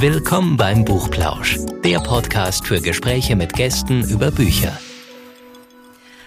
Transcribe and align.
Willkommen 0.00 0.56
beim 0.56 0.86
Buchplausch, 0.86 1.58
der 1.84 1.98
Podcast 1.98 2.66
für 2.66 2.80
Gespräche 2.80 3.36
mit 3.36 3.52
Gästen 3.52 4.02
über 4.08 4.30
Bücher. 4.30 4.72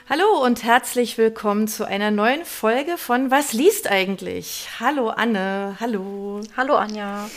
Hallo 0.07 0.45
und 0.45 0.63
herzlich 0.63 1.17
willkommen 1.17 1.67
zu 1.67 1.83
einer 1.83 2.11
neuen 2.11 2.45
Folge 2.45 2.99
von 2.99 3.31
Was 3.31 3.51
liest 3.51 3.89
eigentlich? 3.89 4.67
Hallo 4.79 5.09
Anne, 5.09 5.77
hallo. 5.79 6.41
Hallo 6.55 6.75
Anja. 6.75 7.27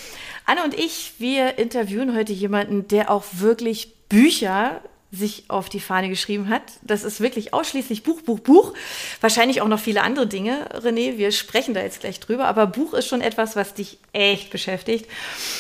Anne 0.45 0.63
und 0.63 0.75
ich, 0.75 1.15
wir 1.17 1.57
interviewen 1.57 2.15
heute 2.15 2.35
jemanden, 2.35 2.87
der 2.87 3.11
auch 3.11 3.25
wirklich 3.33 3.95
Bücher 4.11 4.83
sich 5.13 5.45
auf 5.49 5.69
die 5.69 5.81
Fahne 5.81 6.09
geschrieben 6.09 6.49
hat. 6.49 6.63
Das 6.83 7.05
ist 7.05 7.21
wirklich 7.21 7.55
ausschließlich 7.55 8.03
Buch, 8.03 8.23
Buch, 8.23 8.41
Buch. 8.41 8.75
Wahrscheinlich 9.21 9.63
auch 9.63 9.69
noch 9.69 9.79
viele 9.79 10.03
andere 10.03 10.27
Dinge, 10.27 10.69
René. 10.75 11.17
Wir 11.17 11.31
sprechen 11.31 11.75
da 11.75 11.81
jetzt 11.81 12.01
gleich 12.01 12.19
drüber. 12.19 12.47
Aber 12.47 12.67
Buch 12.67 12.93
ist 12.93 13.07
schon 13.07 13.21
etwas, 13.21 13.55
was 13.55 13.75
dich 13.75 13.99
echt 14.13 14.51
beschäftigt. 14.51 15.07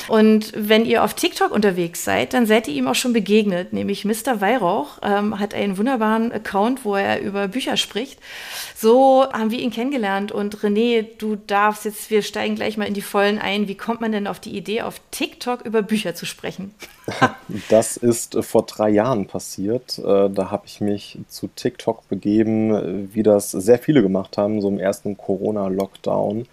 Und 0.09 0.53
wenn 0.55 0.85
ihr 0.85 1.05
auf 1.05 1.15
TikTok 1.15 1.53
unterwegs 1.53 2.05
seid, 2.05 2.35
dann 2.35 2.47
seid 2.47 2.67
ihr 2.67 2.75
ihm 2.75 2.89
auch 2.89 2.95
schon 2.97 3.13
begegnet. 3.13 3.73
Nämlich 3.73 4.05
Mr. 4.05 4.41
Weihrauch 4.41 4.99
ähm, 5.03 5.39
hat 5.39 5.55
einen 5.55 5.79
wunderbaren 5.79 6.33
Account, 6.33 6.85
wo 6.85 6.97
er 6.97 7.21
über 7.21 7.47
Bücher 7.47 7.77
spricht. 7.77 8.19
So 8.77 9.27
haben 9.33 9.53
wir 9.53 9.61
ihn 9.61 9.71
kennengelernt. 9.71 10.33
Und 10.33 10.59
René, 10.59 11.07
du 11.19 11.37
darfst 11.37 11.85
jetzt, 11.85 12.11
wir 12.11 12.23
steigen 12.23 12.57
gleich 12.57 12.77
mal 12.77 12.89
in 12.89 12.95
die 12.95 13.03
Vollen 13.03 13.39
ein. 13.39 13.69
Wie 13.69 13.77
kommt 13.77 14.01
man 14.01 14.11
denn 14.11 14.27
auf 14.27 14.41
die 14.41 14.57
Idee, 14.57 14.83
auf 14.83 15.01
TikTok 15.13 15.63
über 15.63 15.83
Bücher 15.83 16.17
zu 16.17 16.27
sprechen? 16.27 16.75
das 17.69 17.97
ist 17.97 18.37
vor 18.45 18.65
drei 18.65 18.91
Jahren 18.91 19.27
passiert. 19.27 19.99
Äh, 19.99 20.31
da 20.31 20.51
habe 20.51 20.67
ich 20.67 20.81
mich 20.81 21.19
zu 21.29 21.49
TikTok 21.49 22.09
begeben, 22.09 22.75
äh, 22.75 23.15
wie 23.15 23.23
das 23.23 23.51
sehr 23.51 23.79
viele 23.79 24.03
gemacht 24.03 24.37
haben, 24.39 24.61
so 24.61 24.69
im 24.69 24.79
ersten 24.79 25.17
Corona-Lockdown, 25.17 26.47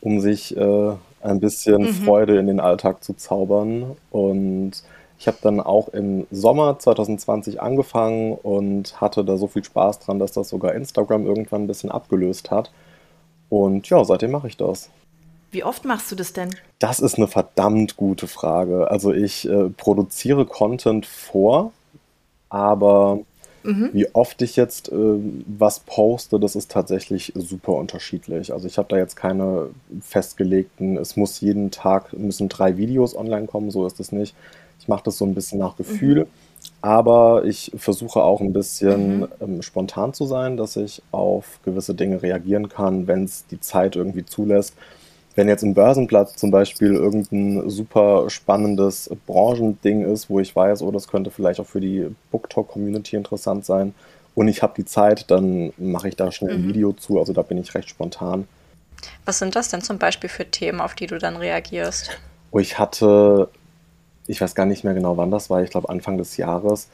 um 0.00 0.20
sich 0.20 0.56
äh, 0.56 0.92
ein 1.22 1.40
bisschen 1.40 1.82
mhm. 1.82 1.94
Freude 1.94 2.38
in 2.38 2.46
den 2.46 2.60
Alltag 2.60 3.04
zu 3.04 3.14
zaubern. 3.14 3.96
Und 4.10 4.82
ich 5.18 5.28
habe 5.28 5.38
dann 5.42 5.60
auch 5.60 5.88
im 5.88 6.26
Sommer 6.30 6.78
2020 6.78 7.62
angefangen 7.62 8.32
und 8.32 9.00
hatte 9.00 9.24
da 9.24 9.36
so 9.36 9.46
viel 9.46 9.64
Spaß 9.64 10.00
dran, 10.00 10.18
dass 10.18 10.32
das 10.32 10.48
sogar 10.48 10.74
Instagram 10.74 11.24
irgendwann 11.24 11.64
ein 11.64 11.66
bisschen 11.68 11.90
abgelöst 11.90 12.50
hat. 12.50 12.72
Und 13.48 13.88
ja, 13.88 14.04
seitdem 14.04 14.32
mache 14.32 14.48
ich 14.48 14.56
das. 14.56 14.90
Wie 15.54 15.62
oft 15.62 15.84
machst 15.84 16.10
du 16.10 16.16
das 16.16 16.32
denn? 16.32 16.50
Das 16.80 16.98
ist 16.98 17.16
eine 17.16 17.28
verdammt 17.28 17.96
gute 17.96 18.26
Frage. 18.26 18.90
Also 18.90 19.12
ich 19.12 19.48
äh, 19.48 19.70
produziere 19.70 20.46
Content 20.46 21.06
vor, 21.06 21.72
aber 22.48 23.20
mhm. 23.62 23.90
wie 23.92 24.12
oft 24.16 24.42
ich 24.42 24.56
jetzt 24.56 24.90
äh, 24.90 24.96
was 25.46 25.78
poste, 25.78 26.40
das 26.40 26.56
ist 26.56 26.72
tatsächlich 26.72 27.32
super 27.36 27.74
unterschiedlich. 27.74 28.52
Also 28.52 28.66
ich 28.66 28.78
habe 28.78 28.88
da 28.88 28.96
jetzt 28.96 29.14
keine 29.14 29.68
festgelegten, 30.00 30.96
es 30.96 31.16
muss 31.16 31.40
jeden 31.40 31.70
Tag, 31.70 32.12
müssen 32.14 32.48
drei 32.48 32.76
Videos 32.76 33.16
online 33.16 33.46
kommen, 33.46 33.70
so 33.70 33.86
ist 33.86 34.00
es 34.00 34.10
nicht. 34.10 34.34
Ich 34.80 34.88
mache 34.88 35.04
das 35.04 35.18
so 35.18 35.24
ein 35.24 35.34
bisschen 35.36 35.60
nach 35.60 35.76
Gefühl. 35.76 36.24
Mhm. 36.24 36.28
Aber 36.82 37.44
ich 37.44 37.70
versuche 37.76 38.22
auch 38.22 38.40
ein 38.40 38.52
bisschen 38.52 39.20
mhm. 39.20 39.28
ähm, 39.40 39.62
spontan 39.62 40.14
zu 40.14 40.26
sein, 40.26 40.56
dass 40.56 40.74
ich 40.74 41.00
auf 41.12 41.60
gewisse 41.64 41.94
Dinge 41.94 42.22
reagieren 42.22 42.68
kann, 42.68 43.06
wenn 43.06 43.22
es 43.22 43.46
die 43.46 43.60
Zeit 43.60 43.94
irgendwie 43.94 44.26
zulässt 44.26 44.74
wenn 45.34 45.48
jetzt 45.48 45.62
ein 45.62 45.74
Börsenplatz 45.74 46.36
zum 46.36 46.50
Beispiel 46.50 46.94
irgendein 46.94 47.68
super 47.68 48.30
spannendes 48.30 49.10
Branchending 49.26 50.04
ist, 50.04 50.30
wo 50.30 50.40
ich 50.40 50.54
weiß, 50.54 50.82
oh, 50.82 50.90
das 50.90 51.08
könnte 51.08 51.30
vielleicht 51.30 51.60
auch 51.60 51.66
für 51.66 51.80
die 51.80 52.08
BookTalk-Community 52.30 53.16
interessant 53.16 53.64
sein 53.64 53.94
und 54.34 54.48
ich 54.48 54.62
habe 54.62 54.74
die 54.76 54.84
Zeit, 54.84 55.30
dann 55.30 55.72
mache 55.78 56.08
ich 56.08 56.16
da 56.16 56.32
schnell 56.32 56.54
ein 56.54 56.62
mhm. 56.62 56.68
Video 56.68 56.92
zu. 56.92 57.18
Also 57.18 57.32
da 57.32 57.42
bin 57.42 57.58
ich 57.58 57.74
recht 57.74 57.88
spontan. 57.88 58.48
Was 59.24 59.38
sind 59.38 59.54
das 59.54 59.68
denn 59.68 59.82
zum 59.82 59.98
Beispiel 59.98 60.30
für 60.30 60.50
Themen, 60.50 60.80
auf 60.80 60.94
die 60.94 61.06
du 61.06 61.18
dann 61.18 61.36
reagierst? 61.36 62.18
Oh, 62.50 62.58
ich 62.58 62.78
hatte, 62.78 63.48
ich 64.26 64.40
weiß 64.40 64.54
gar 64.54 64.66
nicht 64.66 64.84
mehr 64.84 64.94
genau, 64.94 65.16
wann 65.16 65.30
das 65.30 65.50
war, 65.50 65.62
ich 65.62 65.70
glaube 65.70 65.88
Anfang 65.88 66.18
des 66.18 66.36
Jahres, 66.36 66.88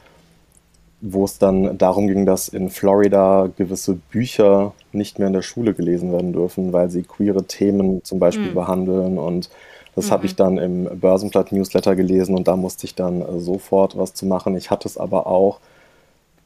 wo 1.01 1.25
es 1.25 1.39
dann 1.39 1.79
darum 1.79 2.09
ging, 2.09 2.27
dass 2.27 2.49
in 2.49 2.69
Florida 2.69 3.49
gewisse 3.57 3.95
Bücher 3.95 4.75
nicht 4.93 5.19
mehr 5.19 5.29
in 5.29 5.33
der 5.33 5.43
Schule 5.43 5.73
gelesen 5.73 6.13
werden 6.13 6.33
dürfen, 6.33 6.73
weil 6.73 6.91
sie 6.91 7.03
queere 7.03 7.45
Themen 7.45 8.05
zum 8.05 8.19
Beispiel 8.19 8.51
mhm. 8.51 8.55
behandeln. 8.55 9.19
Und 9.19 9.51
das 9.95 10.09
mhm. 10.09 10.11
habe 10.11 10.27
ich 10.27 10.37
dann 10.37 10.59
im 10.59 11.01
Börsenblatt-Newsletter 11.01 11.97
gelesen 11.97 12.37
und 12.37 12.49
da 12.49 12.57
musste 12.57 12.87
ich 12.87 12.95
dann 12.95 13.23
äh, 13.23 13.41
sofort 13.41 13.97
was 13.97 14.15
zu 14.15 14.27
machen. 14.27 14.57
Ich 14.57 14.71
hatte 14.71 14.89
es 14.89 14.99
aber 14.99 15.27
auch, 15.27 15.61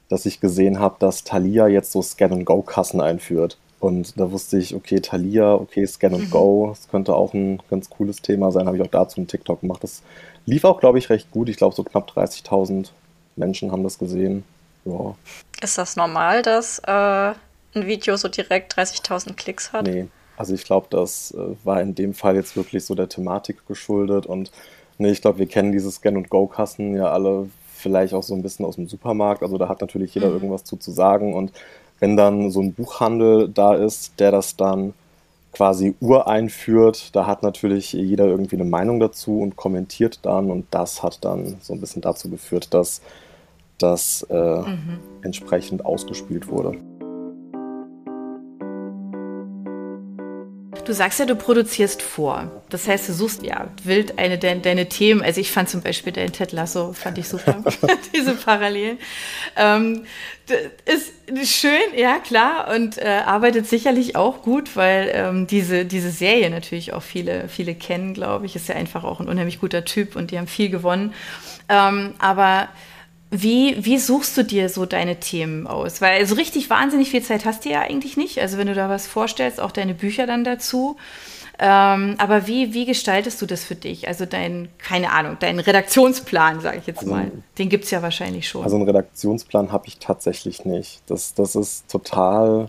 dass 0.08 0.26
ich 0.26 0.40
gesehen 0.40 0.78
habe, 0.78 0.96
dass 1.00 1.24
Thalia 1.24 1.66
jetzt 1.66 1.90
so 1.90 2.00
Scan-and-Go-Kassen 2.00 3.00
einführt. 3.00 3.58
Und 3.80 4.18
da 4.18 4.30
wusste 4.30 4.56
ich, 4.56 4.74
okay, 4.74 5.00
Thalia, 5.00 5.54
okay, 5.54 5.84
Scan 5.86 6.14
and 6.14 6.30
Go, 6.30 6.66
mhm. 6.66 6.70
das 6.70 6.88
könnte 6.88 7.14
auch 7.14 7.34
ein 7.34 7.60
ganz 7.68 7.90
cooles 7.90 8.22
Thema 8.22 8.52
sein. 8.52 8.66
Habe 8.66 8.76
ich 8.76 8.82
auch 8.82 8.86
dazu 8.88 9.18
einen 9.18 9.26
TikTok 9.26 9.62
gemacht. 9.62 9.82
Das 9.82 10.02
lief 10.46 10.64
auch, 10.64 10.78
glaube 10.80 10.98
ich, 10.98 11.10
recht 11.10 11.30
gut. 11.32 11.48
Ich 11.48 11.56
glaube, 11.56 11.74
so 11.74 11.82
knapp 11.82 12.08
30.000 12.10 12.90
Menschen 13.36 13.72
haben 13.72 13.82
das 13.82 13.98
gesehen. 13.98 14.44
Ja. 14.84 15.14
Ist 15.62 15.78
das 15.78 15.96
normal, 15.96 16.42
dass 16.42 16.78
äh, 16.80 16.90
ein 16.90 17.86
Video 17.86 18.16
so 18.16 18.28
direkt 18.28 18.76
30.000 18.76 19.34
Klicks 19.34 19.72
hat? 19.72 19.86
Nee, 19.86 20.08
also 20.36 20.54
ich 20.54 20.64
glaube, 20.64 20.88
das 20.90 21.32
äh, 21.32 21.56
war 21.64 21.80
in 21.80 21.94
dem 21.94 22.14
Fall 22.14 22.36
jetzt 22.36 22.56
wirklich 22.56 22.84
so 22.84 22.94
der 22.94 23.08
Thematik 23.08 23.66
geschuldet 23.66 24.26
und 24.26 24.50
nee, 24.98 25.10
ich 25.10 25.22
glaube, 25.22 25.38
wir 25.38 25.46
kennen 25.46 25.72
diese 25.72 25.90
Scan-and-Go-Kassen 25.90 26.96
ja 26.96 27.10
alle 27.10 27.48
vielleicht 27.74 28.14
auch 28.14 28.22
so 28.22 28.34
ein 28.34 28.42
bisschen 28.42 28.64
aus 28.64 28.76
dem 28.76 28.88
Supermarkt. 28.88 29.42
Also 29.42 29.58
da 29.58 29.68
hat 29.68 29.80
natürlich 29.80 30.14
jeder 30.14 30.28
mhm. 30.28 30.34
irgendwas 30.34 30.64
zu, 30.64 30.76
zu 30.76 30.90
sagen 30.90 31.34
und 31.34 31.52
wenn 32.00 32.16
dann 32.16 32.50
so 32.50 32.60
ein 32.60 32.74
Buchhandel 32.74 33.48
da 33.48 33.74
ist, 33.74 34.18
der 34.18 34.30
das 34.30 34.56
dann 34.56 34.94
quasi 35.54 35.94
ureinführt, 36.00 37.14
da 37.16 37.26
hat 37.26 37.42
natürlich 37.42 37.92
jeder 37.92 38.26
irgendwie 38.26 38.56
eine 38.56 38.64
Meinung 38.64 39.00
dazu 39.00 39.40
und 39.40 39.56
kommentiert 39.56 40.20
dann 40.22 40.50
und 40.50 40.66
das 40.70 41.02
hat 41.02 41.24
dann 41.24 41.56
so 41.60 41.72
ein 41.72 41.80
bisschen 41.80 42.02
dazu 42.02 42.28
geführt, 42.28 42.74
dass 42.74 43.00
das 43.78 44.26
äh, 44.30 44.34
mhm. 44.34 44.98
entsprechend 45.22 45.84
ausgespielt 45.84 46.48
wurde. 46.48 46.78
Du 50.84 50.92
sagst 50.92 51.18
ja, 51.18 51.26
du 51.26 51.34
produzierst 51.34 52.02
vor. 52.02 52.50
Das 52.68 52.86
heißt, 52.86 53.08
du 53.08 53.14
suchst 53.14 53.42
ja 53.42 53.68
wild 53.84 54.18
eine 54.18 54.38
de 54.38 54.60
deine 54.60 54.88
Themen. 54.88 55.22
Also 55.22 55.40
ich 55.40 55.50
fand 55.50 55.68
zum 55.68 55.80
Beispiel 55.80 56.12
dein 56.12 56.32
Ted 56.32 56.52
Lasso, 56.52 56.92
fand 56.92 57.18
ich 57.18 57.28
super, 57.28 57.62
diese 58.14 58.34
Parallelen. 58.34 58.98
Ähm, 59.56 60.04
ist 60.84 61.12
schön, 61.50 61.96
ja 61.96 62.18
klar, 62.18 62.70
und 62.74 62.98
äh, 62.98 63.22
arbeitet 63.24 63.66
sicherlich 63.66 64.14
auch 64.14 64.42
gut, 64.42 64.76
weil 64.76 65.10
ähm, 65.14 65.46
diese, 65.46 65.86
diese 65.86 66.10
Serie 66.10 66.50
natürlich 66.50 66.92
auch 66.92 67.02
viele, 67.02 67.48
viele 67.48 67.74
kennen, 67.74 68.12
glaube 68.12 68.44
ich. 68.44 68.54
Ist 68.54 68.68
ja 68.68 68.74
einfach 68.74 69.04
auch 69.04 69.20
ein 69.20 69.28
unheimlich 69.28 69.60
guter 69.60 69.84
Typ 69.84 70.16
und 70.16 70.30
die 70.30 70.38
haben 70.38 70.46
viel 70.46 70.68
gewonnen. 70.68 71.14
Ähm, 71.70 72.14
aber 72.18 72.68
wie, 73.42 73.84
wie 73.84 73.98
suchst 73.98 74.36
du 74.36 74.44
dir 74.44 74.68
so 74.68 74.86
deine 74.86 75.16
Themen 75.16 75.66
aus? 75.66 76.00
Weil 76.00 76.24
so 76.26 76.34
richtig 76.36 76.70
wahnsinnig 76.70 77.10
viel 77.10 77.22
Zeit 77.22 77.44
hast 77.44 77.64
du 77.64 77.70
ja 77.70 77.80
eigentlich 77.80 78.16
nicht. 78.16 78.40
Also 78.40 78.58
wenn 78.58 78.68
du 78.68 78.74
da 78.74 78.88
was 78.88 79.06
vorstellst, 79.06 79.60
auch 79.60 79.72
deine 79.72 79.94
Bücher 79.94 80.26
dann 80.26 80.44
dazu. 80.44 80.96
Ähm, 81.58 82.16
aber 82.18 82.46
wie, 82.46 82.74
wie 82.74 82.84
gestaltest 82.84 83.40
du 83.40 83.46
das 83.46 83.64
für 83.64 83.74
dich? 83.74 84.08
Also 84.08 84.24
dein, 84.26 84.68
keine 84.78 85.12
Ahnung, 85.12 85.36
deinen 85.38 85.60
Redaktionsplan, 85.60 86.60
sage 86.60 86.78
ich 86.78 86.86
jetzt 86.86 87.00
also, 87.00 87.10
mal. 87.10 87.30
Den 87.58 87.68
gibt 87.68 87.84
es 87.84 87.90
ja 87.90 88.02
wahrscheinlich 88.02 88.48
schon. 88.48 88.64
Also 88.64 88.76
einen 88.76 88.86
Redaktionsplan 88.86 89.70
habe 89.70 89.86
ich 89.86 89.98
tatsächlich 89.98 90.64
nicht. 90.64 91.02
Das, 91.06 91.34
das 91.34 91.54
ist 91.54 91.88
total 91.88 92.68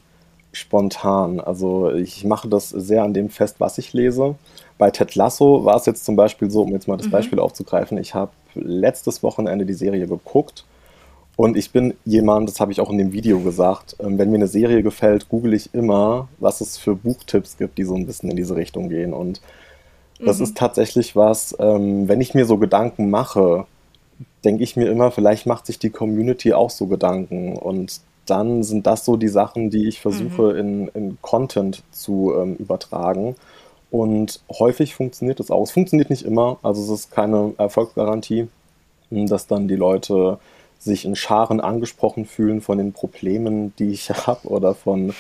spontan. 0.51 1.39
Also 1.39 1.91
ich 1.91 2.23
mache 2.23 2.47
das 2.47 2.69
sehr 2.69 3.03
an 3.03 3.13
dem 3.13 3.29
fest, 3.29 3.55
was 3.59 3.77
ich 3.77 3.93
lese. 3.93 4.35
Bei 4.77 4.91
Ted 4.91 5.15
Lasso 5.15 5.65
war 5.65 5.77
es 5.77 5.85
jetzt 5.85 6.05
zum 6.05 6.15
Beispiel 6.15 6.49
so, 6.49 6.61
um 6.61 6.71
jetzt 6.71 6.87
mal 6.87 6.97
das 6.97 7.07
mhm. 7.07 7.11
Beispiel 7.11 7.39
aufzugreifen, 7.39 7.97
ich 7.97 8.13
habe 8.13 8.31
letztes 8.55 9.23
Wochenende 9.23 9.65
die 9.65 9.73
Serie 9.73 10.07
geguckt. 10.07 10.65
Und 11.37 11.57
ich 11.57 11.71
bin 11.71 11.95
jemand, 12.05 12.47
das 12.47 12.59
habe 12.59 12.71
ich 12.71 12.79
auch 12.79 12.89
in 12.89 12.97
dem 12.97 13.11
Video 13.11 13.39
gesagt, 13.39 13.97
ähm, 13.99 14.17
wenn 14.17 14.29
mir 14.29 14.37
eine 14.37 14.47
Serie 14.47 14.83
gefällt, 14.83 15.27
google 15.27 15.53
ich 15.53 15.73
immer, 15.73 16.29
was 16.39 16.61
es 16.61 16.77
für 16.77 16.95
Buchtipps 16.95 17.57
gibt, 17.57 17.77
die 17.77 17.83
so 17.83 17.95
ein 17.95 18.05
bisschen 18.05 18.29
in 18.29 18.37
diese 18.37 18.55
Richtung 18.55 18.87
gehen. 18.89 19.13
Und 19.13 19.41
das 20.19 20.37
mhm. 20.37 20.45
ist 20.45 20.57
tatsächlich 20.57 21.15
was, 21.15 21.55
ähm, 21.59 22.07
wenn 22.07 22.21
ich 22.21 22.33
mir 22.33 22.45
so 22.45 22.57
Gedanken 22.57 23.09
mache, 23.09 23.65
denke 24.45 24.63
ich 24.63 24.77
mir 24.77 24.89
immer, 24.89 25.11
vielleicht 25.11 25.45
macht 25.45 25.65
sich 25.65 25.77
die 25.77 25.89
Community 25.89 26.53
auch 26.53 26.69
so 26.69 26.87
Gedanken. 26.87 27.57
Und 27.57 27.99
dann 28.25 28.63
sind 28.63 28.87
das 28.87 29.03
so 29.03 29.17
die 29.17 29.27
Sachen, 29.27 29.69
die 29.69 29.87
ich 29.87 29.99
versuche 29.99 30.53
mhm. 30.53 30.59
in, 30.59 30.87
in 30.89 31.17
Content 31.21 31.83
zu 31.91 32.33
ähm, 32.35 32.55
übertragen. 32.55 33.35
Und 33.95 34.41
häufig 34.51 34.93
funktioniert 34.93 35.39
es 35.39 35.49
auch. 35.49 35.63
Es 35.63 35.71
funktioniert 35.71 36.09
nicht 36.09 36.23
immer, 36.25 36.57
also 36.63 36.81
es 36.81 36.89
ist 36.89 37.11
keine 37.11 37.53
Erfolgsgarantie, 37.57 38.49
dass 39.09 39.47
dann 39.47 39.69
die 39.69 39.77
Leute 39.77 40.37
sich 40.79 41.05
in 41.05 41.15
Scharen 41.15 41.61
angesprochen 41.61 42.25
fühlen 42.25 42.59
von 42.59 42.77
den 42.77 42.91
Problemen, 42.91 43.73
die 43.79 43.91
ich 43.91 44.09
habe 44.27 44.49
oder 44.49 44.75
von, 44.75 45.13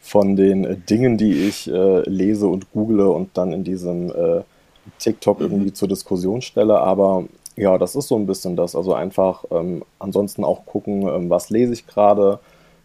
von 0.00 0.34
den 0.34 0.82
Dingen, 0.90 1.16
die 1.16 1.46
ich 1.46 1.70
äh, 1.70 2.00
lese 2.10 2.48
und 2.48 2.72
google 2.72 3.06
und 3.06 3.38
dann 3.38 3.52
in 3.52 3.62
diesem 3.62 4.10
äh, 4.10 4.42
TikTok 4.98 5.38
mhm. 5.38 5.44
irgendwie 5.46 5.72
zur 5.72 5.86
Diskussion 5.86 6.42
stelle. 6.42 6.80
Aber 6.80 7.22
ja, 7.54 7.78
das 7.78 7.94
ist 7.94 8.08
so 8.08 8.16
ein 8.16 8.26
bisschen 8.26 8.56
das. 8.56 8.74
Also 8.74 8.94
einfach 8.94 9.44
ähm, 9.52 9.84
ansonsten 10.00 10.42
auch 10.42 10.66
gucken, 10.66 11.02
ähm, 11.02 11.30
was 11.30 11.50
lese 11.50 11.72
ich 11.72 11.86
gerade. 11.86 12.40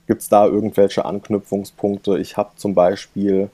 Gibt 0.05 0.21
es 0.21 0.29
da 0.29 0.45
irgendwelche 0.45 1.05
Anknüpfungspunkte? 1.05 2.19
Ich 2.19 2.37
habe 2.37 2.51
zum 2.55 2.75
Beispiel 2.75 3.49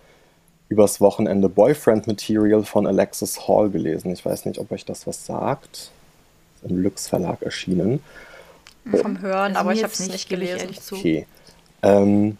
übers 0.69 1.01
Wochenende 1.01 1.49
Boyfriend 1.49 2.07
Material 2.07 2.63
von 2.63 2.85
Alexis 2.87 3.47
Hall 3.47 3.69
gelesen. 3.69 4.11
Ich 4.13 4.23
weiß 4.23 4.45
nicht, 4.45 4.59
ob 4.59 4.71
euch 4.71 4.85
das 4.85 5.07
was 5.07 5.25
sagt. 5.25 5.91
Im 6.63 6.81
Lux 6.81 7.07
Verlag 7.07 7.41
erschienen. 7.41 8.01
Vom 8.89 9.19
Hören, 9.21 9.55
also 9.55 9.59
aber 9.59 9.73
ich 9.73 9.83
habe 9.83 9.91
es 9.91 10.07
nicht 10.07 10.29
gelesen. 10.29 10.69
Okay. 10.91 11.25
Ähm, 11.81 12.37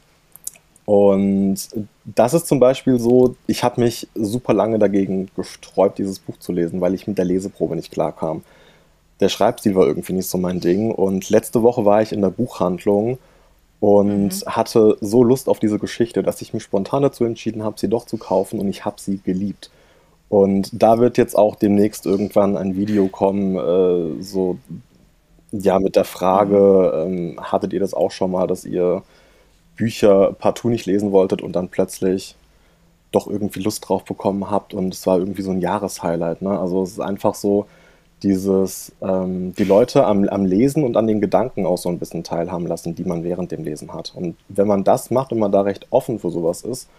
und 0.86 1.58
das 2.06 2.34
ist 2.34 2.48
zum 2.48 2.60
Beispiel 2.60 3.00
so, 3.00 3.36
ich 3.48 3.64
habe 3.64 3.82
mich 3.82 4.08
super 4.16 4.54
lange 4.54 4.80
dagegen 4.80 5.30
gesträubt, 5.36 6.00
dieses 6.00 6.20
Buch 6.20 6.38
zu 6.40 6.52
lesen, 6.52 6.82
weil 6.82 6.94
ich 6.94 7.08
mit 7.08 7.18
der 7.18 7.26
Leseprobe 7.26 7.76
nicht 7.76 7.92
klarkam. 7.92 8.44
Der 9.20 9.30
Schreibstil 9.30 9.76
war 9.76 9.86
irgendwie 9.86 10.14
nicht 10.14 10.30
so 10.30 10.38
mein 10.38 10.60
Ding. 10.60 10.92
Und 10.92 11.30
letzte 11.30 11.62
Woche 11.62 11.86
war 11.86 12.02
ich 12.02 12.12
in 12.12 12.22
der 12.22 12.30
Buchhandlung 12.30 13.18
und 13.80 14.28
mhm. 14.28 14.46
hatte 14.46 14.98
so 15.02 15.24
Lust 15.24 15.48
auf 15.50 15.60
diese 15.60 15.80
Geschichte, 15.80 16.24
dass 16.24 16.42
ich 16.42 16.54
mich 16.54 16.64
spontan 16.64 17.04
dazu 17.04 17.24
entschieden 17.24 17.64
habe, 17.64 17.80
sie 17.80 17.88
doch 17.88 18.06
zu 18.06 18.18
kaufen 18.18 18.60
und 18.60 18.68
ich 18.68 18.86
habe 18.86 19.00
sie 19.00 19.20
geliebt. 19.20 19.72
Und 20.28 20.70
da 20.74 21.00
wird 21.00 21.18
jetzt 21.18 21.36
auch 21.36 21.56
demnächst 21.56 22.06
irgendwann 22.06 22.56
ein 22.56 22.76
Video 22.76 23.08
kommen, 23.08 23.56
äh, 23.56 24.22
so 24.22 24.58
ja, 25.52 25.80
mit 25.80 25.96
der 25.96 26.06
Frage, 26.06 27.06
mhm. 27.08 27.18
ähm, 27.18 27.40
hattet 27.42 27.74
ihr 27.74 27.80
das 27.80 27.94
auch 27.94 28.12
schon 28.12 28.32
mal, 28.32 28.48
dass 28.48 28.66
ihr 28.66 29.04
Bücher 29.76 30.34
partout 30.34 30.70
nicht 30.70 30.86
lesen 30.86 31.12
wolltet 31.12 31.42
und 31.42 31.54
dann 31.56 31.70
plötzlich 31.70 32.36
doch 33.12 33.28
irgendwie 33.28 33.62
Lust 33.62 33.88
drauf 33.88 34.04
bekommen 34.04 34.52
habt 34.52 34.74
und 34.74 34.94
es 34.94 35.08
war 35.08 35.18
irgendwie 35.18 35.42
so 35.42 35.52
ein 35.52 35.62
Jahreshighlight. 35.62 36.42
Ne? 36.42 36.60
Also 36.60 36.84
es 36.84 36.92
ist 36.92 37.00
einfach 37.00 37.34
so, 37.34 37.66
dieses, 38.24 38.92
ähm, 39.02 39.54
die 39.56 39.64
Leute 39.64 40.06
am, 40.06 40.28
am 40.28 40.46
Lesen 40.46 40.84
und 40.84 40.98
an 40.98 41.08
den 41.08 41.22
Gedanken 41.22 41.66
auch 41.66 41.78
so 41.78 41.90
ein 41.90 42.00
bisschen 42.00 42.24
teilhaben 42.24 42.68
lassen, 42.68 42.96
die 42.96 43.04
man 43.04 43.24
während 43.24 43.52
dem 43.52 43.64
Lesen 43.64 43.94
hat. 43.94 44.14
Und 44.16 44.36
wenn 44.50 44.68
man 44.68 44.84
das 44.84 45.10
macht 45.12 45.32
und 45.32 45.40
man 45.40 45.52
da 45.52 45.62
recht 45.62 45.88
offen 45.90 46.20
für 46.20 46.30
sowas 46.30 46.62
ist, 46.62 46.90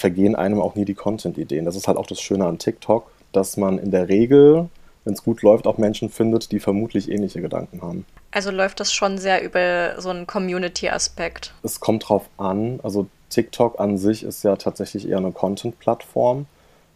vergehen 0.00 0.34
einem 0.34 0.60
auch 0.60 0.76
nie 0.76 0.84
die 0.84 0.94
Content-Ideen. 0.94 1.64
Das 1.64 1.76
ist 1.76 1.88
halt 1.88 1.98
auch 1.98 2.06
das 2.06 2.20
Schöne 2.20 2.46
an 2.46 2.58
TikTok, 2.58 3.10
dass 3.32 3.56
man 3.56 3.78
in 3.78 3.90
der 3.90 4.08
Regel, 4.08 4.68
wenn 5.04 5.14
es 5.14 5.22
gut 5.22 5.42
läuft, 5.42 5.66
auch 5.66 5.76
Menschen 5.76 6.08
findet, 6.08 6.52
die 6.52 6.60
vermutlich 6.60 7.10
ähnliche 7.10 7.42
Gedanken 7.42 7.82
haben. 7.82 8.06
Also 8.30 8.50
läuft 8.50 8.80
das 8.80 8.92
schon 8.92 9.18
sehr 9.18 9.42
über 9.42 10.00
so 10.00 10.08
einen 10.08 10.26
Community-Aspekt. 10.26 11.52
Es 11.62 11.80
kommt 11.80 12.08
drauf 12.08 12.28
an. 12.38 12.80
Also 12.82 13.08
TikTok 13.28 13.78
an 13.80 13.98
sich 13.98 14.22
ist 14.22 14.42
ja 14.42 14.56
tatsächlich 14.56 15.08
eher 15.08 15.18
eine 15.18 15.32
Content-Plattform. 15.32 16.46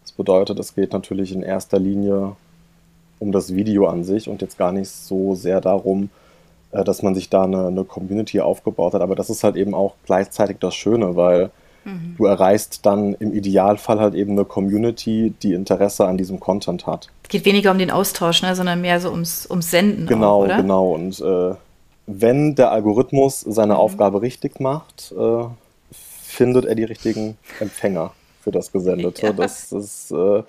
Das 0.02 0.12
bedeutet, 0.12 0.58
es 0.58 0.75
geht 0.75 0.93
natürlich 0.93 1.32
in 1.32 1.43
erster 1.43 1.79
Linie 1.79 2.37
um 3.19 3.32
das 3.32 3.55
Video 3.55 3.87
an 3.87 4.05
sich 4.05 4.28
und 4.28 4.43
jetzt 4.43 4.58
gar 4.58 4.72
nicht 4.72 4.90
so 4.90 5.34
sehr 5.34 5.61
darum, 5.61 6.11
äh, 6.72 6.84
dass 6.84 7.02
man 7.02 7.14
sich 7.14 7.31
da 7.31 7.44
eine, 7.44 7.69
eine, 7.69 7.84
Community 7.84 8.40
aufgebaut 8.40 8.94
hat. 8.94 9.02
Aber 9.02 9.14
das 9.14 9.31
ist 9.31 9.44
halt 9.44 9.56
eben 9.56 9.75
auch 9.75 9.94
gleichzeitig 10.05 10.58
das 10.61 10.75
Schöne, 10.75 11.16
weil 11.16 11.50
mhm. 11.84 12.14
du 12.19 12.26
erreichst 12.26 12.84
dann 12.84 13.14
im 13.14 13.32
Idealfall 13.32 14.00
halt 14.00 14.14
eben 14.14 14.32
eine 14.32 14.44
Community, 14.44 15.34
die 15.43 15.55
Interesse 15.55 16.06
an 16.06 16.19
diesem 16.19 16.40
Content 16.40 16.87
hat. 16.87 17.11
Es 17.22 17.28
geht 17.28 17.44
weniger 17.44 17.70
um 17.70 17.78
den 17.78 17.90
Austausch, 17.90 18.43
ne, 18.43 18.55
sondern 18.55 18.81
mehr 18.81 19.00
so 19.00 19.11
ums, 19.11 19.49
ums 19.49 19.70
Senden. 19.70 20.06
Genau, 20.06 20.40
auch, 20.40 20.44
oder? 20.44 20.56
genau. 20.56 20.93
Und 20.93 21.20
äh, 21.20 21.55
wenn 22.06 22.55
der 22.55 22.70
Algorithmus 22.70 23.40
seine 23.40 23.75
mhm. 23.75 23.81
Aufgabe 23.81 24.22
richtig 24.22 24.61
macht, 24.61 25.14
äh, 25.16 25.44
findet 25.93 26.64
er 26.64 26.75
die 26.75 26.84
richtigen 26.84 27.38
Empfänger 27.61 28.12
für 28.43 28.50
das 28.50 28.72
Gesendete. 28.72 29.26
Ja. 29.26 29.32
Das 29.32 29.72
ist 29.72 30.11
äh, 30.11 30.43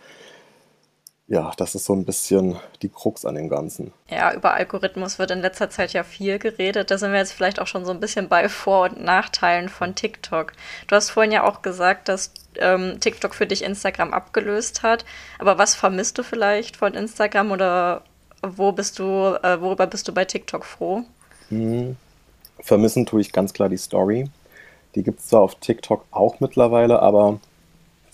ja, 1.27 1.51
das 1.57 1.73
ist 1.73 1.85
so 1.85 1.93
ein 1.93 2.05
bisschen 2.05 2.55
die 2.83 2.89
Krux 2.89 3.25
an 3.25 3.33
dem 3.33 3.49
Ganzen. 3.49 3.91
Ja, 4.09 4.33
über 4.33 4.53
Algorithmus 4.53 5.17
wird 5.17 5.31
in 5.31 5.41
letzter 5.41 5.71
Zeit 5.71 5.93
ja 5.93 6.03
viel 6.03 6.37
geredet. 6.37 6.91
Da 6.91 6.99
sind 6.99 7.11
wir 7.11 7.19
jetzt 7.19 7.33
vielleicht 7.33 7.59
auch 7.59 7.65
schon 7.65 7.83
so 7.83 7.91
ein 7.91 7.99
bisschen 7.99 8.29
bei 8.29 8.47
Vor- 8.47 8.89
und 8.89 9.03
Nachteilen 9.03 9.69
von 9.69 9.95
TikTok. 9.95 10.53
Du 10.87 10.95
hast 10.95 11.09
vorhin 11.09 11.31
ja 11.31 11.43
auch 11.43 11.63
gesagt, 11.63 12.09
dass 12.09 12.31
ähm, 12.59 12.99
TikTok 12.99 13.33
für 13.33 13.47
dich 13.47 13.63
Instagram 13.63 14.13
abgelöst 14.13 14.83
hat. 14.83 15.03
Aber 15.39 15.57
was 15.57 15.73
vermisst 15.73 16.17
du 16.19 16.23
vielleicht 16.23 16.77
von 16.77 16.93
Instagram 16.93 17.51
oder 17.51 18.03
wo 18.43 18.71
bist 18.71 18.99
du, 18.99 19.35
äh, 19.41 19.59
worüber 19.59 19.87
bist 19.87 20.07
du 20.07 20.13
bei 20.13 20.25
TikTok 20.25 20.63
froh? 20.63 21.01
Hm. 21.49 21.95
Vermissen 22.59 23.07
tue 23.07 23.21
ich 23.21 23.31
ganz 23.31 23.51
klar 23.51 23.69
die 23.69 23.77
Story. 23.77 24.29
Die 24.93 25.01
gibt 25.01 25.19
es 25.19 25.27
zwar 25.27 25.41
auf 25.41 25.55
TikTok 25.55 26.05
auch 26.11 26.39
mittlerweile, 26.39 27.01
aber 27.01 27.39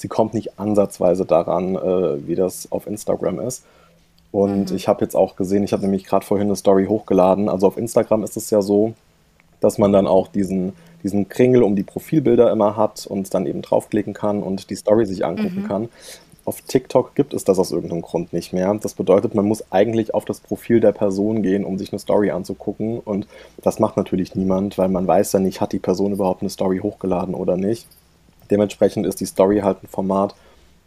sie 0.02 0.08
kommt 0.08 0.34
nicht 0.34 0.60
ansatzweise 0.60 1.26
daran, 1.26 1.76
äh, 1.76 2.28
wie 2.28 2.36
das 2.36 2.72
auf 2.72 2.88
Instagram 2.88 3.40
ist. 3.40 3.64
Und 4.32 4.72
mhm. 4.72 4.76
ich 4.76 4.88
habe 4.88 5.04
jetzt 5.04 5.16
auch 5.16 5.36
gesehen, 5.36 5.64
ich 5.64 5.74
habe 5.74 5.84
nämlich 5.84 6.06
gerade 6.06 6.26
vorhin 6.26 6.48
eine 6.48 6.56
Story 6.56 6.88
hochgeladen. 6.88 7.50
Also 7.50 7.68
auf 7.68 7.78
Instagram 7.78 8.24
ist 8.24 8.38
es 8.38 8.50
ja 8.50 8.62
so, 8.62 8.94
dass 9.60 9.78
man 9.78 9.94
dann 9.94 10.08
auch 10.08 10.28
diesen, 10.28 10.74
diesen 11.04 11.30
Kringel 11.30 11.64
um 11.64 11.76
die 11.76 11.84
Profilbilder 11.84 12.52
immer 12.52 12.76
hat 12.76 13.06
und 13.06 13.34
dann 13.34 13.46
eben 13.46 13.62
draufklicken 13.62 14.14
kann 14.14 14.42
und 14.42 14.70
die 14.70 14.76
Story 14.76 15.06
sich 15.06 15.24
angucken 15.24 15.64
mhm. 15.64 15.68
kann. 15.68 15.90
Auf 16.44 16.62
TikTok 16.62 17.14
gibt 17.14 17.36
es 17.36 17.44
das 17.44 17.60
aus 17.60 17.72
irgendeinem 17.72 18.02
Grund 18.02 18.34
nicht 18.34 18.52
mehr. 18.52 18.74
Das 18.82 18.96
bedeutet, 18.96 19.36
man 19.36 19.46
muss 19.46 19.72
eigentlich 19.72 20.16
auf 20.16 20.26
das 20.26 20.40
Profil 20.40 20.80
der 20.80 20.92
Person 20.92 21.44
gehen, 21.44 21.64
um 21.64 21.78
sich 21.78 21.92
eine 21.92 22.00
Story 22.00 22.32
anzugucken. 22.32 23.00
Und 23.00 23.28
das 23.62 23.80
macht 23.80 23.96
natürlich 23.96 24.34
niemand, 24.34 24.80
weil 24.80 24.90
man 24.90 25.06
weiß 25.06 25.34
ja 25.34 25.40
nicht, 25.40 25.62
hat 25.62 25.72
die 25.72 25.80
Person 25.80 26.14
überhaupt 26.14 26.42
eine 26.42 26.50
Story 26.50 26.80
hochgeladen 26.80 27.36
oder 27.36 27.58
nicht. 27.58 27.88
Dementsprechend 28.52 29.08
ist 29.08 29.20
die 29.20 29.26
Story 29.26 29.62
halt 29.62 29.84
ein 29.84 29.88
Format, 29.88 30.36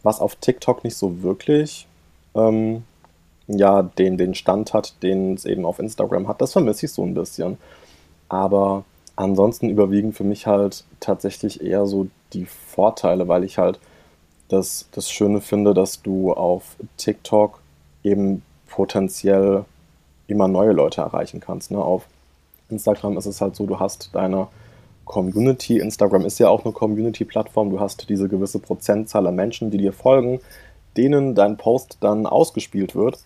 was 0.03 0.21
auf 0.21 0.35
TikTok 0.35 0.83
nicht 0.83 0.95
so 0.95 1.23
wirklich 1.23 1.87
ähm, 2.35 2.83
ja, 3.47 3.83
den, 3.83 4.17
den 4.17 4.35
Stand 4.35 4.73
hat, 4.73 5.01
den 5.03 5.33
es 5.33 5.45
eben 5.45 5.65
auf 5.65 5.79
Instagram 5.79 6.27
hat. 6.27 6.41
Das 6.41 6.53
vermisse 6.53 6.85
ich 6.85 6.91
so 6.91 7.03
ein 7.03 7.13
bisschen. 7.13 7.57
Aber 8.29 8.83
ansonsten 9.15 9.69
überwiegen 9.69 10.13
für 10.13 10.23
mich 10.23 10.47
halt 10.47 10.83
tatsächlich 10.99 11.61
eher 11.61 11.85
so 11.85 12.07
die 12.33 12.45
Vorteile, 12.45 13.27
weil 13.27 13.43
ich 13.43 13.57
halt 13.57 13.79
das, 14.49 14.87
das 14.91 15.09
Schöne 15.09 15.41
finde, 15.41 15.73
dass 15.73 16.01
du 16.01 16.33
auf 16.33 16.75
TikTok 16.97 17.59
eben 18.03 18.43
potenziell 18.67 19.65
immer 20.27 20.47
neue 20.47 20.71
Leute 20.71 21.01
erreichen 21.01 21.39
kannst. 21.39 21.71
Ne? 21.71 21.77
Auf 21.77 22.05
Instagram 22.69 23.17
ist 23.17 23.25
es 23.25 23.41
halt 23.41 23.55
so, 23.55 23.65
du 23.65 23.79
hast 23.79 24.09
deine 24.13 24.47
Community. 25.05 25.79
Instagram 25.79 26.25
ist 26.25 26.39
ja 26.39 26.49
auch 26.49 26.65
eine 26.65 26.73
Community-Plattform. 26.73 27.69
Du 27.69 27.79
hast 27.79 28.09
diese 28.09 28.27
gewisse 28.27 28.59
Prozentzahl 28.59 29.27
an 29.27 29.35
Menschen, 29.35 29.71
die 29.71 29.77
dir 29.77 29.93
folgen, 29.93 30.39
denen 30.97 31.35
dein 31.35 31.57
Post 31.57 31.97
dann 32.01 32.25
ausgespielt 32.25 32.95
wird. 32.95 33.19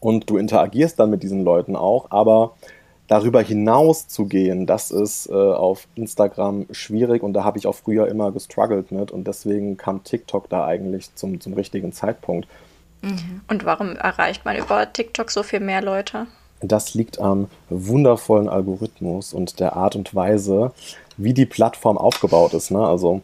Und 0.00 0.30
du 0.30 0.38
interagierst 0.38 0.98
dann 0.98 1.10
mit 1.10 1.22
diesen 1.22 1.44
Leuten 1.44 1.76
auch. 1.76 2.10
Aber 2.10 2.54
darüber 3.10 3.42
hinaus 3.42 4.08
zu 4.08 4.26
gehen, 4.26 4.66
das 4.66 4.90
ist 4.90 5.28
äh, 5.28 5.34
auf 5.34 5.88
Instagram 5.96 6.66
schwierig 6.70 7.22
und 7.22 7.32
da 7.32 7.42
habe 7.42 7.58
ich 7.58 7.66
auch 7.66 7.74
früher 7.74 8.06
immer 8.06 8.30
gestruggelt 8.30 8.92
mit. 8.92 9.10
Und 9.10 9.26
deswegen 9.26 9.76
kam 9.76 10.04
TikTok 10.04 10.48
da 10.48 10.64
eigentlich 10.64 11.14
zum, 11.16 11.40
zum 11.40 11.54
richtigen 11.54 11.92
Zeitpunkt. 11.92 12.48
Mhm. 13.02 13.40
Und 13.48 13.64
warum 13.64 13.96
erreicht 13.96 14.44
man 14.44 14.56
über 14.56 14.90
TikTok 14.92 15.30
so 15.30 15.42
viel 15.42 15.60
mehr 15.60 15.82
Leute? 15.82 16.28
Das 16.60 16.94
liegt 16.94 17.18
am 17.20 17.48
wundervollen 17.70 18.48
Algorithmus 18.48 19.32
und 19.32 19.60
der 19.60 19.76
Art 19.76 19.96
und 19.96 20.14
Weise, 20.14 20.72
wie 21.22 21.34
die 21.34 21.46
Plattform 21.46 21.98
aufgebaut 21.98 22.54
ist. 22.54 22.70
Ne? 22.70 22.84
Also 22.84 23.22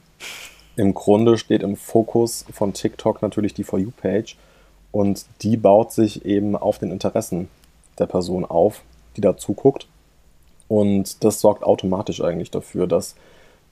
im 0.77 0.93
Grunde 0.95 1.39
steht 1.39 1.63
im 1.63 1.77
Fokus 1.77 2.45
von 2.53 2.73
TikTok 2.73 3.23
natürlich 3.23 3.55
die 3.55 3.65
For 3.65 3.79
You-Page 3.79 4.37
und 4.93 5.25
die 5.43 5.57
baut 5.57 5.93
sich 5.93 6.25
eben 6.25 6.57
auf 6.57 6.79
den 6.79 6.91
Interessen 6.91 7.49
der 7.99 8.07
Person 8.07 8.45
auf, 8.45 8.83
die 9.17 9.23
da 9.23 9.37
zuguckt. 9.37 9.89
Und 10.69 11.25
das 11.25 11.41
sorgt 11.41 11.63
automatisch 11.63 12.21
eigentlich 12.23 12.51
dafür, 12.51 12.87
dass 12.87 13.15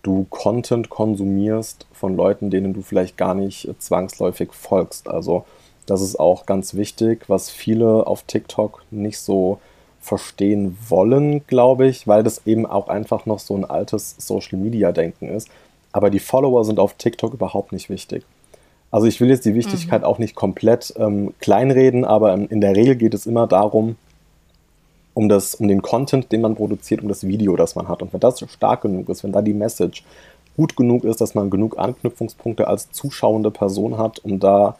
du 0.02 0.26
Content 0.30 0.90
konsumierst 0.90 1.86
von 1.92 2.16
Leuten, 2.16 2.50
denen 2.50 2.72
du 2.72 2.82
vielleicht 2.82 3.16
gar 3.16 3.34
nicht 3.34 3.68
zwangsläufig 3.78 4.52
folgst. 4.52 5.08
Also 5.08 5.44
das 5.86 6.00
ist 6.00 6.18
auch 6.18 6.46
ganz 6.46 6.74
wichtig, 6.74 7.28
was 7.28 7.50
viele 7.50 8.06
auf 8.06 8.22
TikTok 8.22 8.84
nicht 8.90 9.18
so 9.18 9.60
verstehen 10.04 10.76
wollen, 10.90 11.46
glaube 11.46 11.86
ich, 11.86 12.06
weil 12.06 12.22
das 12.22 12.46
eben 12.46 12.66
auch 12.66 12.88
einfach 12.88 13.24
noch 13.24 13.38
so 13.38 13.56
ein 13.56 13.64
altes 13.64 14.14
Social-Media-Denken 14.18 15.30
ist. 15.30 15.48
Aber 15.92 16.10
die 16.10 16.18
Follower 16.18 16.62
sind 16.64 16.78
auf 16.78 16.92
TikTok 16.94 17.32
überhaupt 17.32 17.72
nicht 17.72 17.88
wichtig. 17.88 18.22
Also 18.90 19.06
ich 19.06 19.18
will 19.20 19.30
jetzt 19.30 19.46
die 19.46 19.54
Wichtigkeit 19.54 20.02
mhm. 20.02 20.06
auch 20.06 20.18
nicht 20.18 20.34
komplett 20.34 20.92
ähm, 20.98 21.32
kleinreden, 21.40 22.04
aber 22.04 22.34
in 22.34 22.60
der 22.60 22.76
Regel 22.76 22.96
geht 22.96 23.14
es 23.14 23.24
immer 23.24 23.46
darum, 23.46 23.96
um, 25.14 25.30
das, 25.30 25.54
um 25.54 25.68
den 25.68 25.80
Content, 25.80 26.30
den 26.32 26.42
man 26.42 26.54
produziert, 26.54 27.00
um 27.00 27.08
das 27.08 27.26
Video, 27.26 27.56
das 27.56 27.74
man 27.74 27.88
hat. 27.88 28.02
Und 28.02 28.12
wenn 28.12 28.20
das 28.20 28.44
stark 28.50 28.82
genug 28.82 29.08
ist, 29.08 29.24
wenn 29.24 29.32
da 29.32 29.40
die 29.40 29.54
Message 29.54 30.04
gut 30.56 30.76
genug 30.76 31.04
ist, 31.04 31.22
dass 31.22 31.34
man 31.34 31.48
genug 31.48 31.78
Anknüpfungspunkte 31.78 32.68
als 32.68 32.92
zuschauende 32.92 33.50
Person 33.50 33.96
hat, 33.96 34.18
um 34.18 34.38
da 34.38 34.76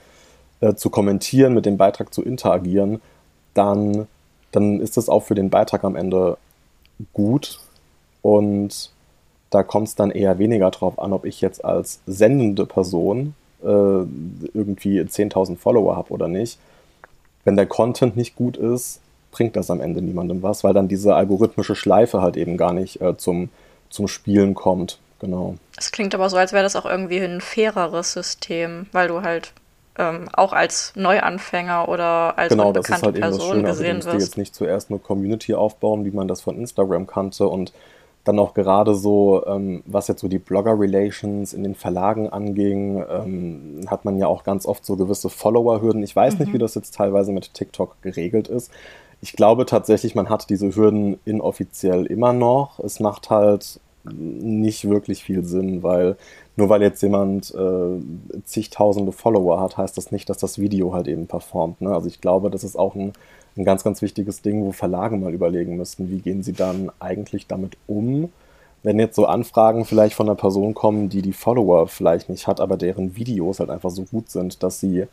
äh, 0.60 0.74
zu 0.74 0.90
kommentieren, 0.90 1.54
mit 1.54 1.64
dem 1.64 1.78
Beitrag 1.78 2.12
zu 2.12 2.22
interagieren, 2.22 3.00
dann, 3.54 4.06
dann 4.54 4.80
ist 4.80 4.96
das 4.96 5.08
auch 5.08 5.24
für 5.24 5.34
den 5.34 5.50
Beitrag 5.50 5.84
am 5.84 5.96
Ende 5.96 6.36
gut. 7.12 7.60
Und 8.22 8.90
da 9.50 9.62
kommt 9.62 9.88
es 9.88 9.94
dann 9.94 10.10
eher 10.10 10.38
weniger 10.38 10.70
drauf 10.70 10.98
an, 10.98 11.12
ob 11.12 11.24
ich 11.24 11.40
jetzt 11.40 11.64
als 11.64 12.00
sendende 12.06 12.66
Person 12.66 13.34
äh, 13.62 13.66
irgendwie 13.66 15.00
10.000 15.00 15.56
Follower 15.56 15.96
habe 15.96 16.12
oder 16.12 16.28
nicht. 16.28 16.58
Wenn 17.44 17.56
der 17.56 17.66
Content 17.66 18.16
nicht 18.16 18.36
gut 18.36 18.56
ist, 18.56 19.00
bringt 19.30 19.56
das 19.56 19.70
am 19.70 19.80
Ende 19.80 20.00
niemandem 20.00 20.42
was, 20.42 20.64
weil 20.64 20.74
dann 20.74 20.88
diese 20.88 21.14
algorithmische 21.14 21.74
Schleife 21.74 22.22
halt 22.22 22.36
eben 22.36 22.56
gar 22.56 22.72
nicht 22.72 23.00
äh, 23.00 23.16
zum, 23.16 23.50
zum 23.90 24.08
Spielen 24.08 24.54
kommt. 24.54 24.98
genau. 25.20 25.56
Es 25.76 25.92
klingt 25.92 26.14
aber 26.14 26.30
so, 26.30 26.36
als 26.36 26.52
wäre 26.52 26.62
das 26.62 26.76
auch 26.76 26.86
irgendwie 26.86 27.18
ein 27.18 27.40
faireres 27.40 28.12
System, 28.12 28.86
weil 28.92 29.08
du 29.08 29.22
halt 29.22 29.52
ähm, 29.96 30.28
auch 30.32 30.52
als 30.52 30.92
Neuanfänger 30.96 31.88
oder 31.88 32.36
als 32.38 32.50
genau, 32.50 32.72
das 32.72 32.88
ist 32.88 33.02
halt 33.02 33.16
eben 33.16 33.20
das 33.20 33.36
Person 33.36 33.56
Schöne. 33.56 33.68
Also 33.68 33.82
du 33.82 33.88
gesehen 33.88 33.96
musst 33.96 34.08
dir 34.08 34.12
wirst. 34.14 34.26
jetzt 34.26 34.38
nicht 34.38 34.54
zuerst 34.54 34.90
eine 34.90 34.98
Community 34.98 35.54
aufbauen, 35.54 36.04
wie 36.04 36.10
man 36.10 36.28
das 36.28 36.40
von 36.40 36.56
Instagram 36.56 37.06
kannte 37.06 37.46
und 37.48 37.72
dann 38.24 38.38
auch 38.38 38.54
gerade 38.54 38.94
so, 38.94 39.44
ähm, 39.46 39.82
was 39.86 40.08
jetzt 40.08 40.22
so 40.22 40.28
die 40.28 40.38
Blogger-Relations 40.38 41.52
in 41.52 41.62
den 41.62 41.74
Verlagen 41.74 42.30
anging, 42.30 43.04
ähm, 43.08 43.80
hat 43.86 44.04
man 44.06 44.18
ja 44.18 44.26
auch 44.26 44.44
ganz 44.44 44.66
oft 44.66 44.84
so 44.84 44.96
gewisse 44.96 45.28
Follower-Hürden. 45.28 46.02
Ich 46.02 46.16
weiß 46.16 46.38
nicht, 46.38 46.52
wie 46.52 46.58
das 46.58 46.74
jetzt 46.74 46.94
teilweise 46.94 47.32
mit 47.32 47.52
TikTok 47.52 48.00
geregelt 48.00 48.48
ist. 48.48 48.72
Ich 49.20 49.34
glaube 49.34 49.66
tatsächlich, 49.66 50.14
man 50.14 50.30
hat 50.30 50.48
diese 50.48 50.74
Hürden 50.74 51.18
inoffiziell 51.24 52.06
immer 52.06 52.32
noch. 52.32 52.78
Es 52.80 52.98
macht 52.98 53.30
halt 53.30 53.78
nicht 54.04 54.88
wirklich 54.88 55.24
viel 55.24 55.44
Sinn, 55.44 55.82
weil 55.82 56.16
nur 56.56 56.68
weil 56.68 56.82
jetzt 56.82 57.02
jemand 57.02 57.54
äh, 57.54 58.42
zigtausende 58.44 59.12
Follower 59.12 59.60
hat, 59.60 59.76
heißt 59.76 59.96
das 59.96 60.12
nicht, 60.12 60.28
dass 60.28 60.38
das 60.38 60.58
Video 60.58 60.92
halt 60.94 61.08
eben 61.08 61.26
performt. 61.26 61.80
Ne? 61.80 61.92
Also 61.92 62.08
ich 62.08 62.20
glaube, 62.20 62.50
das 62.50 62.64
ist 62.64 62.76
auch 62.76 62.94
ein, 62.94 63.12
ein 63.56 63.64
ganz, 63.64 63.82
ganz 63.82 64.02
wichtiges 64.02 64.42
Ding, 64.42 64.64
wo 64.64 64.72
Verlage 64.72 65.16
mal 65.16 65.34
überlegen 65.34 65.76
müssten, 65.76 66.10
wie 66.10 66.20
gehen 66.20 66.42
sie 66.42 66.52
dann 66.52 66.90
eigentlich 67.00 67.46
damit 67.46 67.76
um, 67.86 68.30
wenn 68.84 68.98
jetzt 68.98 69.16
so 69.16 69.24
Anfragen 69.24 69.86
vielleicht 69.86 70.14
von 70.14 70.28
einer 70.28 70.36
Person 70.36 70.74
kommen, 70.74 71.08
die 71.08 71.22
die 71.22 71.32
Follower 71.32 71.88
vielleicht 71.88 72.28
nicht 72.28 72.46
hat, 72.46 72.60
aber 72.60 72.76
deren 72.76 73.16
Videos 73.16 73.58
halt 73.58 73.70
einfach 73.70 73.90
so 73.90 74.02
gut 74.02 74.30
sind, 74.30 74.62
dass 74.62 74.78
sie 74.78 75.06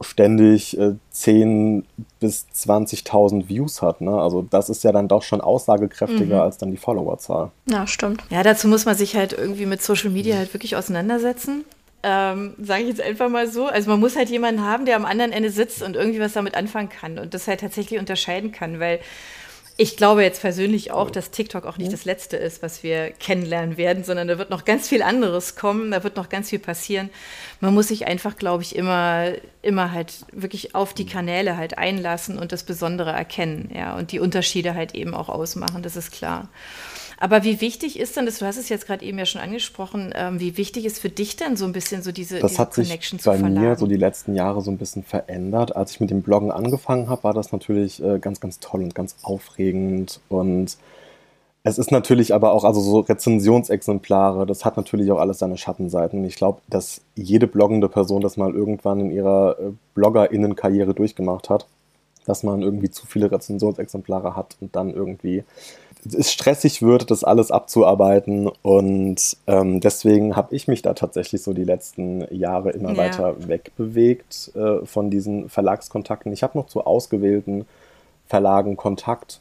ständig 0.00 0.78
äh, 0.78 0.94
10 1.10 1.84
bis 2.20 2.46
20.000 2.54 3.48
Views 3.48 3.82
hat. 3.82 4.00
Ne? 4.00 4.12
Also 4.20 4.42
das 4.42 4.68
ist 4.70 4.84
ja 4.84 4.92
dann 4.92 5.08
doch 5.08 5.22
schon 5.22 5.40
aussagekräftiger 5.40 6.36
Mhm. 6.36 6.40
als 6.42 6.58
dann 6.58 6.70
die 6.70 6.76
Followerzahl. 6.76 7.50
Ja, 7.68 7.86
stimmt. 7.86 8.22
Ja, 8.30 8.42
dazu 8.42 8.68
muss 8.68 8.84
man 8.84 8.94
sich 8.94 9.16
halt 9.16 9.32
irgendwie 9.32 9.66
mit 9.66 9.82
Social 9.82 10.10
Media 10.10 10.36
halt 10.36 10.54
wirklich 10.54 10.76
auseinandersetzen. 10.76 11.64
Ähm, 12.04 12.54
Sage 12.62 12.82
ich 12.82 12.88
jetzt 12.90 13.00
einfach 13.00 13.28
mal 13.28 13.48
so. 13.48 13.66
Also 13.66 13.90
man 13.90 13.98
muss 13.98 14.14
halt 14.16 14.30
jemanden 14.30 14.64
haben, 14.64 14.84
der 14.86 14.94
am 14.94 15.04
anderen 15.04 15.32
Ende 15.32 15.50
sitzt 15.50 15.82
und 15.82 15.96
irgendwie 15.96 16.20
was 16.20 16.32
damit 16.32 16.54
anfangen 16.56 16.88
kann 16.88 17.18
und 17.18 17.34
das 17.34 17.48
halt 17.48 17.58
tatsächlich 17.60 17.98
unterscheiden 17.98 18.52
kann, 18.52 18.78
weil 18.78 19.00
ich 19.80 19.96
glaube 19.96 20.24
jetzt 20.24 20.40
persönlich 20.40 20.90
auch, 20.90 21.08
dass 21.08 21.30
TikTok 21.30 21.64
auch 21.64 21.78
nicht 21.78 21.92
das 21.92 22.04
Letzte 22.04 22.36
ist, 22.36 22.62
was 22.62 22.82
wir 22.82 23.12
kennenlernen 23.12 23.76
werden, 23.76 24.02
sondern 24.02 24.26
da 24.26 24.36
wird 24.36 24.50
noch 24.50 24.64
ganz 24.64 24.88
viel 24.88 25.02
anderes 25.02 25.54
kommen, 25.54 25.92
da 25.92 26.02
wird 26.02 26.16
noch 26.16 26.28
ganz 26.28 26.50
viel 26.50 26.58
passieren. 26.58 27.10
Man 27.60 27.74
muss 27.74 27.86
sich 27.86 28.08
einfach, 28.08 28.36
glaube 28.36 28.64
ich, 28.64 28.74
immer, 28.74 29.34
immer 29.62 29.92
halt 29.92 30.26
wirklich 30.32 30.74
auf 30.74 30.94
die 30.94 31.06
Kanäle 31.06 31.56
halt 31.56 31.78
einlassen 31.78 32.40
und 32.40 32.50
das 32.50 32.64
Besondere 32.64 33.12
erkennen, 33.12 33.70
ja, 33.72 33.96
und 33.96 34.10
die 34.10 34.18
Unterschiede 34.18 34.74
halt 34.74 34.96
eben 34.96 35.14
auch 35.14 35.28
ausmachen, 35.28 35.84
das 35.84 35.94
ist 35.94 36.10
klar. 36.10 36.48
Aber 37.20 37.42
wie 37.42 37.60
wichtig 37.60 37.98
ist 37.98 38.16
denn 38.16 38.26
das, 38.26 38.38
du 38.38 38.46
hast 38.46 38.56
es 38.58 38.68
jetzt 38.68 38.86
gerade 38.86 39.04
eben 39.04 39.18
ja 39.18 39.26
schon 39.26 39.40
angesprochen, 39.40 40.12
ähm, 40.14 40.38
wie 40.38 40.56
wichtig 40.56 40.84
ist 40.84 41.00
für 41.00 41.08
dich 41.08 41.34
denn 41.34 41.56
so 41.56 41.64
ein 41.64 41.72
bisschen 41.72 42.02
so 42.02 42.12
diese, 42.12 42.38
Das 42.38 42.52
diese 42.52 42.62
hat 42.62 42.74
sich 42.74 42.86
Connection 42.88 43.18
bei 43.24 43.32
mir 43.38 43.38
Verlagen? 43.40 43.76
so 43.76 43.86
die 43.86 43.96
letzten 43.96 44.34
Jahre 44.34 44.60
so 44.62 44.70
ein 44.70 44.78
bisschen 44.78 45.02
verändert. 45.02 45.74
Als 45.74 45.90
ich 45.92 46.00
mit 46.00 46.10
dem 46.10 46.22
Bloggen 46.22 46.52
angefangen 46.52 47.08
habe, 47.08 47.24
war 47.24 47.34
das 47.34 47.50
natürlich 47.50 48.02
äh, 48.02 48.20
ganz, 48.20 48.38
ganz 48.40 48.60
toll 48.60 48.82
und 48.82 48.94
ganz 48.94 49.16
aufregend. 49.22 50.20
Und 50.28 50.76
es 51.64 51.76
ist 51.76 51.90
natürlich 51.90 52.32
aber 52.34 52.52
auch, 52.52 52.62
also 52.62 52.80
so 52.80 53.00
Rezensionsexemplare, 53.00 54.46
das 54.46 54.64
hat 54.64 54.76
natürlich 54.76 55.10
auch 55.10 55.18
alles 55.18 55.38
seine 55.40 55.56
Schattenseiten. 55.56 56.24
Ich 56.24 56.36
glaube, 56.36 56.60
dass 56.68 57.00
jede 57.16 57.48
bloggende 57.48 57.88
Person 57.88 58.20
das 58.22 58.36
mal 58.36 58.54
irgendwann 58.54 59.00
in 59.00 59.10
ihrer 59.10 59.56
äh, 59.58 59.72
BloggerInnen-Karriere 59.94 60.94
durchgemacht 60.94 61.50
hat, 61.50 61.66
dass 62.26 62.44
man 62.44 62.62
irgendwie 62.62 62.90
zu 62.90 63.06
viele 63.06 63.32
Rezensionsexemplare 63.32 64.36
hat 64.36 64.56
und 64.60 64.76
dann 64.76 64.94
irgendwie 64.94 65.42
es 66.04 66.32
stressig 66.32 66.82
wird, 66.82 67.10
das 67.10 67.24
alles 67.24 67.50
abzuarbeiten. 67.50 68.48
Und 68.62 69.36
ähm, 69.46 69.80
deswegen 69.80 70.36
habe 70.36 70.54
ich 70.54 70.68
mich 70.68 70.82
da 70.82 70.94
tatsächlich 70.94 71.42
so 71.42 71.52
die 71.52 71.64
letzten 71.64 72.24
Jahre 72.34 72.70
immer 72.70 72.92
Ja. 72.92 72.96
weiter 72.98 73.48
wegbewegt 73.48 74.52
äh, 74.54 74.84
von 74.86 75.10
diesen 75.10 75.48
Verlagskontakten. 75.48 76.32
Ich 76.32 76.42
habe 76.42 76.56
noch 76.58 76.66
zu 76.66 76.84
ausgewählten 76.84 77.66
Verlagen 78.26 78.76
Kontakt 78.76 79.40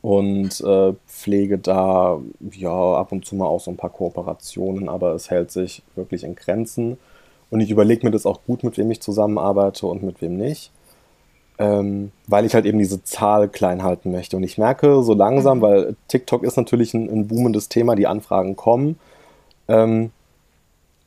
und 0.00 0.60
äh, 0.60 0.92
pflege 1.06 1.58
da 1.58 2.20
ja 2.52 2.94
ab 2.94 3.12
und 3.12 3.24
zu 3.24 3.34
mal 3.36 3.46
auch 3.46 3.60
so 3.60 3.70
ein 3.70 3.76
paar 3.76 3.90
Kooperationen, 3.90 4.88
aber 4.88 5.12
es 5.14 5.30
hält 5.30 5.50
sich 5.50 5.82
wirklich 5.96 6.24
in 6.24 6.34
Grenzen. 6.34 6.98
Und 7.50 7.60
ich 7.60 7.70
überlege 7.70 8.06
mir 8.06 8.10
das 8.10 8.26
auch 8.26 8.40
gut, 8.46 8.64
mit 8.64 8.78
wem 8.78 8.90
ich 8.90 9.00
zusammenarbeite 9.00 9.86
und 9.86 10.02
mit 10.02 10.20
wem 10.20 10.36
nicht 10.36 10.70
ähm, 11.58 12.10
weil 12.26 12.44
ich 12.44 12.54
halt 12.54 12.66
eben 12.66 12.78
diese 12.78 13.04
Zahl 13.04 13.48
klein 13.48 13.82
halten 13.82 14.10
möchte. 14.10 14.36
Und 14.36 14.42
ich 14.42 14.58
merke 14.58 15.02
so 15.02 15.14
langsam, 15.14 15.60
weil 15.60 15.96
TikTok 16.08 16.42
ist 16.42 16.56
natürlich 16.56 16.94
ein, 16.94 17.08
ein 17.08 17.28
boomendes 17.28 17.68
Thema, 17.68 17.94
die 17.94 18.06
Anfragen 18.06 18.56
kommen, 18.56 18.98
ähm, 19.68 20.10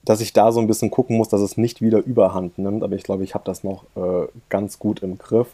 dass 0.06 0.22
ich 0.22 0.32
da 0.32 0.54
so 0.54 0.62
ein 0.62 0.68
bisschen 0.68 0.89
gucken 0.89 1.18
muss, 1.18 1.27
dass 1.27 1.42
es 1.42 1.58
nicht 1.58 1.82
wieder 1.82 2.00
überhand 2.00 2.58
nimmt. 2.58 2.84
Aber 2.84 2.96
ich 2.96 3.04
glaube, 3.04 3.24
ich 3.24 3.34
habe 3.34 3.44
das 3.46 3.63
noch 3.63 3.84
äh, 3.96 4.27
ganz 4.48 4.80
gut 4.80 5.04
im 5.04 5.18
Griff. 5.18 5.48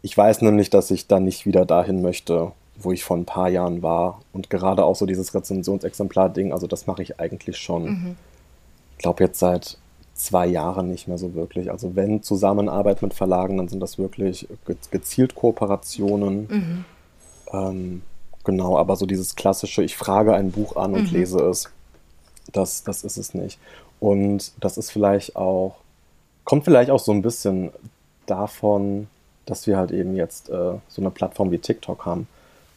Ich 0.00 0.16
weiß 0.16 0.40
nämlich, 0.40 0.70
dass 0.70 0.90
ich 0.90 1.06
da 1.06 1.20
nicht 1.20 1.44
wieder 1.44 1.66
dahin 1.66 2.00
möchte, 2.00 2.52
wo 2.78 2.90
ich 2.90 3.04
vor 3.04 3.18
ein 3.18 3.26
paar 3.26 3.50
Jahren 3.50 3.82
war. 3.82 4.22
Und 4.32 4.48
gerade 4.48 4.84
auch 4.84 4.96
so 4.96 5.04
dieses 5.04 5.34
Rezensionsexemplar-Ding, 5.34 6.52
also 6.52 6.66
das 6.66 6.86
mache 6.86 7.02
ich 7.02 7.20
eigentlich 7.20 7.58
schon, 7.58 8.16
ich 8.92 8.98
glaube 8.98 9.22
jetzt 9.22 9.38
seit 9.38 9.76
zwei 10.14 10.46
Jahren 10.46 10.88
nicht 10.88 11.08
mehr 11.08 11.18
so 11.18 11.34
wirklich. 11.34 11.70
Also 11.70 11.96
wenn 11.96 12.22
Zusammenarbeit 12.22 13.02
mit 13.02 13.14
Verlagen, 13.14 13.56
dann 13.56 13.68
sind 13.68 13.80
das 13.80 13.98
wirklich 13.98 14.46
ge 14.66 14.76
gezielt 14.90 15.34
Kooperationen. 15.34 16.84
Ähm, 17.52 18.02
genau, 18.44 18.78
aber 18.78 18.96
so 18.96 19.06
dieses 19.06 19.36
klassische, 19.36 19.82
ich 19.82 19.96
frage 19.96 20.34
ein 20.34 20.50
Buch 20.50 20.76
an 20.76 20.94
und 20.94 21.10
lese 21.12 21.38
es, 21.40 21.70
das, 22.52 22.84
das 22.84 23.04
ist 23.04 23.16
es 23.16 23.34
nicht. 23.34 23.58
Und 24.00 24.52
das 24.60 24.78
ist 24.78 24.90
vielleicht 24.90 25.36
auch, 25.36 25.76
kommt 26.44 26.64
vielleicht 26.64 26.90
auch 26.90 26.98
so 26.98 27.12
ein 27.12 27.22
bisschen 27.22 27.70
davon, 28.26 29.06
dass 29.46 29.66
wir 29.66 29.76
halt 29.76 29.90
eben 29.92 30.16
jetzt 30.16 30.50
äh, 30.50 30.74
so 30.88 31.02
eine 31.02 31.10
Plattform 31.10 31.50
wie 31.50 31.58
TikTok 31.58 32.04
haben, 32.04 32.26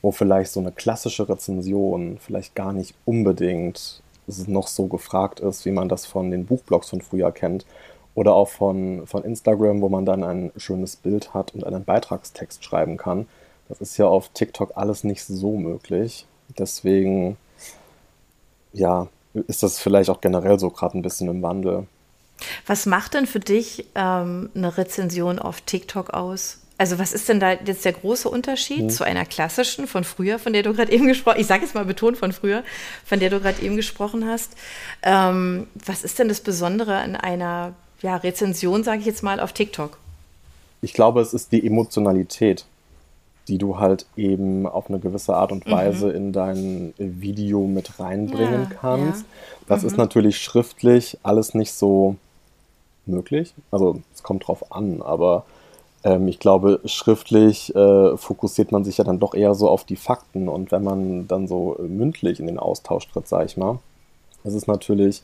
wo 0.01 0.12
vielleicht 0.12 0.51
so 0.51 0.60
eine 0.60 0.72
klassische 0.72 1.27
Rezension 1.27 2.18
vielleicht 2.20 2.56
gar 2.56 2.74
nicht 2.74 2.94
unbedingt 3.06 4.01
noch 4.27 4.67
so 4.67 4.88
gefragt 4.88 5.39
ist, 5.39 5.65
wie 5.65 5.72
man 5.72 5.89
das 5.89 6.05
von 6.05 6.32
den 6.32 6.46
Buchblogs 6.46 6.89
von 6.89 7.01
früher 7.01 7.32
kennt. 7.32 7.65
Oder 8.13 8.34
auch 8.34 8.48
von, 8.48 9.05
von 9.08 9.24
Instagram, 9.24 9.82
wo 9.82 9.89
man 9.89 10.05
dann 10.05 10.24
ein 10.24 10.51
schönes 10.55 10.96
Bild 10.96 11.34
hat 11.34 11.53
und 11.53 11.65
einen 11.65 11.84
Beitragstext 11.84 12.63
schreiben 12.63 12.98
kann. 12.98 13.27
Das 13.67 13.82
ist 13.82 13.98
ja 13.98 14.08
auf 14.08 14.29
TikTok 14.29 14.72
alles 14.75 15.03
nicht 15.03 15.25
so 15.25 15.58
möglich. 15.58 16.25
Deswegen, 16.58 17.36
ja, 18.72 19.08
ist 19.34 19.63
das 19.63 19.79
vielleicht 19.79 20.10
auch 20.10 20.22
generell 20.22 20.60
so 20.60 20.70
gerade 20.70 20.98
ein 20.98 21.01
bisschen 21.01 21.27
im 21.27 21.41
Wandel. 21.41 21.88
Was 22.65 22.86
macht 22.86 23.13
denn 23.13 23.27
für 23.27 23.39
dich 23.39 23.88
ähm, 23.96 24.50
eine 24.55 24.77
Rezension 24.77 25.39
auf 25.39 25.62
TikTok 25.62 26.12
aus? 26.12 26.60
Also 26.77 27.00
was 27.00 27.13
ist 27.13 27.29
denn 27.29 27.39
da 27.39 27.53
jetzt 27.53 27.86
der 27.86 27.94
große 27.94 28.27
Unterschied 28.29 28.84
Mhm. 28.84 28.89
zu 28.89 29.03
einer 29.05 29.25
klassischen 29.25 29.88
von 29.88 30.03
früher, 30.03 30.39
von 30.39 30.51
der 30.53 30.62
du 30.63 30.74
gerade 30.74 30.91
eben 30.91 31.08
gesprochen 31.08 31.39
ich 31.39 31.48
sage 31.48 31.63
jetzt 31.63 31.74
mal 31.75 31.86
betont 31.86 32.17
von 32.17 32.34
früher, 32.34 32.63
von 33.05 33.20
der 33.20 33.29
du 33.29 33.39
gerade 33.39 33.62
eben 33.62 33.75
gesprochen 33.77 34.27
hast. 34.27 34.51
Ähm, 35.03 35.67
was 35.86 36.03
ist 36.03 36.20
denn 36.20 36.27
das 36.27 36.41
Besondere 36.41 36.98
an 36.98 37.15
einer 37.15 37.74
ja, 38.01 38.17
Rezension, 38.17 38.84
sage 38.84 39.00
ich 39.00 39.05
jetzt 39.05 39.24
mal, 39.24 39.39
auf 39.39 39.53
TikTok? 39.53 39.98
Ich 40.82 40.94
glaube, 40.94 41.22
es 41.22 41.34
ist 41.34 41.51
die 41.53 41.65
Emotionalität, 41.65 42.65
die 43.48 43.58
du 43.58 43.79
halt 43.79 44.05
eben 44.17 44.67
auf 44.67 44.89
eine 44.89 45.00
gewisse 45.00 45.36
Art 45.36 45.51
und 45.51 45.65
Weise 45.70 46.12
in 46.12 46.34
dein 46.34 46.94
Video 46.98 47.65
mit 47.67 48.00
reinbringen 48.00 48.67
Ja, 48.70 48.77
kannst. 48.82 49.22
ja. 49.22 49.25
Das 49.67 49.84
ist 49.84 49.98
natürlich 49.98 50.38
schriftlich 50.39 51.17
alles 51.24 51.53
nicht 51.53 51.72
so 51.74 52.17
möglich. 53.05 53.53
Also 53.72 54.01
es 54.13 54.24
kommt 54.24 54.48
drauf 54.48 54.72
an, 54.72 55.01
aber 55.01 55.46
ähm, 56.06 56.28
ich 56.30 56.40
glaube, 56.40 56.80
schriftlich 56.86 57.76
äh, 57.76 58.16
fokussiert 58.16 58.72
man 58.72 58.86
sich 58.86 58.98
ja 58.98 59.04
dann 59.04 59.20
doch 59.20 59.34
eher 59.34 59.56
so 59.56 59.68
auf 59.70 59.84
die 59.84 59.98
Fakten 59.98 60.48
und 60.48 60.72
wenn 60.72 60.84
man 60.84 61.28
dann 61.28 61.48
so 61.48 61.76
äh, 61.78 61.82
mündlich 61.82 62.40
in 62.40 62.46
den 62.46 62.60
Austausch 62.60 63.10
tritt, 63.10 63.28
sage 63.28 63.46
ich 63.46 63.58
mal, 63.58 63.80
es 64.46 64.54
ist 64.54 64.68
natürlich 64.68 65.24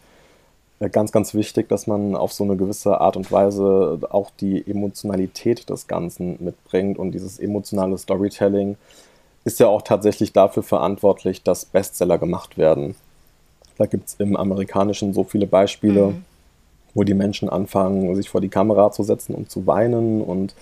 äh, 0.80 0.90
ganz, 0.90 1.12
ganz 1.12 1.34
wichtig, 1.36 1.70
dass 1.70 1.88
man 1.88 2.16
auf 2.16 2.34
so 2.34 2.44
eine 2.44 2.58
gewisse 2.58 3.00
Art 3.00 3.16
und 3.16 3.32
Weise 3.32 4.00
auch 4.10 4.32
die 4.42 4.68
Emotionalität 4.68 5.70
des 5.70 5.88
Ganzen 5.88 6.38
mitbringt. 6.40 6.98
Und 6.98 7.12
dieses 7.12 7.40
emotionale 7.40 7.98
Storytelling 7.98 8.78
ist 9.46 9.60
ja 9.60 9.68
auch 9.68 9.84
tatsächlich 9.84 10.34
dafür 10.34 10.64
verantwortlich, 10.64 11.44
dass 11.44 11.66
Bestseller 11.66 12.18
gemacht 12.18 12.58
werden. 12.58 12.96
Da 13.78 13.86
gibt 13.86 14.08
es 14.08 14.16
im 14.16 14.36
Amerikanischen 14.36 15.14
so 15.14 15.24
viele 15.24 15.48
Beispiele, 15.48 16.16
wo 16.93 17.03
die 17.03 17.13
Menschen 17.13 17.50
anfangen, 17.50 18.15
sich 18.15 18.29
vor 18.29 18.41
die 18.41 18.50
Kamera 18.50 18.91
zu 18.91 19.03
setzen 19.03 19.33
und 19.33 19.50
zu 19.50 19.67
weinen. 19.67 20.21
Und 20.21 20.55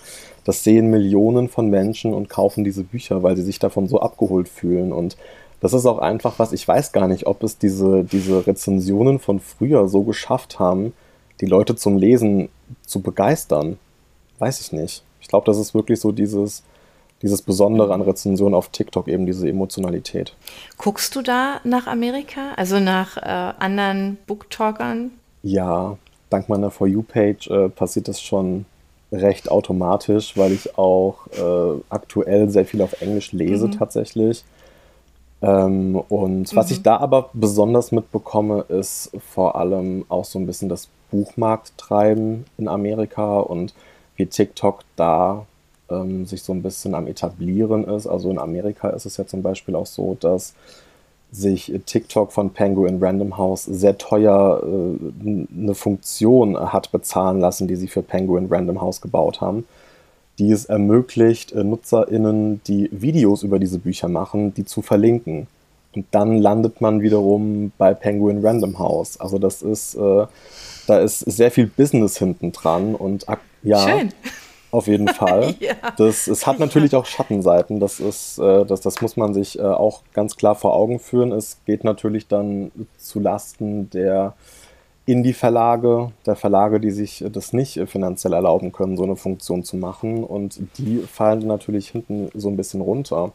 das 0.43 0.63
sehen 0.63 0.89
Millionen 0.89 1.50
von 1.50 1.69
Menschen 1.69 2.13
und 2.13 2.29
kaufen 2.29 2.63
diese 2.63 2.83
Bücher, 2.83 3.24
weil 3.24 3.36
sie 3.36 3.43
sich 3.43 3.59
davon 3.59 3.88
so 3.88 4.00
abgeholt 4.00 4.50
fühlen. 4.50 4.91
Und 4.91 5.17
das 5.59 5.74
ist 5.74 5.86
auch 5.86 6.00
einfach 6.00 6.39
was, 6.39 6.53
ich 6.53 6.67
weiß 6.67 6.91
gar 6.91 7.07
nicht, 7.07 7.27
ob 7.27 7.43
es 7.43 7.57
diese, 7.57 8.03
diese 8.03 8.48
Rezensionen 8.48 9.19
von 9.19 9.39
früher 9.39 9.88
so 9.88 10.03
geschafft 10.03 10.59
haben, 10.59 10.93
die 11.41 11.45
Leute 11.45 11.75
zum 11.75 11.98
Lesen 11.98 12.50
zu 12.86 13.01
begeistern. 13.01 13.77
Weiß 14.39 14.62
ich 14.62 14.71
nicht. 14.71 15.03
Ich 15.21 15.27
glaube, 15.27 15.45
das 15.45 15.57
ist 15.57 15.74
wirklich 15.74 16.00
so 16.00 16.12
dieses, 16.12 16.63
dieses 17.21 17.41
Besondere 17.41 17.93
an 17.93 18.01
Rezensionen 18.01 18.53
auf 18.53 18.69
TikTok, 18.69 19.07
eben 19.07 19.25
diese 19.25 19.50
Emotionalität. 19.50 20.36
Guckst 20.77 21.15
du 21.15 21.21
da 21.21 21.59
nach 21.63 21.88
Amerika, 21.88 22.53
also 22.55 22.79
nach 22.79 23.17
äh, 23.17 23.53
anderen 23.59 24.17
Booktalkern? 24.27 25.12
Ja, 25.43 25.98
dank 26.29 26.50
meiner 26.50 26.71
For 26.71 26.88
You-Page 26.88 27.50
äh, 27.50 27.69
passiert 27.69 28.07
das 28.07 28.21
schon 28.21 28.65
recht 29.12 29.50
automatisch, 29.50 30.38
weil 30.38 30.51
ich 30.51 30.77
auch 30.77 31.27
äh, 31.27 31.81
aktuell 31.89 32.50
sehr 32.50 32.65
viel 32.65 32.81
auf 32.81 33.01
Englisch 33.01 33.31
lese 33.31 33.67
mhm. 33.67 33.71
tatsächlich. 33.71 34.43
Ähm, 35.41 35.95
und 36.09 36.55
was 36.55 36.67
mhm. 36.67 36.74
ich 36.74 36.83
da 36.83 36.98
aber 36.98 37.29
besonders 37.33 37.91
mitbekomme, 37.91 38.65
ist 38.67 39.12
vor 39.31 39.55
allem 39.55 40.05
auch 40.09 40.25
so 40.25 40.38
ein 40.38 40.45
bisschen 40.45 40.69
das 40.69 40.89
Buchmarkttreiben 41.12 42.45
in 42.57 42.67
Amerika 42.67 43.39
und 43.39 43.74
wie 44.15 44.25
TikTok 44.25 44.81
da 44.95 45.45
ähm, 45.89 46.25
sich 46.25 46.43
so 46.43 46.53
ein 46.53 46.62
bisschen 46.62 46.93
am 46.93 47.07
etablieren 47.07 47.86
ist. 47.86 48.05
Also 48.05 48.29
in 48.29 48.38
Amerika 48.38 48.89
ist 48.89 49.05
es 49.05 49.17
ja 49.17 49.25
zum 49.25 49.41
Beispiel 49.41 49.75
auch 49.75 49.88
so, 49.88 50.17
dass 50.19 50.53
sich 51.31 51.74
TikTok 51.86 52.31
von 52.31 52.51
Penguin 52.51 53.03
Random 53.03 53.38
House 53.38 53.65
sehr 53.65 53.98
teuer 53.98 54.63
äh, 54.63 55.45
eine 55.57 55.75
Funktion 55.75 56.57
hat 56.57 56.91
bezahlen 56.91 57.39
lassen, 57.39 57.67
die 57.67 57.75
sie 57.75 57.88
für 57.88 58.01
Penguin 58.01 58.48
Random 58.50 58.81
House 58.81 59.01
gebaut 59.01 59.41
haben, 59.41 59.65
die 60.39 60.51
es 60.51 60.65
ermöglicht, 60.65 61.51
äh, 61.51 61.63
NutzerInnen, 61.63 62.62
die 62.65 62.89
Videos 62.91 63.43
über 63.43 63.59
diese 63.59 63.79
Bücher 63.79 64.07
machen, 64.07 64.53
die 64.53 64.65
zu 64.65 64.81
verlinken. 64.81 65.48
Und 65.95 66.05
dann 66.12 66.38
landet 66.38 66.81
man 66.81 67.01
wiederum 67.01 67.71
bei 67.77 67.93
Penguin 67.93 68.45
Random 68.45 68.79
House. 68.79 69.19
Also 69.19 69.38
das 69.38 69.62
ist, 69.62 69.95
äh, 69.95 70.25
da 70.88 71.00
ist 71.00 71.19
sehr 71.19 71.51
viel 71.51 71.67
Business 71.67 72.17
hinten 72.17 72.51
dran 72.51 72.95
ja. 73.63 73.79
Schön 73.79 74.12
auf 74.72 74.88
jeden 74.88 75.08
Fall. 75.10 75.56
ja. 75.60 75.74
das, 75.98 76.28
es 76.28 76.46
hat 76.48 76.60
natürlich 76.60 76.96
auch 76.96 77.06
Schattenseiten, 77.06 77.80
das, 77.80 78.00
ist, 78.00 78.40
äh, 78.40 78.66
das, 78.66 78.82
das 78.82 79.02
muss 79.02 79.18
man 79.18 79.34
sich 79.34 79.60
äh, 79.60 79.64
auch 79.64 80.02
ganz 80.14 80.36
klar 80.36 80.56
vor 80.56 80.76
Augen 80.76 81.00
führen. 81.00 81.32
Es 81.32 81.60
geht 81.66 81.84
natürlich 81.84 82.28
dann 82.28 82.72
zu 82.98 83.20
Lasten 83.20 83.90
der 83.90 84.34
Indie-Verlage, 85.06 86.12
der 86.28 86.36
Verlage, 86.36 86.80
die 86.80 86.92
sich 86.92 87.26
das 87.32 87.52
nicht 87.52 87.80
finanziell 87.88 88.34
erlauben 88.34 88.72
können, 88.72 88.96
so 88.96 89.04
eine 89.04 89.16
Funktion 89.16 89.64
zu 89.64 89.76
machen. 89.76 90.24
Und 90.24 90.60
die 90.78 91.00
fallen 91.00 91.48
natürlich 91.48 91.90
hinten 91.90 92.30
so 92.36 92.48
ein 92.48 92.58
bisschen 92.58 92.82
runter. 92.82 93.32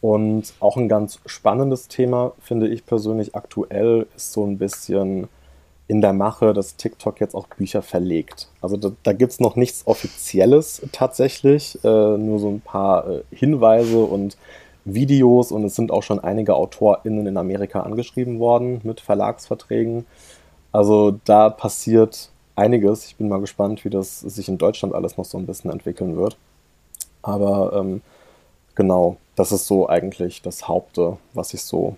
Und 0.00 0.52
auch 0.60 0.76
ein 0.76 0.88
ganz 0.88 1.18
spannendes 1.26 1.88
Thema, 1.88 2.32
finde 2.38 2.68
ich 2.68 2.86
persönlich 2.86 3.34
aktuell, 3.34 4.06
ist 4.14 4.32
so 4.32 4.44
ein 4.46 4.58
bisschen 4.58 5.28
in 5.86 6.00
der 6.00 6.12
Mache, 6.12 6.54
dass 6.54 6.76
TikTok 6.76 7.20
jetzt 7.20 7.34
auch 7.34 7.46
Bücher 7.46 7.82
verlegt. 7.82 8.48
Also 8.60 8.76
da, 8.76 8.92
da 9.02 9.12
gibt 9.12 9.32
es 9.32 9.40
noch 9.40 9.56
nichts 9.56 9.86
Offizielles 9.86 10.82
tatsächlich, 10.92 11.78
äh, 11.84 12.16
nur 12.16 12.38
so 12.38 12.48
ein 12.48 12.60
paar 12.60 13.08
äh, 13.08 13.22
Hinweise 13.30 13.98
und 13.98 14.36
Videos 14.86 15.52
und 15.52 15.64
es 15.64 15.74
sind 15.74 15.90
auch 15.90 16.02
schon 16.02 16.20
einige 16.20 16.54
AutorInnen 16.54 17.26
in 17.26 17.36
Amerika 17.36 17.80
angeschrieben 17.80 18.38
worden 18.38 18.80
mit 18.82 19.00
Verlagsverträgen. 19.00 20.06
Also 20.72 21.18
da 21.24 21.50
passiert 21.50 22.30
einiges. 22.56 23.06
Ich 23.06 23.16
bin 23.16 23.28
mal 23.28 23.40
gespannt, 23.40 23.84
wie 23.84 23.90
das 23.90 24.20
sich 24.20 24.48
in 24.48 24.58
Deutschland 24.58 24.94
alles 24.94 25.16
noch 25.16 25.24
so 25.24 25.38
ein 25.38 25.46
bisschen 25.46 25.70
entwickeln 25.70 26.16
wird. 26.16 26.36
Aber 27.22 27.72
ähm, 27.74 28.02
genau, 28.74 29.16
das 29.36 29.52
ist 29.52 29.66
so 29.66 29.88
eigentlich 29.88 30.42
das 30.42 30.68
Haupte, 30.68 31.18
was 31.32 31.54
ich 31.54 31.62
so 31.62 31.96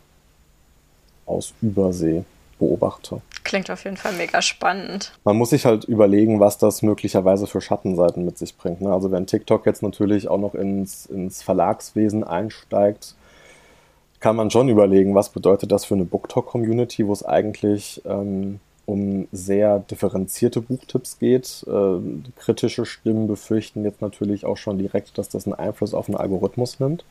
aus 1.26 1.54
Übersee 1.60 2.24
beobachte. 2.58 3.20
Klingt 3.46 3.70
auf 3.70 3.84
jeden 3.84 3.96
Fall 3.96 4.12
mega 4.14 4.42
spannend. 4.42 5.12
Man 5.22 5.36
muss 5.36 5.50
sich 5.50 5.66
halt 5.66 5.84
überlegen, 5.84 6.40
was 6.40 6.58
das 6.58 6.82
möglicherweise 6.82 7.46
für 7.46 7.60
Schattenseiten 7.60 8.24
mit 8.24 8.36
sich 8.38 8.56
bringt. 8.56 8.80
Ne? 8.80 8.92
Also 8.92 9.12
wenn 9.12 9.28
TikTok 9.28 9.64
jetzt 9.66 9.84
natürlich 9.84 10.26
auch 10.26 10.40
noch 10.40 10.56
ins, 10.56 11.06
ins 11.06 11.44
Verlagswesen 11.44 12.24
einsteigt, 12.24 13.14
kann 14.18 14.34
man 14.34 14.50
schon 14.50 14.68
überlegen, 14.68 15.14
was 15.14 15.28
bedeutet 15.28 15.70
das 15.70 15.84
für 15.84 15.94
eine 15.94 16.06
BookTok-Community, 16.06 17.06
wo 17.06 17.12
es 17.12 17.24
eigentlich 17.24 18.02
ähm, 18.04 18.58
um 18.84 19.28
sehr 19.30 19.78
differenzierte 19.78 20.60
Buchtipps 20.60 21.20
geht. 21.20 21.64
Äh, 21.68 22.00
kritische 22.36 22.84
Stimmen 22.84 23.28
befürchten 23.28 23.84
jetzt 23.84 24.02
natürlich 24.02 24.44
auch 24.44 24.56
schon 24.56 24.76
direkt, 24.76 25.18
dass 25.18 25.28
das 25.28 25.46
einen 25.46 25.54
Einfluss 25.54 25.94
auf 25.94 26.06
den 26.06 26.16
Algorithmus 26.16 26.80
nimmt, 26.80 27.04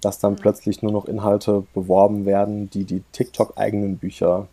dass 0.00 0.20
dann 0.20 0.34
mhm. 0.34 0.36
plötzlich 0.36 0.80
nur 0.80 0.92
noch 0.92 1.06
Inhalte 1.06 1.64
beworben 1.74 2.24
werden, 2.24 2.70
die 2.70 2.84
die 2.84 3.02
TikTok-eigenen 3.10 3.98
Bücher 3.98 4.46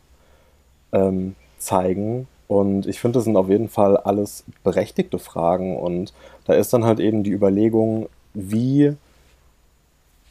ähm, 0.91 1.36
zeigen. 1.58 2.28
Und 2.47 2.88
ich 2.88 2.99
finde, 2.99 3.19
das 3.19 3.25
sind 3.25 3.38
auf 3.38 3.49
jeden 3.49 3.69
Fall 3.69 3.97
alles 3.97 4.43
berechtigte 4.63 5.19
Fragen. 5.19 5.78
Und 5.78 6.13
da 6.45 6.54
ist 6.54 6.73
dann 6.73 6.84
halt 6.84 6.99
eben 6.99 7.23
die 7.23 7.32
Überlegung, 7.32 8.10
wie 8.34 8.95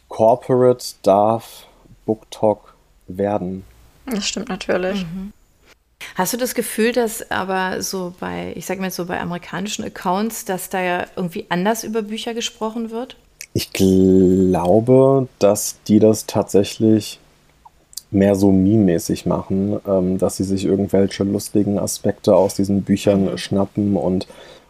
corporate 0.09 0.85
darf 1.03 1.67
BookTok 2.07 2.75
werden? 3.07 3.65
Das 4.07 4.27
stimmt 4.27 4.49
natürlich. 4.49 5.05
Mhm. 5.05 5.33
Hast 6.15 6.33
du 6.33 6.37
das 6.37 6.55
Gefühl, 6.55 6.93
dass 6.93 7.31
aber 7.31 7.83
so 7.83 8.15
bei, 8.19 8.53
ich 8.57 8.67
sag 8.67 8.81
mal 8.81 8.91
so 8.91 9.05
bei 9.07 9.21
amerikanischen 9.21 9.85
Accounts, 9.85 10.45
dass 10.45 10.71
da 10.71 10.81
ja 10.81 11.07
irgendwie 11.17 11.47
anders 11.49 11.85
über 11.85 12.03
Bücher 12.03 12.35
gesprochen 12.35 12.91
wird? 12.91 13.17
Ich 13.53 13.73
glaube, 13.73 15.29
dass 15.39 15.77
die 15.87 15.99
das 15.99 16.27
tatsächlich 16.27 17.21
mehr 18.11 18.35
so 18.35 18.51
meme-mäßig 18.51 19.27
machen, 19.27 19.81
ähm, 19.87 20.19
dass 20.19 20.37
sie 20.37 20.45
sich 20.45 20.65
irgendwelche 20.65 21.25
lustigen 21.25 21.79
Aspekte 21.79 22.35
aus 22.35 22.55
diesen 22.55 22.83
Büchern 22.83 23.27
mhm. 23.27 23.39
schnappen 23.39 23.97
und, 23.97 24.27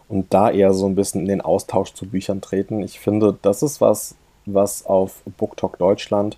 und 0.09 0.33
da 0.35 0.51
eher 0.51 0.75
so 0.75 0.87
ein 0.87 0.95
bisschen 0.95 1.23
in 1.23 1.29
den 1.29 1.41
Austausch 1.41 1.95
zu 1.95 2.07
Büchern 2.07 2.41
treten. 2.41 2.83
Ich 2.83 2.99
finde, 2.99 3.39
das 3.43 3.63
ist 3.63 3.81
was, 3.81 4.17
was 4.47 4.87
auf 4.87 5.23
BookTok 5.37 5.79
Deutschland 5.79 6.37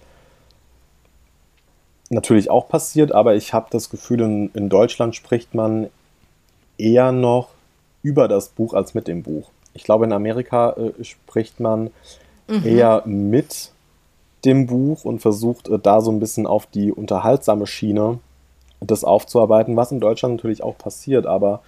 natürlich 2.11 2.51
auch 2.51 2.69
passiert, 2.69 3.13
aber 3.13 3.35
ich 3.37 3.55
habe 3.55 3.69
das 3.71 3.89
Gefühl, 3.89 4.21
in, 4.21 4.51
in 4.53 4.69
Deutschland 4.69 5.15
spricht 5.15 5.55
man 5.55 5.89
eher 6.77 7.13
noch 7.13 7.51
über 8.03 8.29
das 8.29 8.49
Buch 8.49 8.75
als 8.75 8.95
mit 8.95 9.09
dem 9.09 9.23
Buch. 9.23 9.51
Ich 9.75 9.85
glaube, 9.85 10.05
in 10.05 10.13
Amerika 10.13 10.73
äh, 10.73 11.05
spricht 11.05 11.61
man 11.61 11.91
mhm. 12.49 12.67
eher 12.67 13.03
mit 13.07 13.71
dem 14.44 14.66
Buch 14.66 15.05
und 15.05 15.20
versucht 15.20 15.68
äh, 15.68 15.79
da 15.79 16.00
so 16.00 16.11
ein 16.11 16.20
bisschen 16.20 16.46
auf 16.46 16.66
die 16.66 16.92
unterhaltsame 16.92 17.66
Schiene 17.66 18.18
das 18.81 19.05
aufzuarbeiten, 19.05 19.76
was 19.76 19.92
in 19.92 20.00
Deutschland 20.00 20.37
natürlich 20.37 20.62
auch 20.62 20.79
passiert, 20.79 21.26
aber 21.26 21.61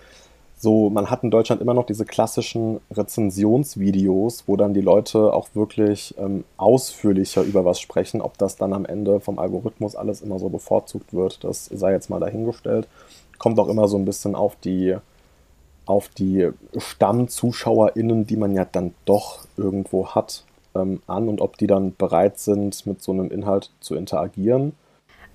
so, 0.63 0.91
man 0.91 1.11
hat 1.11 1.25
in 1.25 1.33
Deutschland 1.33 1.61
immer 1.61 1.75
noch 1.75 1.87
diese 1.87 2.05
klassischen 2.05 2.79
Rezensionsvideos, 2.93 4.45
wo 4.47 4.57
dann 4.57 4.75
die 4.75 4.81
Leute 4.81 5.33
auch 5.33 5.49
wirklich 5.55 6.15
ähm, 6.19 6.45
ausführlicher 6.57 7.43
über 7.43 7.65
was 7.65 7.81
sprechen. 7.81 8.21
Ob 8.21 8.39
das 8.39 8.55
dann 8.55 8.73
am 8.73 8.85
Ende 8.87 9.19
vom 9.19 9.41
Algorithmus 9.41 9.97
alles 9.97 10.21
immer 10.23 10.39
so 10.39 10.51
bevorzugt 10.51 11.13
wird, 11.13 11.43
das 11.43 11.65
sei 11.65 11.91
jetzt 11.91 12.11
mal 12.11 12.21
dahingestellt. 12.21 12.87
Kommt 13.39 13.59
auch 13.59 13.67
immer 13.67 13.89
so 13.89 13.97
ein 13.97 14.05
bisschen 14.05 14.37
auf 14.37 14.55
die, 14.55 14.95
auf 15.85 16.07
die 16.11 16.51
StammzuschauerInnen, 16.77 18.29
die 18.29 18.37
man 18.37 18.55
ja 18.55 18.65
dann 18.65 18.95
doch 19.05 19.41
irgendwo 19.57 20.11
hat, 20.11 20.45
ähm, 20.75 21.03
an 21.07 21.29
und 21.29 21.41
ob 21.41 21.59
die 21.59 21.67
dann 21.67 21.95
bereit 21.97 22.39
sind, 22.39 22.87
mit 22.87 23.03
so 23.03 23.13
einem 23.13 23.31
Inhalt 23.31 23.71
zu 23.81 23.95
interagieren. 23.95 24.75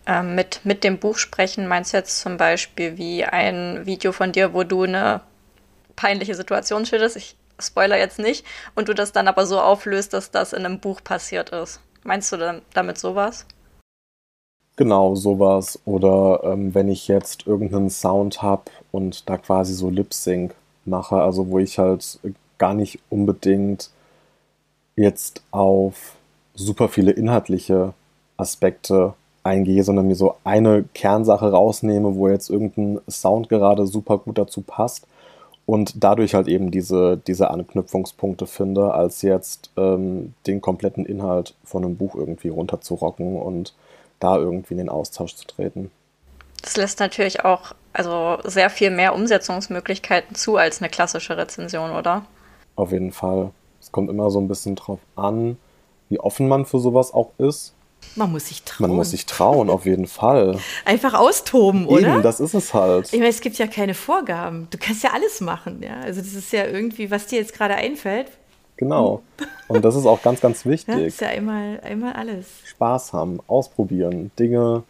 Ähm, 0.05 0.35
mit, 0.35 0.61
mit 0.63 0.83
dem 0.83 0.99
Buch 0.99 1.17
sprechen 1.17 1.67
meinst 1.67 1.93
du 1.93 1.97
jetzt 1.97 2.19
zum 2.21 2.37
Beispiel 2.37 2.97
wie 2.97 3.25
ein 3.25 3.85
Video 3.85 4.11
von 4.11 4.31
dir, 4.31 4.53
wo 4.53 4.63
du 4.63 4.83
eine 4.83 5.21
peinliche 5.95 6.35
Situation 6.35 6.85
schilderst, 6.85 7.17
ich 7.17 7.35
spoiler 7.59 7.97
jetzt 7.97 8.19
nicht, 8.19 8.45
und 8.75 8.87
du 8.87 8.93
das 8.93 9.11
dann 9.11 9.27
aber 9.27 9.45
so 9.45 9.59
auflöst, 9.59 10.13
dass 10.13 10.31
das 10.31 10.53
in 10.53 10.65
einem 10.65 10.79
Buch 10.79 11.03
passiert 11.03 11.49
ist. 11.49 11.81
Meinst 12.03 12.31
du 12.31 12.37
dann 12.37 12.61
damit 12.73 12.97
sowas? 12.97 13.45
Genau, 14.77 15.15
sowas. 15.15 15.79
Oder 15.85 16.41
ähm, 16.43 16.73
wenn 16.73 16.87
ich 16.87 17.07
jetzt 17.07 17.47
irgendeinen 17.47 17.89
Sound 17.89 18.41
habe 18.41 18.63
und 18.91 19.27
da 19.27 19.37
quasi 19.37 19.73
so 19.73 19.89
Lip-Sync 19.89 20.53
mache, 20.85 21.15
also 21.15 21.49
wo 21.49 21.59
ich 21.59 21.79
halt 21.79 22.19
gar 22.59 22.73
nicht 22.73 22.99
unbedingt 23.09 23.89
jetzt 24.97 25.41
auf 25.51 26.15
super 26.53 26.89
viele 26.89 27.11
inhaltliche 27.11 27.93
Aspekte 28.35 29.13
eingehe, 29.43 29.83
sondern 29.83 30.07
mir 30.07 30.15
so 30.15 30.35
eine 30.43 30.83
Kernsache 30.93 31.51
rausnehme, 31.51 32.15
wo 32.15 32.27
jetzt 32.27 32.49
irgendein 32.49 32.99
Sound 33.09 33.47
gerade 33.47 33.87
super 33.87 34.17
gut 34.17 34.37
dazu 34.37 34.61
passt 34.61 35.07
und 35.65 36.03
dadurch 36.03 36.33
halt 36.33 36.47
eben 36.47 36.71
diese, 36.71 37.17
diese 37.17 37.49
Anknüpfungspunkte 37.51 38.47
finde, 38.47 38.93
als 38.93 39.21
jetzt 39.21 39.69
ähm, 39.77 40.33
den 40.47 40.61
kompletten 40.61 41.05
Inhalt 41.05 41.55
von 41.63 41.85
einem 41.85 41.95
Buch 41.95 42.15
irgendwie 42.15 42.49
runterzurocken 42.49 43.37
und 43.37 43.73
da 44.19 44.37
irgendwie 44.37 44.73
in 44.73 44.79
den 44.79 44.89
Austausch 44.89 45.35
zu 45.35 45.45
treten. 45.45 45.91
Das 46.61 46.75
lässt 46.75 46.99
natürlich 46.99 47.45
auch 47.45 47.73
also 47.93 48.37
sehr 48.43 48.69
viel 48.69 48.91
mehr 48.91 49.13
Umsetzungsmöglichkeiten 49.15 50.35
zu 50.35 50.57
als 50.57 50.81
eine 50.81 50.89
klassische 50.89 51.37
Rezension, 51.37 51.91
oder? 51.91 52.25
Auf 52.75 52.91
jeden 52.91 53.11
Fall. 53.11 53.51
Es 53.87 53.93
kommt 53.93 54.09
immer 54.09 54.29
so 54.29 54.39
ein 54.41 54.49
bisschen 54.49 54.75
drauf 54.75 54.99
an, 55.15 55.57
wie 56.09 56.19
offen 56.19 56.49
man 56.49 56.65
für 56.65 56.79
sowas 56.79 57.13
auch 57.13 57.31
ist. 57.37 57.73
Man 58.15 58.33
muss 58.33 58.47
sich 58.47 58.63
trauen. 58.63 58.89
Man 58.89 58.97
muss 58.97 59.11
sich 59.11 59.25
trauen, 59.25 59.69
auf 59.69 59.85
jeden 59.85 60.07
Fall. 60.07 60.59
Einfach 60.83 61.13
austoben, 61.13 61.87
oder? 61.87 62.15
Eben, 62.15 62.21
das 62.21 62.41
ist 62.41 62.53
es 62.53 62.73
halt. 62.73 63.07
Ich 63.13 63.19
meine, 63.19 63.29
es 63.29 63.39
gibt 63.39 63.57
ja 63.57 63.65
keine 63.65 63.93
Vorgaben. 63.93 64.67
Du 64.71 64.77
kannst 64.77 65.03
ja 65.03 65.11
alles 65.13 65.39
machen, 65.39 65.81
ja. 65.81 66.01
Also 66.01 66.19
das 66.19 66.33
ist 66.33 66.51
ja 66.51 66.65
irgendwie, 66.65 67.09
was 67.09 67.27
dir 67.27 67.39
jetzt 67.39 67.53
gerade 67.53 67.75
einfällt, 67.75 68.27
Genau. 68.75 69.23
Und 69.67 69.83
das 69.83 69.95
ist 69.95 70.05
auch 70.05 70.21
ganz, 70.21 70.39
ganz 70.39 70.65
wichtig. 70.67 70.95
Ja, 70.95 71.01
ist 71.01 71.21
ja 71.21 71.29
einmal, 71.29 71.79
einmal 71.81 72.13
alles. 72.13 72.45
Spaß 72.65 73.13
haben, 73.13 73.39
ausprobieren, 73.47 74.31
Dinge, 74.37 74.83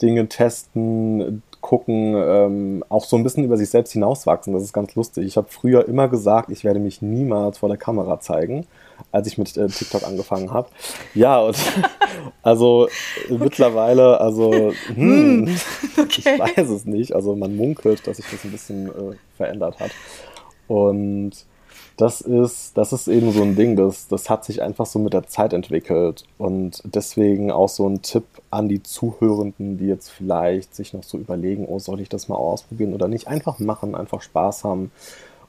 Dinge 0.00 0.28
testen, 0.28 1.42
gucken, 1.60 2.14
ähm, 2.16 2.84
auch 2.88 3.04
so 3.04 3.16
ein 3.16 3.22
bisschen 3.22 3.44
über 3.44 3.56
sich 3.56 3.70
selbst 3.70 3.92
hinauswachsen. 3.92 4.52
Das 4.52 4.62
ist 4.62 4.72
ganz 4.72 4.94
lustig. 4.94 5.26
Ich 5.26 5.36
habe 5.36 5.48
früher 5.50 5.86
immer 5.88 6.08
gesagt, 6.08 6.50
ich 6.50 6.64
werde 6.64 6.80
mich 6.80 7.02
niemals 7.02 7.58
vor 7.58 7.68
der 7.68 7.78
Kamera 7.78 8.20
zeigen, 8.20 8.66
als 9.12 9.26
ich 9.26 9.38
mit 9.38 9.56
äh, 9.56 9.66
TikTok 9.68 10.04
angefangen 10.04 10.52
habe. 10.52 10.68
Ja, 11.14 11.40
und 11.40 11.56
also 12.42 12.88
okay. 13.24 13.38
mittlerweile, 13.38 14.20
also 14.20 14.52
hm, 14.94 15.46
hm 15.46 15.60
okay. 15.98 16.22
ich 16.34 16.56
weiß 16.56 16.68
es 16.70 16.84
nicht. 16.84 17.14
Also 17.14 17.36
man 17.36 17.56
munkelt, 17.56 18.06
dass 18.06 18.16
sich 18.16 18.26
das 18.30 18.44
ein 18.44 18.52
bisschen 18.52 18.88
äh, 18.88 19.16
verändert 19.36 19.80
hat. 19.80 19.90
Und 20.66 21.32
das 22.00 22.22
ist, 22.22 22.78
das 22.78 22.94
ist 22.94 23.08
eben 23.08 23.30
so 23.30 23.42
ein 23.42 23.56
Ding, 23.56 23.76
das, 23.76 24.08
das 24.08 24.30
hat 24.30 24.44
sich 24.46 24.62
einfach 24.62 24.86
so 24.86 24.98
mit 24.98 25.12
der 25.12 25.26
Zeit 25.26 25.52
entwickelt. 25.52 26.24
Und 26.38 26.80
deswegen 26.84 27.50
auch 27.50 27.68
so 27.68 27.86
ein 27.86 28.00
Tipp 28.00 28.24
an 28.50 28.70
die 28.70 28.82
Zuhörenden, 28.82 29.76
die 29.76 29.86
jetzt 29.86 30.08
vielleicht 30.08 30.74
sich 30.74 30.94
noch 30.94 31.02
so 31.02 31.18
überlegen, 31.18 31.66
oh, 31.66 31.78
soll 31.78 32.00
ich 32.00 32.08
das 32.08 32.28
mal 32.28 32.36
ausprobieren 32.36 32.94
oder 32.94 33.06
nicht? 33.06 33.28
Einfach 33.28 33.58
machen, 33.58 33.94
einfach 33.94 34.22
Spaß 34.22 34.64
haben 34.64 34.90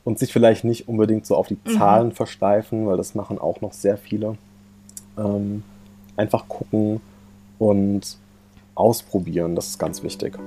und 0.03 0.19
sich 0.19 0.33
vielleicht 0.33 0.65
nicht 0.65 0.89
unbedingt 0.89 1.25
so 1.25 1.37
auf 1.37 1.47
die 1.47 1.57
mhm. 1.63 1.77
Zahlen 1.77 2.11
versteifen, 2.11 2.85
weil 2.85 2.97
das 2.97 3.15
machen 3.15 3.39
auch 3.39 3.61
noch 3.61 3.71
sehr 3.71 3.97
viele. 3.97 4.37
Ähm, 5.17 5.63
einfach 6.17 6.49
gucken 6.49 6.99
und 7.59 8.17
ausprobieren, 8.75 9.55
das 9.55 9.67
ist 9.67 9.79
ganz 9.79 10.03
wichtig. 10.03 10.37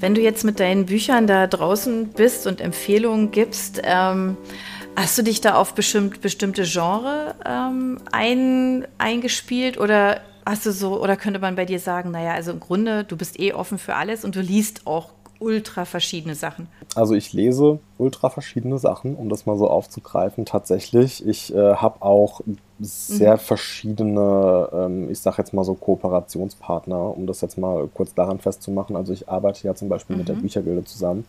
Wenn 0.00 0.14
du 0.14 0.22
jetzt 0.22 0.44
mit 0.44 0.60
deinen 0.60 0.86
Büchern 0.86 1.26
da 1.26 1.46
draußen 1.46 2.08
bist 2.08 2.46
und 2.46 2.62
Empfehlungen 2.62 3.32
gibst, 3.32 3.82
ähm, 3.84 4.38
hast 4.96 5.18
du 5.18 5.22
dich 5.22 5.42
da 5.42 5.56
auf 5.56 5.74
bestimmt, 5.74 6.22
bestimmte 6.22 6.62
Genre 6.62 7.34
ähm, 7.44 7.98
ein, 8.10 8.86
eingespielt 8.96 9.78
oder 9.78 10.22
hast 10.46 10.64
du 10.64 10.72
so, 10.72 11.02
oder 11.02 11.16
könnte 11.16 11.38
man 11.38 11.54
bei 11.54 11.66
dir 11.66 11.78
sagen, 11.78 12.12
naja, 12.12 12.32
also 12.32 12.50
im 12.50 12.60
Grunde, 12.60 13.04
du 13.04 13.18
bist 13.18 13.38
eh 13.38 13.52
offen 13.52 13.76
für 13.76 13.94
alles 13.94 14.24
und 14.24 14.34
du 14.34 14.40
liest 14.40 14.86
auch 14.86 15.10
ultra 15.38 15.84
verschiedene 15.84 16.34
Sachen? 16.34 16.68
Also 16.94 17.14
ich 17.14 17.34
lese 17.34 17.78
ultra 17.98 18.30
verschiedene 18.30 18.78
Sachen, 18.78 19.16
um 19.16 19.28
das 19.28 19.44
mal 19.44 19.58
so 19.58 19.68
aufzugreifen. 19.68 20.46
Tatsächlich, 20.46 21.26
ich 21.26 21.54
äh, 21.54 21.74
habe 21.74 22.00
auch 22.00 22.40
sehr 22.80 23.34
mhm. 23.34 23.38
verschiedene, 23.38 24.68
ähm, 24.72 25.10
ich 25.10 25.20
sage 25.20 25.36
jetzt 25.38 25.52
mal 25.52 25.64
so 25.64 25.74
Kooperationspartner, 25.74 27.16
um 27.16 27.26
das 27.26 27.40
jetzt 27.40 27.58
mal 27.58 27.88
kurz 27.92 28.14
daran 28.14 28.38
festzumachen. 28.38 28.96
Also 28.96 29.12
ich 29.12 29.28
arbeite 29.28 29.66
ja 29.66 29.74
zum 29.74 29.88
Beispiel 29.88 30.16
mhm. 30.16 30.20
mit 30.20 30.28
der 30.28 30.36
mhm. 30.36 30.42
Büchergilde 30.42 30.84
zusammen, 30.84 31.26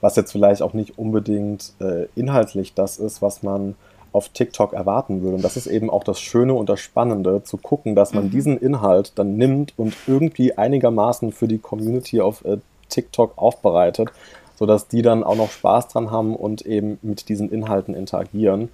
was 0.00 0.16
jetzt 0.16 0.32
vielleicht 0.32 0.62
auch 0.62 0.72
nicht 0.72 0.98
unbedingt 0.98 1.72
äh, 1.80 2.06
inhaltlich 2.14 2.74
das 2.74 2.98
ist, 2.98 3.22
was 3.22 3.42
man 3.42 3.74
auf 4.12 4.28
TikTok 4.28 4.72
erwarten 4.72 5.22
würde. 5.22 5.36
Und 5.36 5.44
das 5.44 5.56
ist 5.56 5.66
eben 5.66 5.90
auch 5.90 6.04
das 6.04 6.20
Schöne 6.20 6.54
und 6.54 6.68
das 6.68 6.78
Spannende, 6.78 7.42
zu 7.42 7.56
gucken, 7.56 7.96
dass 7.96 8.14
man 8.14 8.26
mhm. 8.26 8.30
diesen 8.30 8.58
Inhalt 8.58 9.12
dann 9.16 9.36
nimmt 9.36 9.74
und 9.76 9.94
irgendwie 10.06 10.56
einigermaßen 10.56 11.32
für 11.32 11.48
die 11.48 11.58
Community 11.58 12.20
auf 12.20 12.44
äh, 12.44 12.58
TikTok 12.88 13.32
aufbereitet, 13.36 14.10
sodass 14.54 14.86
die 14.86 15.02
dann 15.02 15.24
auch 15.24 15.34
noch 15.34 15.50
Spaß 15.50 15.88
dran 15.88 16.12
haben 16.12 16.36
und 16.36 16.62
eben 16.62 16.98
mit 17.02 17.28
diesen 17.28 17.50
Inhalten 17.50 17.94
interagieren. 17.94 18.68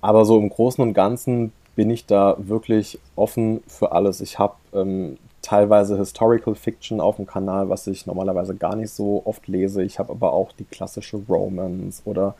Aber 0.00 0.24
so 0.24 0.38
im 0.38 0.48
Großen 0.48 0.82
und 0.82 0.94
Ganzen 0.94 1.52
bin 1.74 1.90
ich 1.90 2.06
da 2.06 2.36
wirklich 2.38 2.98
offen 3.14 3.62
für 3.66 3.92
alles. 3.92 4.20
Ich 4.20 4.38
habe 4.38 4.54
ähm, 4.72 5.18
teilweise 5.42 5.96
Historical 5.96 6.54
Fiction 6.54 7.00
auf 7.00 7.16
dem 7.16 7.26
Kanal, 7.26 7.68
was 7.68 7.86
ich 7.86 8.06
normalerweise 8.06 8.56
gar 8.56 8.74
nicht 8.74 8.90
so 8.90 9.22
oft 9.24 9.46
lese. 9.46 9.82
Ich 9.82 9.98
habe 9.98 10.10
aber 10.10 10.32
auch 10.32 10.52
die 10.52 10.64
klassische 10.64 11.18
Romance 11.28 12.02
oder 12.04 12.34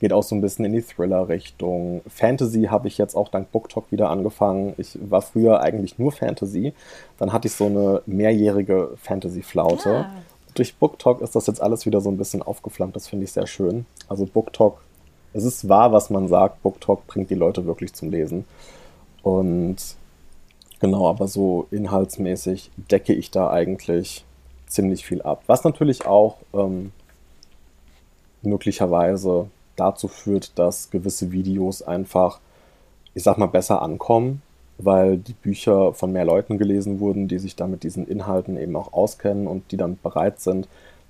geht 0.00 0.12
auch 0.12 0.22
so 0.22 0.34
ein 0.34 0.40
bisschen 0.40 0.64
in 0.64 0.72
die 0.72 0.82
Thriller-Richtung. 0.82 2.02
Fantasy 2.06 2.64
habe 2.64 2.88
ich 2.88 2.98
jetzt 2.98 3.14
auch 3.14 3.28
dank 3.28 3.50
BookTok 3.50 3.90
wieder 3.90 4.10
angefangen. 4.10 4.74
Ich 4.78 4.98
war 5.00 5.22
früher 5.22 5.60
eigentlich 5.60 5.98
nur 5.98 6.12
Fantasy. 6.12 6.74
Dann 7.18 7.32
hatte 7.32 7.48
ich 7.48 7.54
so 7.54 7.66
eine 7.66 8.02
mehrjährige 8.06 8.90
Fantasy-Flaute. 9.02 9.90
Ja. 9.90 10.10
Durch 10.54 10.76
BookTok 10.76 11.20
ist 11.22 11.34
das 11.34 11.46
jetzt 11.46 11.60
alles 11.62 11.86
wieder 11.86 12.00
so 12.00 12.10
ein 12.10 12.18
bisschen 12.18 12.42
aufgeflammt. 12.42 12.94
Das 12.94 13.08
finde 13.08 13.24
ich 13.24 13.32
sehr 13.32 13.46
schön. 13.46 13.86
Also 14.08 14.26
BookTok 14.26 14.80
es 15.36 15.44
ist 15.44 15.68
wahr, 15.68 15.92
was 15.92 16.08
man 16.08 16.28
sagt. 16.28 16.62
BookTalk 16.62 17.06
bringt 17.06 17.30
die 17.30 17.34
Leute 17.34 17.66
wirklich 17.66 17.92
zum 17.92 18.10
Lesen. 18.10 18.46
Und 19.22 19.76
genau, 20.80 21.08
aber 21.08 21.28
so 21.28 21.66
inhaltsmäßig 21.70 22.70
decke 22.90 23.12
ich 23.12 23.30
da 23.30 23.50
eigentlich 23.50 24.24
ziemlich 24.66 25.04
viel 25.04 25.20
ab. 25.22 25.42
Was 25.46 25.62
natürlich 25.62 26.06
auch 26.06 26.38
ähm, 26.54 26.92
möglicherweise 28.42 29.48
dazu 29.76 30.08
führt, 30.08 30.58
dass 30.58 30.90
gewisse 30.90 31.32
Videos 31.32 31.82
einfach, 31.82 32.40
ich 33.14 33.22
sag 33.22 33.36
mal, 33.36 33.46
besser 33.46 33.82
ankommen, 33.82 34.40
weil 34.78 35.18
die 35.18 35.34
Bücher 35.34 35.92
von 35.92 36.12
mehr 36.12 36.24
Leuten 36.24 36.56
gelesen 36.56 36.98
wurden, 36.98 37.28
die 37.28 37.38
sich 37.38 37.56
da 37.56 37.66
mit 37.66 37.82
diesen 37.82 38.08
Inhalten 38.08 38.56
eben 38.56 38.74
auch 38.74 38.94
auskennen 38.94 39.46
und 39.46 39.70
die 39.70 39.76
dann 39.76 39.98
bereit 40.02 40.40
sind, 40.40 40.66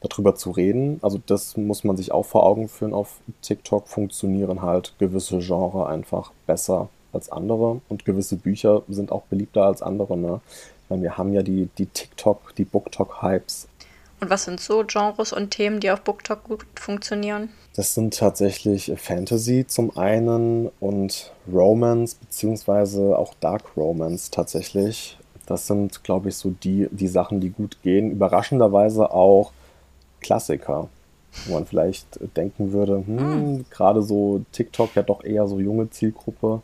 darüber 0.08 0.34
zu 0.34 0.50
reden. 0.50 0.98
Also 1.02 1.20
das 1.24 1.56
muss 1.56 1.84
man 1.84 1.96
sich 1.96 2.12
auch 2.12 2.24
vor 2.24 2.44
Augen 2.44 2.68
führen. 2.68 2.94
Auf 2.94 3.20
TikTok 3.42 3.88
funktionieren 3.88 4.62
halt 4.62 4.94
gewisse 4.98 5.38
Genre 5.38 5.86
einfach 5.86 6.32
besser 6.46 6.88
als 7.12 7.30
andere 7.30 7.80
und 7.88 8.04
gewisse 8.04 8.36
Bücher 8.36 8.82
sind 8.88 9.10
auch 9.10 9.22
beliebter 9.22 9.64
als 9.64 9.82
andere. 9.82 10.16
Ne? 10.16 10.40
Weil 10.88 11.02
wir 11.02 11.18
haben 11.18 11.32
ja 11.32 11.42
die, 11.42 11.68
die 11.78 11.86
TikTok, 11.86 12.54
die 12.56 12.64
BookTok-Hypes. 12.64 13.68
Und 14.20 14.30
was 14.30 14.44
sind 14.44 14.60
so 14.60 14.82
Genres 14.86 15.32
und 15.32 15.50
Themen, 15.50 15.80
die 15.80 15.90
auf 15.90 16.00
BookTok 16.00 16.44
gut 16.44 16.66
funktionieren? 16.74 17.50
Das 17.74 17.94
sind 17.94 18.16
tatsächlich 18.16 18.92
Fantasy 18.96 19.66
zum 19.66 19.96
einen 19.96 20.70
und 20.80 21.32
Romance, 21.52 22.16
beziehungsweise 22.18 23.18
auch 23.18 23.34
Dark 23.40 23.76
Romance 23.76 24.30
tatsächlich. 24.30 25.18
Das 25.44 25.66
sind, 25.66 26.02
glaube 26.02 26.30
ich, 26.30 26.36
so 26.36 26.50
die, 26.50 26.88
die 26.90 27.08
Sachen, 27.08 27.40
die 27.40 27.50
gut 27.50 27.78
gehen. 27.82 28.10
Überraschenderweise 28.10 29.12
auch 29.12 29.52
Klassiker, 30.26 30.88
wo 31.46 31.54
man 31.54 31.66
vielleicht 31.66 32.06
denken 32.36 32.72
würde, 32.72 33.04
hm, 33.06 33.64
gerade 33.70 34.02
so 34.02 34.44
TikTok 34.50 34.96
ja 34.96 35.02
doch 35.02 35.22
eher 35.22 35.46
so 35.46 35.60
junge 35.60 35.88
Zielgruppe. 35.88 36.62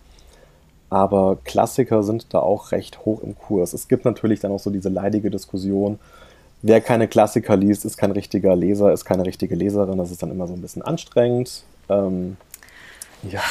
Aber 0.90 1.38
Klassiker 1.44 2.02
sind 2.02 2.26
da 2.34 2.40
auch 2.40 2.72
recht 2.72 3.04
hoch 3.04 3.22
im 3.22 3.38
Kurs. 3.38 3.72
Es 3.72 3.86
gibt 3.86 4.04
natürlich 4.04 4.40
dann 4.40 4.50
auch 4.50 4.58
so 4.58 4.70
diese 4.70 4.88
leidige 4.88 5.30
Diskussion, 5.30 6.00
wer 6.60 6.80
keine 6.80 7.06
Klassiker 7.06 7.56
liest, 7.56 7.84
ist 7.84 7.96
kein 7.96 8.10
richtiger 8.10 8.56
Leser, 8.56 8.92
ist 8.92 9.04
keine 9.04 9.24
richtige 9.24 9.54
Leserin. 9.54 9.98
Das 9.98 10.10
ist 10.10 10.22
dann 10.22 10.32
immer 10.32 10.48
so 10.48 10.54
ein 10.54 10.60
bisschen 10.60 10.82
anstrengend. 10.82 11.62
Ähm, 11.88 12.36
ja. 13.22 13.42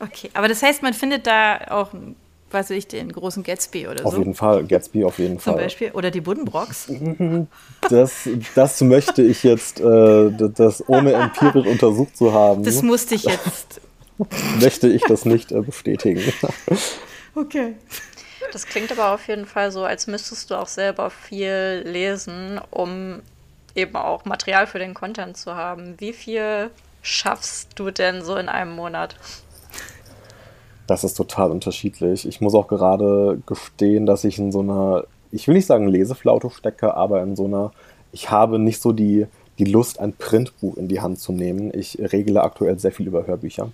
Okay, 0.00 0.30
aber 0.32 0.48
das 0.48 0.62
heißt, 0.62 0.82
man 0.82 0.94
findet 0.94 1.26
da 1.26 1.58
auch 1.70 1.90
was 2.50 2.70
weiß 2.70 2.76
ich, 2.76 2.86
den 2.86 3.10
großen 3.10 3.42
Gatsby 3.42 3.88
oder 3.88 4.04
auf 4.04 4.12
so. 4.12 4.18
Auf 4.18 4.18
jeden 4.18 4.34
Fall, 4.34 4.64
Gatsby 4.64 5.04
auf 5.04 5.18
jeden 5.18 5.38
Zum 5.38 5.40
Fall. 5.40 5.54
Zum 5.54 5.62
Beispiel. 5.62 5.90
Oder 5.92 6.10
die 6.10 6.20
Buddenbrocks. 6.20 6.90
Das, 7.88 8.28
das 8.56 8.80
möchte 8.80 9.22
ich 9.22 9.44
jetzt, 9.44 9.78
äh, 9.78 10.30
das 10.32 10.88
ohne 10.88 11.12
empirisch 11.12 11.66
untersucht 11.66 12.16
zu 12.16 12.32
haben. 12.32 12.64
Das 12.64 12.82
musste 12.82 13.14
ich 13.14 13.22
jetzt. 13.22 13.80
möchte 14.60 14.88
ich 14.88 15.02
das 15.02 15.24
nicht 15.24 15.52
äh, 15.52 15.60
bestätigen. 15.60 16.20
Okay. 17.38 17.74
Das 18.50 18.64
klingt 18.64 18.90
aber 18.90 19.12
auf 19.12 19.28
jeden 19.28 19.44
Fall 19.44 19.70
so, 19.70 19.84
als 19.84 20.06
müsstest 20.06 20.50
du 20.50 20.54
auch 20.54 20.68
selber 20.68 21.10
viel 21.10 21.82
lesen, 21.84 22.58
um 22.70 23.20
eben 23.74 23.94
auch 23.94 24.24
Material 24.24 24.66
für 24.66 24.78
den 24.78 24.94
Content 24.94 25.36
zu 25.36 25.54
haben. 25.54 25.96
Wie 25.98 26.14
viel 26.14 26.70
schaffst 27.02 27.78
du 27.78 27.90
denn 27.90 28.24
so 28.24 28.36
in 28.36 28.48
einem 28.48 28.74
Monat? 28.74 29.16
Das 30.86 31.04
ist 31.04 31.14
total 31.14 31.50
unterschiedlich. 31.50 32.26
Ich 32.26 32.40
muss 32.40 32.54
auch 32.54 32.68
gerade 32.68 33.40
gestehen, 33.46 34.06
dass 34.06 34.24
ich 34.24 34.38
in 34.38 34.52
so 34.52 34.60
einer, 34.60 35.04
ich 35.32 35.48
will 35.48 35.54
nicht 35.54 35.66
sagen 35.66 35.88
Leseflaute 35.88 36.50
stecke, 36.50 36.94
aber 36.94 37.22
in 37.22 37.34
so 37.36 37.46
einer, 37.46 37.72
ich 38.12 38.30
habe 38.30 38.58
nicht 38.58 38.80
so 38.80 38.92
die, 38.92 39.26
die 39.58 39.64
Lust, 39.64 39.98
ein 39.98 40.12
Printbuch 40.12 40.76
in 40.76 40.88
die 40.88 41.00
Hand 41.00 41.18
zu 41.18 41.32
nehmen. 41.32 41.72
Ich 41.74 41.98
regle 41.98 42.42
aktuell 42.42 42.78
sehr 42.78 42.92
viel 42.92 43.08
über 43.08 43.26
Hörbücher 43.26 43.70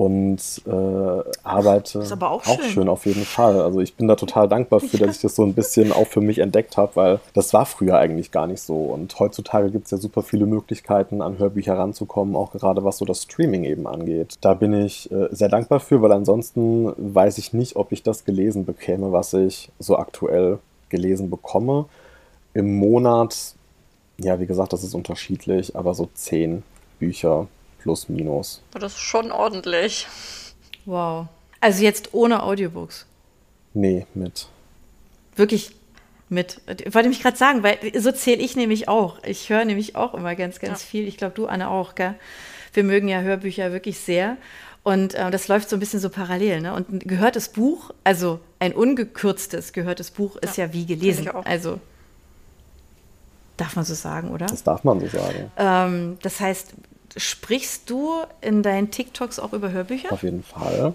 und 0.00 0.62
äh, 0.66 1.30
arbeite 1.44 1.98
ist 1.98 2.10
aber 2.10 2.30
auch, 2.30 2.46
auch 2.46 2.58
schön. 2.62 2.70
schön. 2.70 2.88
auf 2.88 3.04
jeden 3.04 3.26
Fall. 3.26 3.60
Also 3.60 3.80
ich 3.80 3.96
bin 3.96 4.08
da 4.08 4.16
total 4.16 4.48
dankbar 4.48 4.80
für, 4.80 4.96
dass 4.96 5.16
ich 5.16 5.20
das 5.20 5.36
so 5.36 5.44
ein 5.44 5.52
bisschen 5.52 5.92
auch 5.92 6.06
für 6.06 6.22
mich 6.22 6.38
entdeckt 6.38 6.78
habe, 6.78 6.96
weil 6.96 7.20
das 7.34 7.52
war 7.52 7.66
früher 7.66 7.98
eigentlich 7.98 8.30
gar 8.30 8.46
nicht 8.46 8.62
so. 8.62 8.76
Und 8.76 9.20
heutzutage 9.20 9.70
gibt 9.70 9.84
es 9.84 9.90
ja 9.90 9.98
super 9.98 10.22
viele 10.22 10.46
Möglichkeiten, 10.46 11.20
an 11.20 11.38
Hörbücher 11.38 11.76
ranzukommen, 11.76 12.34
auch 12.34 12.52
gerade 12.52 12.82
was 12.82 12.96
so 12.96 13.04
das 13.04 13.24
Streaming 13.24 13.64
eben 13.64 13.86
angeht. 13.86 14.36
Da 14.40 14.54
bin 14.54 14.72
ich 14.72 15.12
äh, 15.12 15.28
sehr 15.32 15.50
dankbar 15.50 15.80
für, 15.80 16.00
weil 16.00 16.12
ansonsten 16.12 16.94
weiß 16.96 17.36
ich 17.36 17.52
nicht, 17.52 17.76
ob 17.76 17.92
ich 17.92 18.02
das 18.02 18.24
gelesen 18.24 18.64
bekäme, 18.64 19.12
was 19.12 19.34
ich 19.34 19.70
so 19.78 19.98
aktuell 19.98 20.60
gelesen 20.88 21.28
bekomme. 21.28 21.84
Im 22.54 22.78
Monat, 22.78 23.54
ja, 24.18 24.40
wie 24.40 24.46
gesagt, 24.46 24.72
das 24.72 24.82
ist 24.82 24.94
unterschiedlich, 24.94 25.76
aber 25.76 25.92
so 25.92 26.08
zehn 26.14 26.62
Bücher 26.98 27.48
plus 27.80 28.08
minus. 28.08 28.62
Das 28.72 28.92
ist 28.92 28.98
schon 28.98 29.32
ordentlich. 29.32 30.06
Wow. 30.86 31.26
Also 31.60 31.82
jetzt 31.82 32.14
ohne 32.14 32.42
Audiobooks? 32.42 33.06
Nee, 33.74 34.06
mit. 34.14 34.48
Wirklich 35.36 35.72
mit. 36.28 36.60
Ich 36.84 36.94
wollte 36.94 37.08
mich 37.08 37.22
gerade 37.22 37.36
sagen, 37.36 37.62
weil 37.62 37.78
so 37.98 38.12
zähle 38.12 38.40
ich 38.40 38.56
nämlich 38.56 38.88
auch. 38.88 39.22
Ich 39.24 39.50
höre 39.50 39.64
nämlich 39.64 39.96
auch 39.96 40.14
immer 40.14 40.34
ganz, 40.36 40.58
ganz 40.60 40.82
ja. 40.82 40.86
viel. 40.86 41.08
Ich 41.08 41.16
glaube, 41.16 41.34
du, 41.34 41.46
Anne, 41.46 41.68
auch, 41.68 41.94
gell? 41.94 42.14
Wir 42.72 42.84
mögen 42.84 43.08
ja 43.08 43.20
Hörbücher 43.20 43.72
wirklich 43.72 43.98
sehr. 43.98 44.36
Und 44.82 45.14
äh, 45.14 45.30
das 45.30 45.48
läuft 45.48 45.68
so 45.68 45.76
ein 45.76 45.80
bisschen 45.80 46.00
so 46.00 46.08
parallel. 46.08 46.62
Ne? 46.62 46.72
Und 46.72 46.90
ein 46.90 46.98
gehörtes 47.00 47.48
Buch, 47.48 47.90
also 48.04 48.40
ein 48.60 48.72
ungekürztes 48.72 49.72
gehörtes 49.72 50.10
Buch, 50.10 50.36
ist 50.36 50.56
ja, 50.56 50.66
ja 50.66 50.72
wie 50.72 50.86
gelesen. 50.86 51.28
Also 51.44 51.80
darf 53.56 53.76
man 53.76 53.84
so 53.84 53.94
sagen, 53.94 54.30
oder? 54.30 54.46
Das 54.46 54.62
darf 54.62 54.84
man 54.84 55.00
so 55.00 55.06
sagen. 55.08 55.50
Ähm, 55.58 56.18
das 56.22 56.40
heißt, 56.40 56.72
sprichst 57.16 57.88
du 57.90 58.10
in 58.40 58.62
deinen 58.62 58.90
TikToks 58.90 59.38
auch 59.38 59.52
über 59.52 59.70
Hörbücher? 59.72 60.12
Auf 60.12 60.22
jeden 60.22 60.42
Fall. 60.42 60.94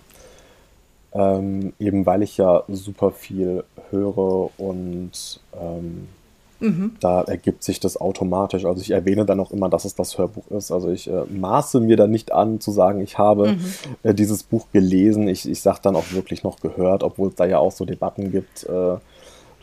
Ähm, 1.14 1.74
eben 1.80 2.06
weil 2.06 2.24
ich 2.24 2.38
ja 2.38 2.64
super 2.68 3.12
viel 3.12 3.64
höre 3.90 4.50
und 4.60 5.40
ähm, 5.54 6.08
Mhm. 6.60 6.96
Da 7.00 7.22
ergibt 7.22 7.64
sich 7.64 7.80
das 7.80 8.00
automatisch. 8.00 8.66
Also 8.66 8.82
ich 8.82 8.92
erwähne 8.92 9.26
dann 9.26 9.40
auch 9.40 9.52
immer, 9.52 9.70
dass 9.70 9.86
es 9.86 9.96
das 9.96 10.18
Hörbuch 10.18 10.50
ist. 10.52 10.72
Also 10.72 10.90
ich 10.90 11.10
äh, 11.10 11.24
maße 11.30 11.80
mir 11.80 11.98
da 11.98 12.08
nicht 12.08 12.32
an 12.32 12.60
zu 12.60 12.72
sagen, 12.72 13.02
ich 13.02 13.18
habe 13.18 13.54
mhm. 13.54 13.60
äh, 14.04 14.14
dieses 14.14 14.44
Buch 14.44 14.68
gelesen. 14.72 15.28
Ich, 15.28 15.50
ich 15.50 15.62
sage 15.62 15.80
dann 15.84 15.96
auch 15.96 16.12
wirklich 16.12 16.44
noch 16.44 16.60
gehört, 16.60 17.04
obwohl 17.04 17.30
es 17.30 17.36
da 17.36 17.46
ja 17.46 17.60
auch 17.60 17.72
so 17.72 17.86
Debatten 17.86 18.32
gibt. 18.32 18.64
Äh, 18.64 18.98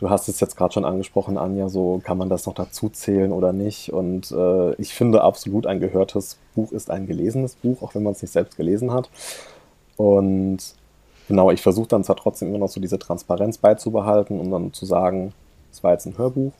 du 0.03 0.09
hast 0.09 0.27
es 0.29 0.39
jetzt 0.39 0.55
gerade 0.55 0.73
schon 0.73 0.85
angesprochen, 0.85 1.37
Anja, 1.37 1.69
so 1.69 2.01
kann 2.03 2.17
man 2.17 2.29
das 2.29 2.45
noch 2.45 2.53
dazu 2.53 2.89
zählen 2.89 3.31
oder 3.31 3.53
nicht. 3.53 3.91
Und 3.91 4.31
äh, 4.31 4.73
ich 4.75 4.93
finde 4.93 5.21
absolut, 5.21 5.65
ein 5.65 5.79
gehörtes 5.79 6.37
Buch 6.55 6.71
ist 6.71 6.91
ein 6.91 7.07
gelesenes 7.07 7.55
Buch, 7.55 7.81
auch 7.81 7.95
wenn 7.95 8.03
man 8.03 8.13
es 8.13 8.21
nicht 8.21 8.31
selbst 8.31 8.57
gelesen 8.57 8.91
hat. 8.91 9.09
Und 9.97 10.59
genau, 11.27 11.51
ich 11.51 11.61
versuche 11.61 11.87
dann 11.87 12.03
zwar 12.03 12.15
trotzdem 12.17 12.49
immer 12.49 12.59
noch 12.59 12.69
so 12.69 12.79
diese 12.79 12.99
Transparenz 12.99 13.57
beizubehalten, 13.57 14.39
um 14.39 14.51
dann 14.51 14.73
zu 14.73 14.85
sagen, 14.85 15.33
es 15.71 15.83
war 15.83 15.93
jetzt 15.93 16.05
ein 16.05 16.17
Hörbuch 16.17 16.53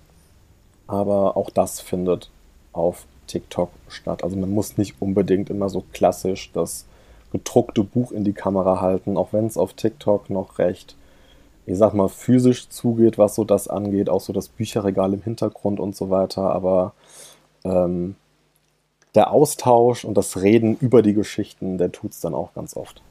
aber 0.88 1.38
auch 1.38 1.49
das 1.49 1.79
findet 1.79 2.29
auf 2.71 3.06
TikTok 3.27 3.69
statt. 3.88 4.23
Also 4.23 4.36
man 4.36 4.51
muss 4.51 4.77
nicht 4.77 4.95
unbedingt 4.99 5.49
immer 5.49 5.69
so 5.69 5.84
klassisch 5.93 6.51
das 6.53 6.86
gedruckte 7.32 7.84
Buch 7.84 8.12
in 8.12 8.23
die 8.23 8.34
Kamera 8.34 8.82
halten, 8.82 9.17
auch 9.17 9.34
wenn 9.34 9.45
es 9.45 9.58
auf 9.58 9.73
TikTok 9.73 10.29
noch 10.29 10.60
recht, 10.60 10.95
ich 11.65 11.78
sag 11.78 11.93
mal, 11.93 12.10
physisch 12.10 12.69
zugeht, 12.69 13.17
was 13.17 13.36
so 13.36 13.43
das 13.43 13.67
angeht, 13.67 14.10
auch 14.10 14.21
so 14.21 14.34
das 14.34 14.49
Bücherregal 14.49 15.13
im 15.13 15.21
Hintergrund 15.21 15.80
und 15.80 15.95
so 15.95 16.10
weiter. 16.10 16.54
Aber 16.54 16.93
ähm, 17.63 18.15
der 19.15 19.32
Austausch 19.32 20.06
und 20.06 20.15
das 20.15 20.41
Reden 20.41 20.78
über 20.78 21.02
die 21.02 21.13
Geschichten, 21.13 21.78
der 21.78 21.91
tut 21.91 22.12
es 22.12 22.19
dann 22.19 22.34
auch 22.34 22.54
ganz 22.54 22.76
oft. 22.76 23.02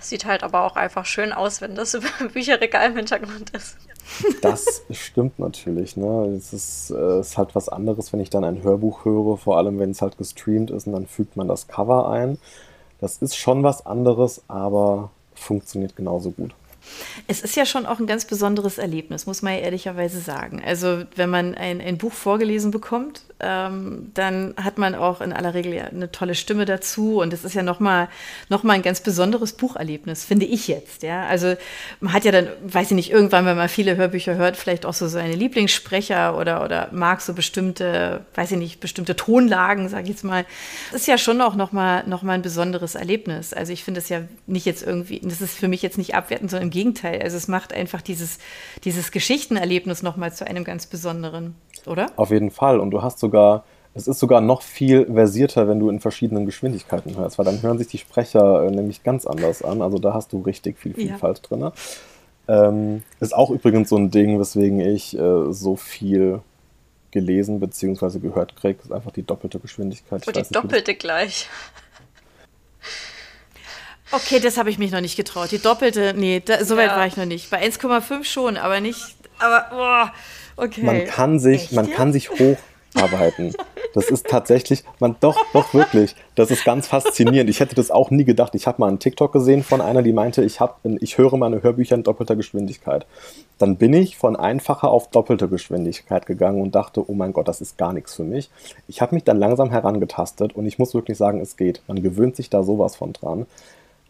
Sieht 0.00 0.24
halt 0.24 0.42
aber 0.42 0.64
auch 0.64 0.74
einfach 0.74 1.06
schön 1.06 1.32
aus, 1.32 1.60
wenn 1.60 1.74
das 1.74 1.94
über 1.94 2.08
ein 2.20 2.30
Bücherregal 2.30 2.90
im 2.90 2.96
Hintergrund 2.96 3.50
ist. 3.50 3.76
Das 4.40 4.82
stimmt 4.90 5.38
natürlich. 5.38 5.96
Ne? 5.96 6.34
Es 6.36 6.52
ist, 6.52 6.90
äh, 6.90 7.20
ist 7.20 7.38
halt 7.38 7.54
was 7.54 7.68
anderes, 7.68 8.12
wenn 8.12 8.20
ich 8.20 8.30
dann 8.30 8.44
ein 8.44 8.62
Hörbuch 8.62 9.04
höre, 9.04 9.36
vor 9.36 9.58
allem 9.58 9.78
wenn 9.78 9.92
es 9.92 10.02
halt 10.02 10.18
gestreamt 10.18 10.70
ist 10.72 10.86
und 10.86 10.92
dann 10.92 11.06
fügt 11.06 11.36
man 11.36 11.46
das 11.46 11.68
Cover 11.68 12.08
ein. 12.08 12.38
Das 12.98 13.18
ist 13.18 13.36
schon 13.36 13.62
was 13.62 13.86
anderes, 13.86 14.42
aber 14.48 15.10
funktioniert 15.34 15.96
genauso 15.96 16.30
gut. 16.30 16.54
Es 17.26 17.40
ist 17.40 17.56
ja 17.56 17.66
schon 17.66 17.86
auch 17.86 17.98
ein 17.98 18.06
ganz 18.06 18.24
besonderes 18.24 18.78
Erlebnis, 18.78 19.26
muss 19.26 19.42
man 19.42 19.54
ja 19.54 19.60
ehrlicherweise 19.60 20.20
sagen. 20.20 20.62
Also 20.64 21.04
wenn 21.16 21.30
man 21.30 21.54
ein, 21.54 21.80
ein 21.80 21.98
Buch 21.98 22.12
vorgelesen 22.12 22.70
bekommt, 22.70 23.22
ähm, 23.42 24.10
dann 24.14 24.54
hat 24.56 24.78
man 24.78 24.94
auch 24.94 25.20
in 25.20 25.32
aller 25.32 25.54
Regel 25.54 25.74
ja 25.74 25.84
eine 25.84 26.12
tolle 26.12 26.34
Stimme 26.34 26.64
dazu 26.64 27.20
und 27.20 27.32
es 27.32 27.44
ist 27.44 27.54
ja 27.54 27.62
nochmal 27.62 28.08
noch 28.48 28.62
mal 28.62 28.74
ein 28.74 28.82
ganz 28.82 29.00
besonderes 29.00 29.52
Bucherlebnis, 29.54 30.24
finde 30.24 30.46
ich 30.46 30.68
jetzt. 30.68 31.02
Ja? 31.02 31.26
Also 31.26 31.54
man 32.00 32.12
hat 32.12 32.24
ja 32.24 32.32
dann, 32.32 32.48
weiß 32.62 32.92
ich 32.92 32.94
nicht, 32.94 33.10
irgendwann, 33.10 33.44
wenn 33.44 33.56
man 33.56 33.68
viele 33.68 33.96
Hörbücher 33.96 34.36
hört, 34.36 34.56
vielleicht 34.56 34.86
auch 34.86 34.94
so 34.94 35.08
seine 35.08 35.34
Lieblingssprecher 35.34 36.38
oder, 36.38 36.64
oder 36.64 36.88
mag 36.92 37.20
so 37.20 37.34
bestimmte, 37.34 38.24
weiß 38.34 38.52
ich 38.52 38.58
nicht, 38.58 38.80
bestimmte 38.80 39.16
Tonlagen, 39.16 39.88
sage 39.88 40.04
ich 40.04 40.10
jetzt 40.10 40.24
mal. 40.24 40.44
Das 40.92 41.02
ist 41.02 41.06
ja 41.08 41.18
schon 41.18 41.40
auch 41.40 41.56
nochmal 41.56 42.04
noch 42.06 42.22
mal 42.22 42.34
ein 42.34 42.42
besonderes 42.42 42.94
Erlebnis. 42.94 43.52
Also 43.52 43.72
ich 43.72 43.82
finde 43.82 44.00
es 44.00 44.08
ja 44.08 44.20
nicht 44.46 44.66
jetzt 44.66 44.86
irgendwie, 44.86 45.20
das 45.20 45.40
ist 45.40 45.58
für 45.58 45.68
mich 45.68 45.82
jetzt 45.82 45.98
nicht 45.98 46.14
abwertend, 46.14 46.50
sondern 46.50 46.68
im 46.68 46.70
Gegenteil. 46.70 47.20
Also 47.22 47.36
es 47.36 47.48
macht 47.48 47.72
einfach 47.72 48.02
dieses, 48.02 48.38
dieses 48.84 49.10
Geschichtenerlebnis 49.10 50.02
nochmal 50.02 50.32
zu 50.32 50.46
einem 50.46 50.62
ganz 50.62 50.86
besonderen 50.86 51.54
oder? 51.86 52.06
Auf 52.16 52.30
jeden 52.30 52.50
Fall. 52.50 52.80
Und 52.80 52.90
du 52.90 53.02
hast 53.02 53.18
sogar, 53.32 53.64
es 53.94 54.06
ist 54.08 54.18
sogar 54.18 54.40
noch 54.40 54.62
viel 54.62 55.06
versierter, 55.06 55.68
wenn 55.68 55.80
du 55.80 55.88
in 55.88 56.00
verschiedenen 56.00 56.46
Geschwindigkeiten 56.46 57.16
hörst, 57.16 57.38
weil 57.38 57.44
dann 57.44 57.62
hören 57.62 57.78
sich 57.78 57.88
die 57.88 57.98
Sprecher 57.98 58.64
äh, 58.64 58.70
nämlich 58.70 59.02
ganz 59.02 59.26
anders 59.26 59.62
an. 59.62 59.82
Also 59.82 59.98
da 59.98 60.14
hast 60.14 60.32
du 60.32 60.40
richtig 60.42 60.78
viel 60.78 60.94
Vielfalt 60.94 61.42
ja. 61.50 61.56
drin. 61.56 61.72
Ähm, 62.48 63.02
ist 63.20 63.34
auch 63.34 63.50
übrigens 63.50 63.88
so 63.88 63.96
ein 63.96 64.10
Ding, 64.10 64.38
weswegen 64.38 64.80
ich 64.80 65.18
äh, 65.18 65.52
so 65.52 65.76
viel 65.76 66.40
gelesen 67.10 67.60
bzw. 67.60 68.18
gehört 68.18 68.56
kriege, 68.56 68.78
ist 68.82 68.92
einfach 68.92 69.12
die 69.12 69.22
doppelte 69.22 69.58
Geschwindigkeit. 69.58 70.26
Und 70.26 70.36
die 70.36 70.40
nicht, 70.40 70.54
doppelte 70.54 70.94
gleich. 70.94 71.48
Okay, 74.10 74.40
das 74.40 74.58
habe 74.58 74.68
ich 74.68 74.78
mich 74.78 74.90
noch 74.90 75.00
nicht 75.00 75.16
getraut. 75.16 75.50
Die 75.52 75.58
doppelte, 75.58 76.14
nee, 76.14 76.42
da, 76.44 76.64
so 76.64 76.76
weit 76.76 76.88
ja. 76.88 76.96
war 76.96 77.06
ich 77.06 77.16
noch 77.16 77.24
nicht. 77.24 77.50
Bei 77.50 77.62
1,5 77.62 78.24
schon, 78.24 78.56
aber 78.56 78.80
nicht, 78.80 79.16
aber 79.38 79.66
boah, 79.70 80.12
Okay. 80.56 80.82
Man 80.82 81.06
kann 81.06 81.38
sich, 81.38 81.64
Echt, 81.64 81.72
man 81.72 81.88
ja? 81.88 81.94
kann 81.94 82.12
sich 82.12 82.30
hocharbeiten. 82.94 83.54
Das 83.94 84.10
ist 84.10 84.26
tatsächlich, 84.26 84.84
man 85.00 85.16
doch, 85.20 85.36
doch 85.52 85.74
wirklich. 85.74 86.16
Das 86.34 86.50
ist 86.50 86.64
ganz 86.64 86.86
faszinierend. 86.86 87.50
Ich 87.50 87.60
hätte 87.60 87.74
das 87.74 87.90
auch 87.90 88.10
nie 88.10 88.24
gedacht. 88.24 88.54
Ich 88.54 88.66
habe 88.66 88.80
mal 88.80 88.88
einen 88.88 88.98
TikTok 88.98 89.32
gesehen 89.32 89.62
von 89.62 89.80
einer, 89.80 90.02
die 90.02 90.14
meinte, 90.14 90.42
ich, 90.42 90.60
hab, 90.60 90.80
ich 91.00 91.18
höre 91.18 91.36
meine 91.36 91.62
Hörbücher 91.62 91.94
in 91.94 92.02
doppelter 92.02 92.36
Geschwindigkeit. 92.36 93.06
Dann 93.58 93.76
bin 93.76 93.92
ich 93.92 94.16
von 94.16 94.34
einfacher 94.34 94.90
auf 94.90 95.10
doppelte 95.10 95.48
Geschwindigkeit 95.48 96.26
gegangen 96.26 96.62
und 96.62 96.74
dachte, 96.74 97.08
oh 97.08 97.14
mein 97.14 97.32
Gott, 97.32 97.48
das 97.48 97.60
ist 97.60 97.76
gar 97.76 97.92
nichts 97.92 98.14
für 98.14 98.24
mich. 98.24 98.50
Ich 98.88 99.02
habe 99.02 99.14
mich 99.14 99.24
dann 99.24 99.38
langsam 99.38 99.70
herangetastet 99.70 100.54
und 100.54 100.66
ich 100.66 100.78
muss 100.78 100.94
wirklich 100.94 101.18
sagen, 101.18 101.40
es 101.40 101.56
geht. 101.56 101.82
Man 101.86 102.02
gewöhnt 102.02 102.36
sich 102.36 102.48
da 102.48 102.62
sowas 102.62 102.96
von 102.96 103.12
dran. 103.12 103.46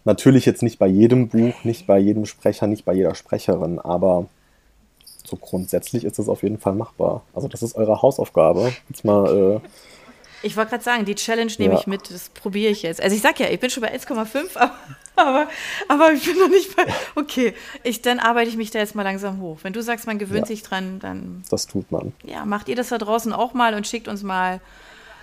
Natürlich 0.04 0.46
jetzt 0.46 0.62
nicht 0.62 0.78
bei 0.78 0.88
jedem 0.88 1.28
Buch, 1.28 1.64
nicht 1.64 1.86
bei 1.86 1.98
jedem 1.98 2.26
Sprecher, 2.26 2.66
nicht 2.66 2.84
bei 2.84 2.92
jeder 2.92 3.14
Sprecherin, 3.14 3.78
aber 3.78 4.26
so 5.24 5.36
grundsätzlich 5.36 6.04
ist 6.04 6.18
das 6.18 6.28
auf 6.28 6.42
jeden 6.42 6.58
Fall 6.58 6.74
machbar. 6.74 7.22
Also 7.34 7.48
das 7.48 7.62
ist 7.62 7.74
eure 7.76 8.02
Hausaufgabe. 8.02 8.72
Jetzt 8.88 9.04
mal. 9.04 9.60
Äh, 9.62 9.68
ich 10.42 10.56
wollte 10.56 10.70
gerade 10.70 10.82
sagen, 10.82 11.04
die 11.04 11.14
Challenge 11.14 11.52
nehme 11.58 11.74
ja. 11.74 11.80
ich 11.80 11.86
mit, 11.86 12.10
das 12.10 12.28
probiere 12.30 12.72
ich 12.72 12.82
jetzt. 12.82 13.00
Also 13.00 13.14
ich 13.14 13.22
sag 13.22 13.38
ja, 13.38 13.48
ich 13.48 13.60
bin 13.60 13.70
schon 13.70 13.82
bei 13.82 13.94
1,5, 13.94 14.56
aber, 14.56 14.72
aber, 15.14 15.48
aber, 15.88 16.12
ich 16.12 16.24
bin 16.24 16.36
noch 16.38 16.48
nicht 16.48 16.74
bei. 16.74 16.84
Okay, 17.14 17.54
ich, 17.84 18.02
dann 18.02 18.18
arbeite 18.18 18.48
ich 18.48 18.56
mich 18.56 18.70
da 18.72 18.80
jetzt 18.80 18.94
mal 18.94 19.04
langsam 19.04 19.40
hoch. 19.40 19.58
Wenn 19.62 19.72
du 19.72 19.82
sagst, 19.82 20.06
man 20.06 20.18
gewöhnt 20.18 20.40
ja. 20.40 20.46
sich 20.46 20.62
dran, 20.62 20.98
dann. 20.98 21.44
Das 21.48 21.66
tut 21.66 21.92
man. 21.92 22.12
Ja, 22.24 22.44
macht 22.44 22.68
ihr 22.68 22.76
das 22.76 22.88
da 22.88 22.98
draußen 22.98 23.32
auch 23.32 23.54
mal 23.54 23.74
und 23.74 23.86
schickt 23.86 24.08
uns 24.08 24.22
mal 24.22 24.60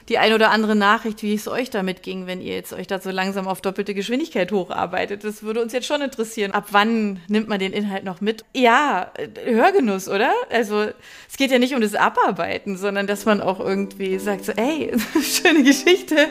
die 0.09 0.17
ein 0.17 0.33
oder 0.33 0.51
andere 0.51 0.75
Nachricht, 0.75 1.21
wie 1.23 1.33
es 1.33 1.47
euch 1.47 1.69
damit 1.69 2.01
ging, 2.01 2.25
wenn 2.25 2.41
ihr 2.41 2.55
jetzt 2.55 2.73
euch 2.73 2.87
da 2.87 2.99
so 2.99 3.11
langsam 3.11 3.47
auf 3.47 3.61
doppelte 3.61 3.93
Geschwindigkeit 3.93 4.51
hocharbeitet. 4.51 5.23
Das 5.23 5.43
würde 5.43 5.61
uns 5.61 5.71
jetzt 5.71 5.85
schon 5.85 6.01
interessieren. 6.01 6.51
Ab 6.51 6.67
wann 6.71 7.19
nimmt 7.27 7.47
man 7.47 7.59
den 7.59 7.73
Inhalt 7.73 8.03
noch 8.03 8.19
mit? 8.19 8.43
Ja, 8.55 9.11
äh, 9.15 9.53
Hörgenuss, 9.53 10.09
oder? 10.09 10.33
Also 10.49 10.87
es 11.29 11.37
geht 11.37 11.51
ja 11.51 11.59
nicht 11.59 11.75
um 11.75 11.81
das 11.81 11.93
Abarbeiten, 11.93 12.75
sondern 12.75 13.05
dass 13.07 13.25
man 13.25 13.39
auch 13.39 13.59
irgendwie 13.59 14.17
sagt 14.17 14.45
so, 14.45 14.51
ey, 14.53 14.91
schöne 15.21 15.63
Geschichte. 15.63 16.27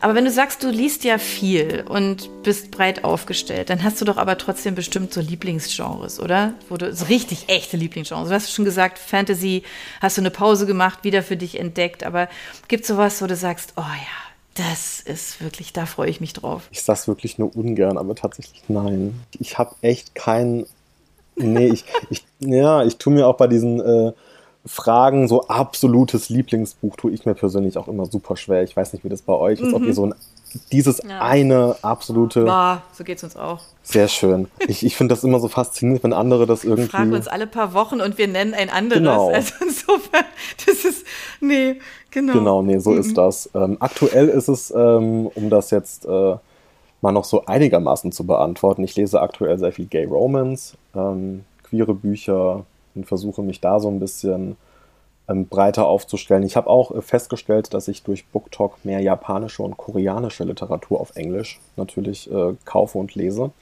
Aber 0.00 0.14
wenn 0.14 0.24
du 0.24 0.30
sagst, 0.30 0.62
du 0.62 0.70
liest 0.70 1.04
ja 1.04 1.18
viel 1.18 1.84
und 1.88 2.42
bist 2.42 2.70
breit 2.70 3.04
aufgestellt, 3.04 3.68
dann 3.68 3.82
hast 3.82 4.00
du 4.00 4.04
doch 4.04 4.16
aber 4.16 4.38
trotzdem 4.38 4.74
bestimmt 4.74 5.12
so 5.12 5.20
Lieblingsgenres, 5.20 6.20
oder? 6.20 6.54
Wo 6.68 6.76
du 6.76 6.94
so 6.94 7.04
richtig 7.06 7.48
echte 7.48 7.76
Lieblingsgenres. 7.76 8.28
Du 8.28 8.34
hast 8.34 8.52
schon 8.52 8.64
gesagt, 8.64 8.98
Fantasy 8.98 9.62
hast 10.00 10.16
du 10.16 10.22
eine 10.22 10.30
Pause 10.30 10.66
gemacht, 10.66 11.04
wieder 11.04 11.22
für 11.22 11.36
dich 11.36 11.60
entdeckt. 11.60 12.04
Aber 12.04 12.28
gibt 12.68 12.82
es 12.82 12.88
sowas, 12.88 13.20
wo 13.20 13.26
du 13.26 13.36
sagst, 13.36 13.74
oh 13.76 13.82
ja, 13.82 14.30
das 14.54 15.00
ist 15.00 15.42
wirklich, 15.42 15.72
da 15.72 15.86
freue 15.86 16.08
ich 16.08 16.20
mich 16.20 16.32
drauf. 16.32 16.68
Ich 16.70 16.82
sag's 16.82 17.06
wirklich 17.06 17.38
nur 17.38 17.54
ungern, 17.54 17.98
aber 17.98 18.14
tatsächlich 18.14 18.62
nein. 18.68 19.20
Ich 19.38 19.58
habe 19.58 19.74
echt 19.82 20.14
keinen. 20.14 20.66
Nee, 21.36 21.68
ich, 21.68 21.84
ich, 22.10 22.24
ja, 22.40 22.84
ich 22.84 22.96
tue 22.96 23.12
mir 23.12 23.26
auch 23.26 23.36
bei 23.36 23.46
diesen 23.46 23.80
äh, 23.80 24.12
Fragen, 24.66 25.26
so 25.26 25.48
absolutes 25.48 26.28
Lieblingsbuch 26.28 26.96
tue 26.96 27.12
ich 27.12 27.24
mir 27.24 27.34
persönlich 27.34 27.78
auch 27.78 27.88
immer 27.88 28.06
super 28.06 28.36
schwer. 28.36 28.62
Ich 28.62 28.76
weiß 28.76 28.92
nicht, 28.92 29.04
wie 29.04 29.08
das 29.08 29.22
bei 29.22 29.32
euch 29.32 29.60
ist, 29.60 29.68
mhm. 29.68 29.74
ob 29.74 29.82
ihr 29.82 29.94
so 29.94 30.06
ein 30.06 30.14
dieses 30.72 31.00
ja. 31.08 31.20
eine 31.20 31.76
absolute. 31.82 32.44
Boah, 32.44 32.82
so 32.92 33.04
geht's 33.04 33.22
uns 33.22 33.36
auch. 33.36 33.60
Sehr 33.82 34.08
schön. 34.08 34.48
Ich, 34.66 34.84
ich 34.84 34.96
finde 34.96 35.14
das 35.14 35.24
immer 35.24 35.40
so 35.40 35.48
faszinierend, 35.48 36.02
wenn 36.02 36.12
andere 36.12 36.46
das 36.46 36.64
irgendwie. 36.64 36.82
Wir 36.82 36.90
fragen 36.90 37.12
uns 37.12 37.28
alle 37.28 37.46
paar 37.46 37.72
Wochen 37.74 38.00
und 38.00 38.18
wir 38.18 38.28
nennen 38.28 38.54
ein 38.54 38.70
anderes. 38.70 39.00
Genau. 39.00 39.30
Also 39.40 39.54
insofern, 39.60 40.24
das 40.66 40.84
ist. 40.84 41.06
Nee, 41.40 41.76
genau. 42.10 42.32
Genau, 42.32 42.62
nee, 42.62 42.78
so 42.78 42.90
mhm. 42.90 43.00
ist 43.00 43.16
das. 43.16 43.50
Ähm, 43.54 43.76
aktuell 43.80 44.28
ist 44.28 44.48
es, 44.48 44.70
ähm, 44.70 45.28
um 45.34 45.50
das 45.50 45.70
jetzt 45.70 46.04
äh, 46.06 46.36
mal 47.00 47.12
noch 47.12 47.24
so 47.24 47.46
einigermaßen 47.46 48.12
zu 48.12 48.26
beantworten, 48.26 48.84
ich 48.84 48.96
lese 48.96 49.20
aktuell 49.20 49.58
sehr 49.58 49.72
viel 49.72 49.86
Gay 49.86 50.04
Romance, 50.04 50.76
ähm, 50.94 51.44
queere 51.62 51.94
Bücher, 51.94 52.64
und 52.94 53.06
versuche 53.06 53.42
mich 53.42 53.60
da 53.60 53.80
so 53.80 53.88
ein 53.88 54.00
bisschen 54.00 54.56
ähm, 55.28 55.46
breiter 55.46 55.86
aufzustellen. 55.86 56.42
Ich 56.42 56.56
habe 56.56 56.68
auch 56.68 56.90
äh, 56.90 57.02
festgestellt, 57.02 57.72
dass 57.72 57.88
ich 57.88 58.02
durch 58.02 58.26
BookTalk 58.26 58.84
mehr 58.84 59.00
japanische 59.00 59.62
und 59.62 59.76
koreanische 59.76 60.44
Literatur 60.44 61.00
auf 61.00 61.14
Englisch 61.16 61.60
natürlich 61.76 62.30
äh, 62.30 62.54
kaufe 62.64 62.98
und 62.98 63.14
lese. 63.14 63.52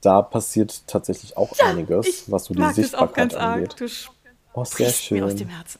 da 0.00 0.22
passiert 0.22 0.86
tatsächlich 0.86 1.36
auch 1.36 1.56
ja, 1.58 1.66
einiges, 1.66 2.30
was 2.30 2.44
so 2.44 2.54
die 2.54 2.72
Sichtbarkeit 2.72 3.34
angeht. 3.34 3.76
Oh, 4.54 4.64
sehr 4.64 4.90
schön. 4.90 5.18
Mir 5.18 5.26
aus 5.26 5.36
dem 5.36 5.48
Herzen. 5.48 5.78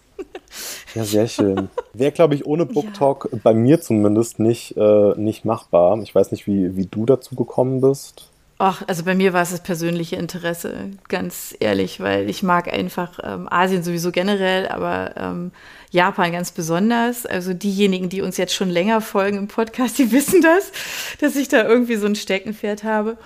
Ja, 0.94 1.04
sehr 1.04 1.28
schön. 1.28 1.68
Wäre, 1.92 2.12
glaube 2.12 2.34
ich, 2.34 2.46
ohne 2.46 2.66
Book 2.66 2.92
Talk 2.94 3.28
ja. 3.30 3.38
bei 3.42 3.54
mir 3.54 3.80
zumindest 3.80 4.38
nicht, 4.38 4.76
äh, 4.76 5.14
nicht 5.16 5.44
machbar. 5.44 6.00
Ich 6.02 6.14
weiß 6.14 6.32
nicht, 6.32 6.46
wie, 6.46 6.76
wie 6.76 6.86
du 6.86 7.06
dazu 7.06 7.34
gekommen 7.34 7.80
bist. 7.80 8.28
Ach, 8.60 8.82
also 8.88 9.04
bei 9.04 9.14
mir 9.14 9.32
war 9.32 9.42
es 9.42 9.52
das 9.52 9.62
persönliche 9.62 10.16
Interesse, 10.16 10.90
ganz 11.06 11.54
ehrlich, 11.60 12.00
weil 12.00 12.28
ich 12.28 12.42
mag 12.42 12.66
einfach 12.66 13.20
ähm, 13.22 13.46
Asien 13.48 13.84
sowieso 13.84 14.10
generell, 14.10 14.66
aber 14.66 15.14
ähm, 15.16 15.52
Japan 15.92 16.32
ganz 16.32 16.50
besonders. 16.50 17.24
Also 17.24 17.54
diejenigen, 17.54 18.08
die 18.08 18.20
uns 18.20 18.36
jetzt 18.36 18.54
schon 18.54 18.68
länger 18.68 19.00
folgen 19.00 19.38
im 19.38 19.46
Podcast, 19.46 19.96
die 20.00 20.10
wissen 20.12 20.42
das, 20.42 20.72
dass 21.20 21.36
ich 21.36 21.46
da 21.46 21.68
irgendwie 21.68 21.94
so 21.94 22.06
ein 22.06 22.16
Steckenpferd 22.16 22.82
habe. 22.82 23.16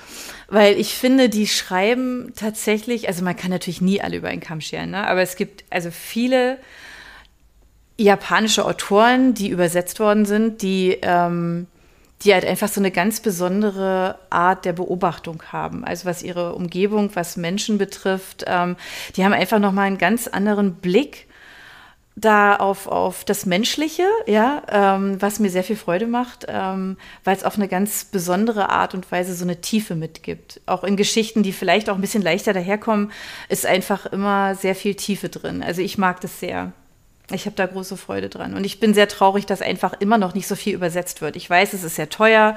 Weil 0.49 0.79
ich 0.79 0.95
finde, 0.97 1.31
die 1.31 1.47
schreiben 1.47 2.35
tatsächlich, 2.37 3.09
also 3.09 3.25
man 3.25 3.35
kann 3.35 3.51
natürlich 3.51 3.81
nie 3.81 4.03
alle 4.03 4.19
über 4.19 4.29
einen 4.29 4.43
Kamm 4.43 4.61
scheren, 4.61 4.91
ne? 4.91 5.09
aber 5.09 5.23
es 5.23 5.37
gibt 5.37 5.65
also 5.71 5.91
viele 5.91 6.59
japanische 7.97 8.67
Autoren, 8.67 9.33
die 9.33 9.49
übersetzt 9.49 9.99
worden 9.99 10.27
sind, 10.27 10.61
die 10.61 10.99
ähm, 11.01 11.69
die 12.25 12.33
halt 12.33 12.45
einfach 12.45 12.69
so 12.69 12.81
eine 12.81 12.91
ganz 12.91 13.21
besondere 13.21 14.19
Art 14.31 14.65
der 14.65 14.73
Beobachtung 14.73 15.43
haben. 15.51 15.85
Also 15.85 16.05
was 16.07 16.23
ihre 16.23 16.55
Umgebung, 16.55 17.11
was 17.15 17.37
Menschen 17.37 17.79
betrifft, 17.79 18.45
ähm, 18.47 18.77
die 19.17 19.25
haben 19.25 19.33
einfach 19.33 19.59
nochmal 19.59 19.87
einen 19.87 19.99
ganz 19.99 20.29
anderen 20.29 20.75
Blick 20.75 21.27
da 22.15 22.57
auf, 22.57 22.87
auf 22.87 23.25
das 23.25 23.47
Menschliche, 23.47 24.05
ja, 24.27 24.63
ähm, 24.69 25.21
was 25.21 25.41
mir 25.41 25.49
sehr 25.49 25.65
viel 25.65 25.77
Freude 25.77 26.07
macht, 26.07 26.45
ähm, 26.49 26.99
weil 27.25 27.37
es 27.37 27.45
auf 27.45 27.57
eine 27.57 27.69
ganz 27.69 28.05
besondere 28.05 28.69
Art 28.69 28.95
und 28.95 29.11
Weise 29.11 29.35
so 29.35 29.45
eine 29.45 29.61
Tiefe 29.61 29.95
mitgibt. 29.95 30.61
Auch 30.67 30.85
in 30.85 30.97
Geschichten, 30.97 31.43
die 31.43 31.53
vielleicht 31.53 31.89
auch 31.89 31.95
ein 31.95 32.03
bisschen 32.03 32.23
leichter 32.23 32.53
daherkommen, 32.53 33.13
ist 33.49 33.65
einfach 33.65 34.07
immer 34.07 34.55
sehr 34.55 34.75
viel 34.75 34.95
Tiefe 34.95 35.31
drin. 35.31 35.63
Also 35.63 35.81
ich 35.81 35.97
mag 35.97 36.21
das 36.21 36.39
sehr. 36.39 36.73
Ich 37.33 37.47
habe 37.47 37.57
da 37.57 37.67
große 37.67 37.97
Freude 37.97 38.29
dran. 38.29 38.55
Und 38.55 38.65
ich 38.65 38.81
bin 38.81 38.95
sehr 38.95 39.09
traurig, 39.09 39.47
dass 39.47 39.63
einfach 39.63 39.95
immer 40.01 40.19
noch 40.19 40.35
nicht 40.35 40.47
so 40.47 40.55
viel 40.55 40.75
übersetzt 40.75 41.21
wird. 41.21 41.37
Ich 41.37 41.49
weiß, 41.49 41.73
es 41.73 41.85
ist 41.85 41.97
sehr 41.97 42.09
teuer 42.09 42.57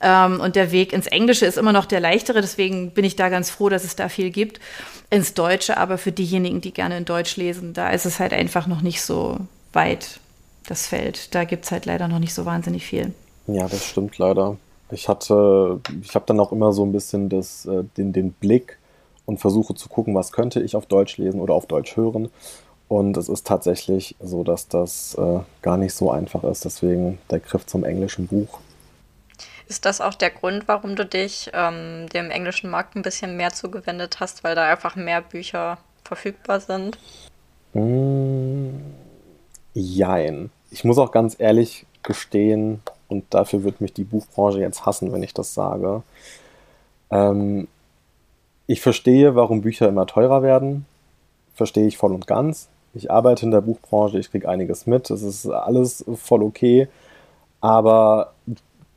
ähm, 0.00 0.40
und 0.40 0.56
der 0.56 0.72
Weg 0.72 0.92
ins 0.92 1.06
Englische 1.06 1.46
ist 1.46 1.58
immer 1.58 1.72
noch 1.72 1.86
der 1.86 2.00
leichtere. 2.00 2.40
Deswegen 2.40 2.90
bin 2.90 3.04
ich 3.04 3.16
da 3.16 3.28
ganz 3.28 3.50
froh, 3.50 3.68
dass 3.68 3.84
es 3.84 3.96
da 3.96 4.08
viel 4.08 4.30
gibt. 4.30 4.60
Ins 5.10 5.34
Deutsche, 5.34 5.76
aber 5.76 5.98
für 5.98 6.12
diejenigen, 6.12 6.60
die 6.60 6.72
gerne 6.72 6.96
in 6.96 7.04
Deutsch 7.04 7.36
lesen, 7.36 7.72
da 7.74 7.90
ist 7.90 8.06
es 8.06 8.20
halt 8.20 8.32
einfach 8.32 8.66
noch 8.66 8.80
nicht 8.80 9.02
so 9.02 9.38
weit, 9.72 10.20
das 10.68 10.86
Feld. 10.86 11.34
Da 11.34 11.44
gibt 11.44 11.64
es 11.64 11.72
halt 11.72 11.86
leider 11.86 12.08
noch 12.08 12.18
nicht 12.18 12.34
so 12.34 12.44
wahnsinnig 12.44 12.86
viel. 12.86 13.12
Ja, 13.46 13.68
das 13.68 13.84
stimmt 13.84 14.18
leider. 14.18 14.56
Ich 14.92 15.08
hatte, 15.08 15.80
ich 16.02 16.14
habe 16.14 16.24
dann 16.26 16.40
auch 16.40 16.52
immer 16.52 16.72
so 16.72 16.84
ein 16.84 16.92
bisschen 16.92 17.28
das, 17.28 17.66
äh, 17.66 17.84
den, 17.96 18.12
den 18.12 18.32
Blick 18.32 18.78
und 19.26 19.38
versuche 19.38 19.74
zu 19.74 19.88
gucken, 19.88 20.14
was 20.14 20.32
könnte 20.32 20.60
ich 20.60 20.74
auf 20.74 20.86
Deutsch 20.86 21.16
lesen 21.16 21.40
oder 21.40 21.54
auf 21.54 21.66
Deutsch 21.66 21.96
hören. 21.96 22.30
Und 22.90 23.16
es 23.16 23.28
ist 23.28 23.46
tatsächlich 23.46 24.16
so, 24.18 24.42
dass 24.42 24.66
das 24.66 25.14
äh, 25.14 25.38
gar 25.62 25.76
nicht 25.76 25.94
so 25.94 26.10
einfach 26.10 26.42
ist. 26.42 26.64
Deswegen 26.64 27.20
der 27.30 27.38
Griff 27.38 27.64
zum 27.64 27.84
englischen 27.84 28.26
Buch. 28.26 28.58
Ist 29.68 29.84
das 29.84 30.00
auch 30.00 30.14
der 30.14 30.30
Grund, 30.30 30.66
warum 30.66 30.96
du 30.96 31.06
dich 31.06 31.52
ähm, 31.54 32.08
dem 32.08 32.32
englischen 32.32 32.68
Markt 32.68 32.96
ein 32.96 33.02
bisschen 33.02 33.36
mehr 33.36 33.52
zugewendet 33.52 34.18
hast, 34.18 34.42
weil 34.42 34.56
da 34.56 34.68
einfach 34.68 34.96
mehr 34.96 35.22
Bücher 35.22 35.78
verfügbar 36.02 36.58
sind? 36.58 36.98
Mm, 37.74 38.70
jein. 39.72 40.50
Ich 40.72 40.82
muss 40.82 40.98
auch 40.98 41.12
ganz 41.12 41.36
ehrlich 41.38 41.86
gestehen, 42.02 42.82
und 43.06 43.32
dafür 43.32 43.62
wird 43.62 43.80
mich 43.80 43.92
die 43.92 44.02
Buchbranche 44.02 44.58
jetzt 44.58 44.84
hassen, 44.84 45.12
wenn 45.12 45.22
ich 45.22 45.32
das 45.32 45.54
sage. 45.54 46.02
Ähm, 47.12 47.68
ich 48.66 48.80
verstehe, 48.80 49.36
warum 49.36 49.60
Bücher 49.60 49.88
immer 49.88 50.06
teurer 50.06 50.42
werden. 50.42 50.86
Verstehe 51.54 51.86
ich 51.86 51.96
voll 51.96 52.12
und 52.12 52.26
ganz 52.26 52.68
ich 52.94 53.10
arbeite 53.10 53.44
in 53.44 53.50
der 53.50 53.60
Buchbranche, 53.60 54.18
ich 54.18 54.30
kriege 54.30 54.48
einiges 54.48 54.86
mit, 54.86 55.10
es 55.10 55.22
ist 55.22 55.46
alles 55.46 56.04
voll 56.16 56.42
okay. 56.42 56.88
Aber 57.60 58.32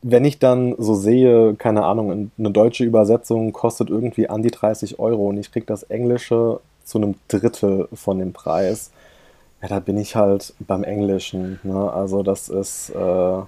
wenn 0.01 0.25
ich 0.25 0.39
dann 0.39 0.75
so 0.77 0.95
sehe, 0.95 1.55
keine 1.55 1.85
Ahnung, 1.85 2.31
eine 2.37 2.51
deutsche 2.51 2.83
Übersetzung 2.83 3.53
kostet 3.53 3.89
irgendwie 3.89 4.29
an 4.29 4.43
die 4.43 4.51
30 4.51 4.99
Euro 4.99 5.29
und 5.29 5.37
ich 5.37 5.51
kriege 5.51 5.65
das 5.65 5.83
Englische 5.83 6.59
zu 6.83 6.97
einem 6.97 7.15
Drittel 7.27 7.87
von 7.93 8.19
dem 8.19 8.33
Preis, 8.33 8.91
ja, 9.61 9.69
da 9.69 9.79
bin 9.79 9.97
ich 9.97 10.15
halt 10.15 10.53
beim 10.59 10.83
Englischen. 10.83 11.59
Ne? 11.63 11.91
Also 11.91 12.21
das 12.21 12.49
ist, 12.49 12.89
äh, 12.89 13.41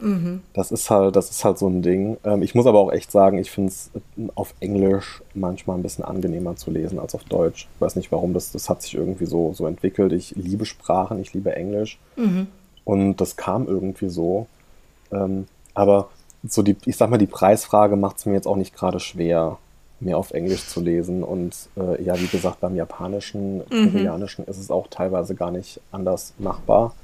Mhm. 0.00 0.42
Das 0.52 0.70
ist 0.72 0.90
halt, 0.90 1.16
das 1.16 1.30
ist 1.30 1.44
halt 1.44 1.58
so 1.58 1.68
ein 1.68 1.82
Ding. 1.82 2.16
Ähm, 2.24 2.42
ich 2.42 2.54
muss 2.54 2.66
aber 2.66 2.78
auch 2.78 2.92
echt 2.92 3.10
sagen, 3.10 3.38
ich 3.38 3.50
finde 3.50 3.68
es 3.70 3.90
auf 4.34 4.54
Englisch 4.60 5.22
manchmal 5.34 5.76
ein 5.76 5.82
bisschen 5.82 6.04
angenehmer 6.04 6.56
zu 6.56 6.70
lesen 6.70 6.98
als 6.98 7.14
auf 7.14 7.24
Deutsch. 7.24 7.68
Ich 7.74 7.80
weiß 7.80 7.96
nicht 7.96 8.12
warum, 8.12 8.34
das, 8.34 8.52
das 8.52 8.68
hat 8.68 8.82
sich 8.82 8.94
irgendwie 8.94 9.26
so, 9.26 9.52
so 9.52 9.66
entwickelt. 9.66 10.12
Ich 10.12 10.34
liebe 10.36 10.66
Sprachen, 10.66 11.18
ich 11.20 11.32
liebe 11.32 11.54
Englisch. 11.54 11.98
Mhm. 12.16 12.48
Und 12.84 13.16
das 13.16 13.36
kam 13.36 13.66
irgendwie 13.66 14.08
so. 14.08 14.46
Ähm, 15.12 15.46
aber 15.74 16.08
so 16.46 16.62
die, 16.62 16.76
ich 16.84 16.96
sag 16.96 17.10
mal, 17.10 17.18
die 17.18 17.26
Preisfrage 17.26 17.96
macht 17.96 18.18
es 18.18 18.26
mir 18.26 18.34
jetzt 18.34 18.46
auch 18.46 18.56
nicht 18.56 18.74
gerade 18.74 19.00
schwer, 19.00 19.58
mehr 20.00 20.18
auf 20.18 20.32
Englisch 20.32 20.66
zu 20.66 20.80
lesen. 20.80 21.22
Und 21.22 21.68
äh, 21.76 22.02
ja, 22.02 22.18
wie 22.20 22.26
gesagt, 22.26 22.60
beim 22.60 22.76
Japanischen, 22.76 23.58
mhm. 23.70 23.92
Koreanischen 23.92 24.44
ist 24.46 24.58
es 24.58 24.70
auch 24.70 24.88
teilweise 24.88 25.34
gar 25.34 25.50
nicht 25.50 25.80
anders 25.92 26.34
machbar. 26.38 26.94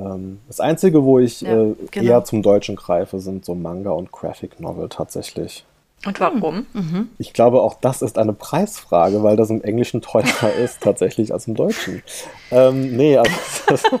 Ähm, 0.00 0.40
das 0.48 0.60
Einzige, 0.60 1.04
wo 1.04 1.18
ich 1.18 1.42
ja, 1.42 1.62
äh, 1.62 1.74
genau. 1.90 2.10
eher 2.10 2.24
zum 2.24 2.42
Deutschen 2.42 2.76
greife, 2.76 3.20
sind 3.20 3.44
so 3.44 3.54
Manga 3.54 3.90
und 3.90 4.10
Graphic 4.12 4.60
Novel 4.60 4.88
tatsächlich. 4.88 5.64
Und 6.06 6.18
warum? 6.18 6.66
Mhm. 6.72 7.10
Ich 7.18 7.34
glaube, 7.34 7.60
auch 7.60 7.74
das 7.74 8.00
ist 8.00 8.16
eine 8.16 8.32
Preisfrage, 8.32 9.22
weil 9.22 9.36
das 9.36 9.50
im 9.50 9.62
Englischen 9.62 10.00
teurer 10.00 10.52
ist 10.58 10.80
tatsächlich 10.80 11.32
als 11.32 11.46
im 11.46 11.54
Deutschen. 11.54 12.02
Ähm, 12.50 12.96
nee, 12.96 13.16
also. 13.16 14.00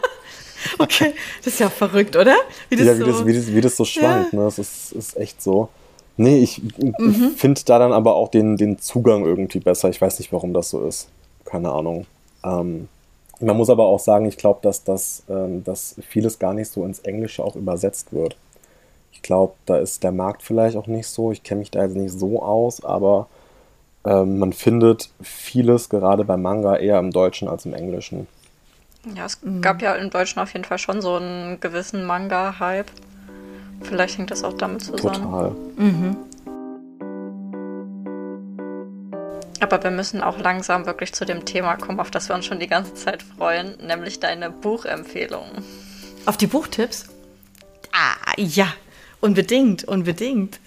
okay, 0.78 1.14
das 1.38 1.54
ist 1.54 1.60
ja 1.60 1.70
verrückt, 1.70 2.16
oder? 2.16 2.36
Wie 2.68 2.76
das 2.76 2.86
ja, 2.86 2.94
wie, 2.94 3.00
so, 3.00 3.06
das, 3.06 3.26
wie, 3.26 3.34
das, 3.34 3.54
wie 3.54 3.60
das 3.60 3.76
so 3.76 3.84
schwankt, 3.84 4.32
ja. 4.32 4.38
ne? 4.38 4.44
Das 4.44 4.58
ist, 4.58 4.92
ist 4.92 5.16
echt 5.16 5.42
so. 5.42 5.68
Nee, 6.16 6.42
ich, 6.42 6.60
mhm. 6.78 7.32
finde 7.36 7.60
da 7.64 7.78
dann 7.78 7.92
aber 7.92 8.14
auch 8.14 8.28
den, 8.28 8.56
den 8.56 8.78
Zugang 8.78 9.24
irgendwie 9.24 9.60
besser. 9.60 9.88
Ich 9.88 10.00
weiß 10.00 10.18
nicht, 10.18 10.32
warum 10.32 10.52
das 10.52 10.70
so 10.70 10.84
ist. 10.86 11.08
Keine 11.44 11.70
Ahnung. 11.70 12.06
Ähm, 12.44 12.88
man 13.40 13.56
muss 13.56 13.70
aber 13.70 13.84
auch 13.84 14.00
sagen, 14.00 14.26
ich 14.26 14.36
glaube, 14.36 14.60
dass, 14.62 14.84
das, 14.84 15.22
ähm, 15.28 15.64
dass 15.64 15.96
vieles 16.06 16.38
gar 16.38 16.54
nicht 16.54 16.70
so 16.70 16.84
ins 16.84 17.00
Englische 17.00 17.44
auch 17.44 17.56
übersetzt 17.56 18.12
wird. 18.12 18.36
Ich 19.12 19.22
glaube, 19.22 19.54
da 19.66 19.78
ist 19.78 20.02
der 20.02 20.12
Markt 20.12 20.42
vielleicht 20.42 20.76
auch 20.76 20.86
nicht 20.86 21.06
so. 21.06 21.32
Ich 21.32 21.42
kenne 21.42 21.60
mich 21.60 21.70
da 21.70 21.82
jetzt 21.82 21.96
nicht 21.96 22.18
so 22.18 22.42
aus, 22.42 22.84
aber 22.84 23.28
ähm, 24.04 24.38
man 24.38 24.52
findet 24.52 25.10
vieles 25.20 25.88
gerade 25.88 26.24
beim 26.24 26.42
Manga 26.42 26.76
eher 26.76 26.98
im 26.98 27.10
Deutschen 27.10 27.48
als 27.48 27.66
im 27.66 27.74
Englischen. 27.74 28.26
Ja, 29.14 29.26
es 29.26 29.42
mhm. 29.42 29.60
gab 29.60 29.82
ja 29.82 29.94
im 29.94 30.10
Deutschen 30.10 30.40
auf 30.40 30.52
jeden 30.52 30.64
Fall 30.64 30.78
schon 30.78 31.00
so 31.00 31.14
einen 31.14 31.60
gewissen 31.60 32.04
Manga-Hype. 32.04 32.90
Vielleicht 33.82 34.18
hängt 34.18 34.30
das 34.30 34.44
auch 34.44 34.52
damit 34.54 34.82
zusammen. 34.82 35.22
Total. 35.22 35.52
Mhm. 35.76 36.16
Aber 39.60 39.82
wir 39.82 39.90
müssen 39.90 40.22
auch 40.22 40.38
langsam 40.38 40.86
wirklich 40.86 41.12
zu 41.12 41.26
dem 41.26 41.44
Thema 41.44 41.76
kommen, 41.76 42.00
auf 42.00 42.10
das 42.10 42.28
wir 42.28 42.34
uns 42.34 42.46
schon 42.46 42.60
die 42.60 42.66
ganze 42.66 42.94
Zeit 42.94 43.22
freuen, 43.22 43.76
nämlich 43.86 44.18
deine 44.18 44.50
Buchempfehlung. 44.50 45.46
Auf 46.24 46.38
die 46.38 46.46
Buchtipps? 46.46 47.06
Ah, 47.92 48.32
ja, 48.36 48.72
unbedingt, 49.20 49.84
unbedingt. 49.84 50.58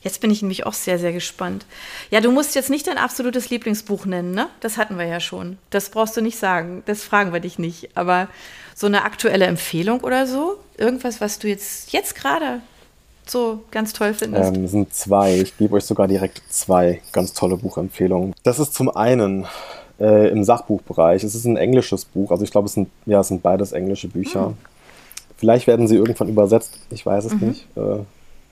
Jetzt 0.00 0.20
bin 0.20 0.30
ich 0.30 0.42
nämlich 0.42 0.66
auch 0.66 0.74
sehr, 0.74 0.98
sehr 0.98 1.12
gespannt. 1.12 1.64
Ja, 2.10 2.20
du 2.20 2.30
musst 2.30 2.54
jetzt 2.54 2.68
nicht 2.68 2.86
dein 2.86 2.98
absolutes 2.98 3.48
Lieblingsbuch 3.48 4.04
nennen, 4.04 4.32
ne? 4.32 4.48
Das 4.60 4.76
hatten 4.76 4.98
wir 4.98 5.06
ja 5.06 5.18
schon. 5.18 5.58
Das 5.70 5.88
brauchst 5.88 6.16
du 6.16 6.20
nicht 6.20 6.38
sagen. 6.38 6.82
Das 6.84 7.02
fragen 7.02 7.32
wir 7.32 7.40
dich 7.40 7.58
nicht. 7.58 7.96
Aber 7.96 8.28
so 8.74 8.86
eine 8.86 9.04
aktuelle 9.04 9.46
Empfehlung 9.46 10.00
oder 10.00 10.26
so? 10.26 10.58
Irgendwas, 10.76 11.22
was 11.22 11.38
du 11.38 11.48
jetzt, 11.48 11.92
jetzt 11.92 12.14
gerade 12.14 12.60
so 13.30 13.60
ganz 13.70 13.92
toll 13.92 14.14
findest? 14.14 14.56
Ähm, 14.56 14.66
sind 14.66 14.94
zwei. 14.94 15.40
Ich 15.40 15.56
gebe 15.56 15.74
euch 15.76 15.84
sogar 15.84 16.08
direkt 16.08 16.42
zwei 16.48 17.00
ganz 17.12 17.32
tolle 17.32 17.56
Buchempfehlungen. 17.56 18.34
Das 18.42 18.58
ist 18.58 18.74
zum 18.74 18.94
einen 18.94 19.46
äh, 19.98 20.28
im 20.28 20.44
Sachbuchbereich. 20.44 21.24
Es 21.24 21.34
ist 21.34 21.44
ein 21.44 21.56
englisches 21.56 22.04
Buch. 22.04 22.30
Also 22.30 22.44
ich 22.44 22.50
glaube, 22.50 22.66
es 22.66 22.74
sind, 22.74 22.88
ja, 23.06 23.20
es 23.20 23.28
sind 23.28 23.42
beides 23.42 23.72
englische 23.72 24.08
Bücher. 24.08 24.50
Mhm. 24.50 24.56
Vielleicht 25.36 25.66
werden 25.66 25.88
sie 25.88 25.96
irgendwann 25.96 26.28
übersetzt. 26.28 26.78
Ich 26.90 27.04
weiß 27.04 27.24
es 27.26 27.34
mhm. 27.34 27.48
nicht. 27.48 27.66
Äh, 27.76 27.98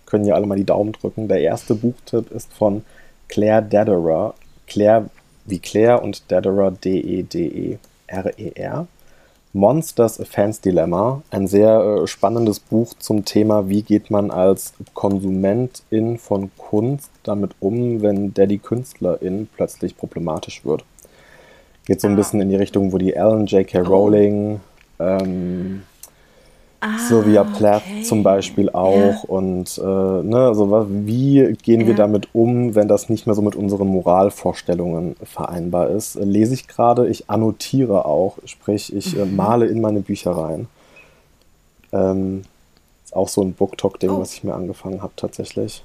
können 0.06 0.24
ja 0.24 0.34
alle 0.34 0.46
mal 0.46 0.56
die 0.56 0.64
Daumen 0.64 0.92
drücken. 0.92 1.28
Der 1.28 1.40
erste 1.40 1.74
Buchtipp 1.74 2.30
ist 2.30 2.52
von 2.52 2.84
Claire 3.28 3.62
Dederer. 3.62 4.34
Claire 4.66 5.06
wie 5.44 5.58
Claire 5.58 6.02
und 6.02 6.30
Dederer 6.30 6.70
D-E-D-E-R-E-R. 6.70 7.76
Monsters 9.54 10.18
A 10.18 10.24
Fans 10.24 10.62
Dilemma, 10.62 11.22
ein 11.30 11.46
sehr 11.46 11.78
äh, 11.78 12.06
spannendes 12.06 12.58
Buch 12.58 12.94
zum 12.98 13.26
Thema, 13.26 13.68
wie 13.68 13.82
geht 13.82 14.10
man 14.10 14.30
als 14.30 14.72
Konsumentin 14.94 16.16
von 16.16 16.50
Kunst 16.56 17.10
damit 17.22 17.52
um, 17.60 18.00
wenn 18.00 18.32
der 18.32 18.46
die 18.46 18.58
Künstlerin 18.58 19.48
plötzlich 19.54 19.96
problematisch 19.96 20.64
wird. 20.64 20.84
Geht 21.84 22.00
so 22.00 22.08
ein 22.08 22.14
ah. 22.14 22.16
bisschen 22.16 22.40
in 22.40 22.48
die 22.48 22.56
Richtung, 22.56 22.92
wo 22.92 22.98
die 22.98 23.16
Allen, 23.16 23.46
J.K. 23.46 23.80
Rowling, 23.80 24.60
ähm, 24.98 25.82
Ah, 26.84 27.44
Plath 27.44 27.82
okay. 27.86 28.02
zum 28.02 28.24
Beispiel 28.24 28.68
auch. 28.70 28.96
Ja. 28.96 29.20
Und 29.28 29.78
äh, 29.78 29.82
ne, 29.82 30.48
also 30.48 30.88
wie 30.90 31.52
gehen 31.62 31.82
ja. 31.82 31.86
wir 31.86 31.94
damit 31.94 32.30
um, 32.32 32.74
wenn 32.74 32.88
das 32.88 33.08
nicht 33.08 33.26
mehr 33.26 33.36
so 33.36 33.42
mit 33.42 33.54
unseren 33.54 33.86
Moralvorstellungen 33.86 35.14
vereinbar 35.22 35.90
ist? 35.90 36.16
Äh, 36.16 36.24
lese 36.24 36.54
ich 36.54 36.66
gerade, 36.66 37.06
ich 37.06 37.30
annotiere 37.30 38.04
auch, 38.04 38.38
sprich, 38.46 38.92
ich 38.92 39.16
äh, 39.16 39.24
mhm. 39.24 39.32
äh, 39.32 39.36
male 39.36 39.66
in 39.66 39.80
meine 39.80 40.00
Bücher 40.00 40.32
rein. 40.32 40.66
Ähm, 41.92 42.42
ist 43.04 43.14
auch 43.14 43.28
so 43.28 43.42
ein 43.42 43.52
Booktalk-Ding, 43.52 44.10
oh. 44.10 44.18
was 44.18 44.34
ich 44.34 44.42
mir 44.42 44.54
angefangen 44.54 45.02
habe 45.02 45.12
tatsächlich. 45.14 45.84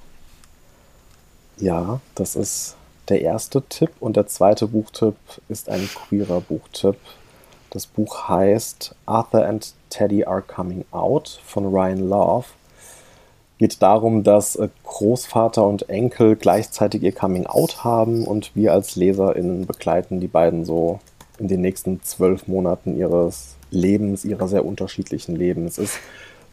Ja, 1.58 2.00
das 2.16 2.36
ist 2.36 2.76
der 3.10 3.22
erste 3.22 3.62
Tipp. 3.62 3.92
Und 4.00 4.16
der 4.18 4.26
zweite 4.26 4.66
Buchtipp 4.66 5.16
ist 5.48 5.70
ein 5.70 5.88
queerer 5.94 6.42
Buchtipp. 6.42 6.98
Das 7.70 7.86
Buch 7.86 8.30
heißt 8.30 8.96
Arthur 9.06 9.46
and 9.46 9.76
Teddy 9.90 10.26
Are 10.26 10.42
Coming 10.42 10.86
Out 10.92 11.42
von 11.46 11.66
Ryan 11.66 12.10
Love. 12.10 12.46
Geht 13.58 13.82
darum, 13.82 14.24
dass 14.24 14.56
äh, 14.56 14.70
Großvater 14.84 15.66
und 15.66 15.90
Enkel 15.90 16.36
gleichzeitig 16.36 17.04
ihr 17.04 17.12
Coming 17.12 17.48
Out 17.48 17.84
haben 17.84 18.26
und 18.26 18.56
wir 18.56 18.74
als 18.74 18.96
LeserInnen 18.96 19.66
begleiten 19.66 20.20
die 20.20 20.28
beiden 20.28 20.64
so 20.66 21.00
in 21.40 21.48
den 21.48 21.62
nächsten 21.62 22.04
zwölf 22.04 22.48
Monaten 22.48 22.98
ihres 22.98 23.56
Lebens, 23.72 24.26
ihrer 24.26 24.48
sehr 24.48 24.66
unterschiedlichen 24.66 25.36
Lebens. 25.36 25.78
Es 25.78 25.92
ist 25.92 26.00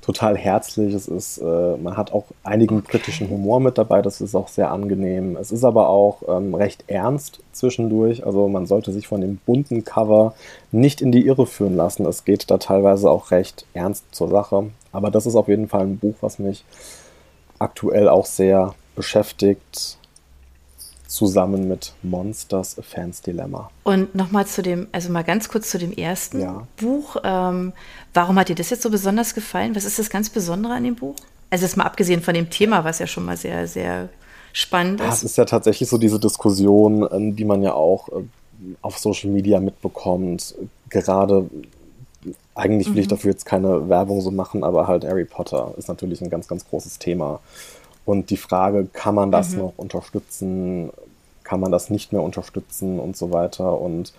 total 0.05 0.37
herzlich. 0.37 0.93
Es 0.93 1.09
ist, 1.09 1.39
äh, 1.39 1.77
man 1.79 1.97
hat 1.97 2.13
auch 2.13 2.27
einigen 2.43 2.79
okay. 2.79 2.89
kritischen 2.91 3.31
Humor 3.31 3.59
mit 3.61 3.79
dabei, 3.79 4.03
das 4.03 4.21
ist 4.21 4.35
auch 4.35 4.49
sehr 4.49 4.71
angenehm. 4.71 5.37
Es 5.37 5.51
ist 5.51 5.65
aber 5.65 5.89
auch 5.89 6.23
ähm, 6.29 6.55
recht 6.55 6.85
ernst 6.89 7.41
zwischendurch. 7.53 8.27
Also 8.27 8.49
man 8.49 8.67
sollte 8.67 8.93
sich 8.93 9.09
von 9.09 9.23
dem 9.23 9.39
bunten 9.47 9.85
Cover 9.85 10.35
nicht 10.73 11.01
in 11.01 11.11
die 11.11 11.27
Irre 11.27 11.47
führen 11.47 11.77
lassen. 11.77 12.05
Es 12.05 12.25
geht 12.25 12.51
da 12.51 12.59
teilweise 12.59 13.11
auch 13.11 13.31
recht 13.31 13.65
ernst 13.73 14.05
zur 14.15 14.29
Sache. 14.29 14.71
Aber 14.93 15.11
das 15.11 15.25
ist 15.25 15.37
auf 15.37 15.49
jeden 15.49 15.69
Fall 15.69 15.83
ein 15.83 15.99
Buch, 15.99 16.17
was 16.21 16.39
mich 16.39 16.65
aktuell 17.59 18.09
auch 18.09 18.27
sehr 18.27 18.75
beschäftigt 18.95 19.97
zusammen 21.15 21.69
mit 21.69 21.93
Monsters 22.03 22.77
A 22.77 22.83
Fans 22.83 23.23
Dilemma. 23.23 23.71
Und 23.85 24.17
nochmal 24.17 24.47
zu 24.47 24.63
dem, 24.63 24.89
also 24.91 25.13
mal 25.13 25.23
ganz 25.23 25.49
kurz 25.49 25.71
zu 25.71 25.79
dem 25.79 25.93
ersten 25.93 26.41
ja. 26.41 26.67
Buch. 26.77 27.17
Ähm, 27.23 27.73
warum 28.13 28.37
hat 28.37 28.49
dir 28.49 28.57
das 28.57 28.71
jetzt 28.71 28.83
so 28.83 28.91
besonders 28.91 29.35
gefallen? 29.35 29.77
Was 29.77 29.85
ist 29.85 29.99
das 30.01 30.11
ganz 30.11 30.29
Besondere 30.29 30.75
an 30.75 30.83
dem 30.83 30.97
Buch? 30.97 31.15
Also 31.51 31.67
jetzt 31.67 31.77
mal 31.77 31.85
abgesehen 31.85 32.21
von 32.21 32.35
dem 32.35 32.51
Thema, 32.51 32.83
was 32.83 32.99
ja 32.99 33.07
schon 33.07 33.25
mal 33.25 33.37
sehr, 33.37 33.69
sehr 33.69 34.09
spannend 34.53 35.01
ist. 35.01 35.07
Ja, 35.07 35.13
es 35.13 35.23
ist 35.23 35.37
ja 35.37 35.45
tatsächlich 35.45 35.89
so 35.89 35.99
diese 35.99 36.19
Diskussion, 36.19 37.07
ähm, 37.13 37.37
die 37.37 37.45
man 37.45 37.63
ja 37.63 37.75
auch 37.75 38.09
äh, 38.09 38.25
auf 38.83 38.99
Social 38.99 39.31
Media 39.31 39.61
mitbekommt. 39.61 40.57
Gerade, 40.91 41.49
eigentlich 42.57 42.89
will 42.89 42.95
mhm. 42.95 43.01
ich 43.01 43.09
dafür 43.09 43.31
jetzt 43.31 43.47
keine 43.47 43.89
Werbung 43.89 44.21
so 44.21 44.33
machen, 44.33 44.65
aber 44.65 44.89
halt 44.89 45.05
Harry 45.05 45.27
Potter 45.27 45.75
ist 45.77 45.87
natürlich 45.87 46.21
ein 46.23 46.31
ganz, 46.31 46.49
ganz 46.49 46.69
großes 46.69 46.99
Thema. 46.99 47.39
Und 48.05 48.31
die 48.31 48.37
Frage, 48.37 48.87
kann 48.93 49.15
man 49.15 49.31
das 49.31 49.51
mhm. 49.51 49.59
noch 49.59 49.73
unterstützen? 49.77 50.91
Kann 51.45 51.61
man 51.61 51.71
das 51.71 51.91
nicht 51.91 52.13
mehr 52.13 52.23
unterstützen 52.23 52.99
und 52.99 53.17
so 53.17 53.33
weiter? 53.33 53.81
Und 53.81 54.13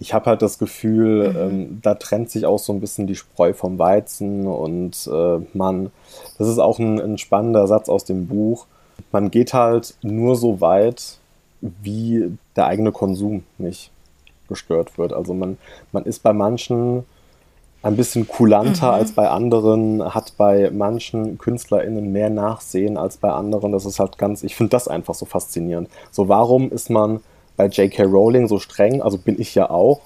ich 0.00 0.14
habe 0.14 0.26
halt 0.26 0.42
das 0.42 0.58
Gefühl, 0.58 1.30
mhm. 1.30 1.36
ähm, 1.36 1.78
da 1.82 1.94
trennt 1.94 2.30
sich 2.30 2.46
auch 2.46 2.58
so 2.58 2.72
ein 2.72 2.80
bisschen 2.80 3.06
die 3.06 3.16
Spreu 3.16 3.52
vom 3.52 3.78
Weizen 3.78 4.46
und 4.46 5.08
äh, 5.12 5.40
man, 5.54 5.90
das 6.38 6.48
ist 6.48 6.58
auch 6.58 6.78
ein, 6.78 7.00
ein 7.00 7.18
spannender 7.18 7.66
Satz 7.66 7.88
aus 7.88 8.04
dem 8.04 8.28
Buch, 8.28 8.66
man 9.10 9.30
geht 9.30 9.54
halt 9.54 9.96
nur 10.02 10.36
so 10.36 10.60
weit, 10.60 11.18
wie 11.60 12.30
der 12.56 12.66
eigene 12.66 12.92
Konsum 12.92 13.44
nicht 13.58 13.90
gestört 14.48 14.98
wird. 14.98 15.12
Also 15.12 15.34
man, 15.34 15.58
man 15.92 16.04
ist 16.04 16.22
bei 16.22 16.32
manchen 16.32 17.04
ein 17.88 17.96
bisschen 17.96 18.28
kulanter 18.28 18.88
mhm. 18.88 18.94
als 18.94 19.12
bei 19.12 19.28
anderen, 19.28 20.14
hat 20.14 20.34
bei 20.36 20.70
manchen 20.70 21.38
KünstlerInnen 21.38 22.12
mehr 22.12 22.30
Nachsehen 22.30 22.96
als 22.96 23.16
bei 23.16 23.30
anderen. 23.30 23.72
Das 23.72 23.84
ist 23.84 23.98
halt 23.98 24.18
ganz, 24.18 24.42
ich 24.42 24.54
finde 24.54 24.70
das 24.70 24.88
einfach 24.88 25.14
so 25.14 25.26
faszinierend. 25.26 25.88
So, 26.10 26.28
warum 26.28 26.70
ist 26.70 26.90
man 26.90 27.20
bei 27.56 27.66
J.K. 27.66 28.04
Rowling 28.04 28.46
so 28.48 28.58
streng? 28.58 29.02
Also 29.02 29.18
bin 29.18 29.40
ich 29.40 29.54
ja 29.54 29.70
auch. 29.70 30.00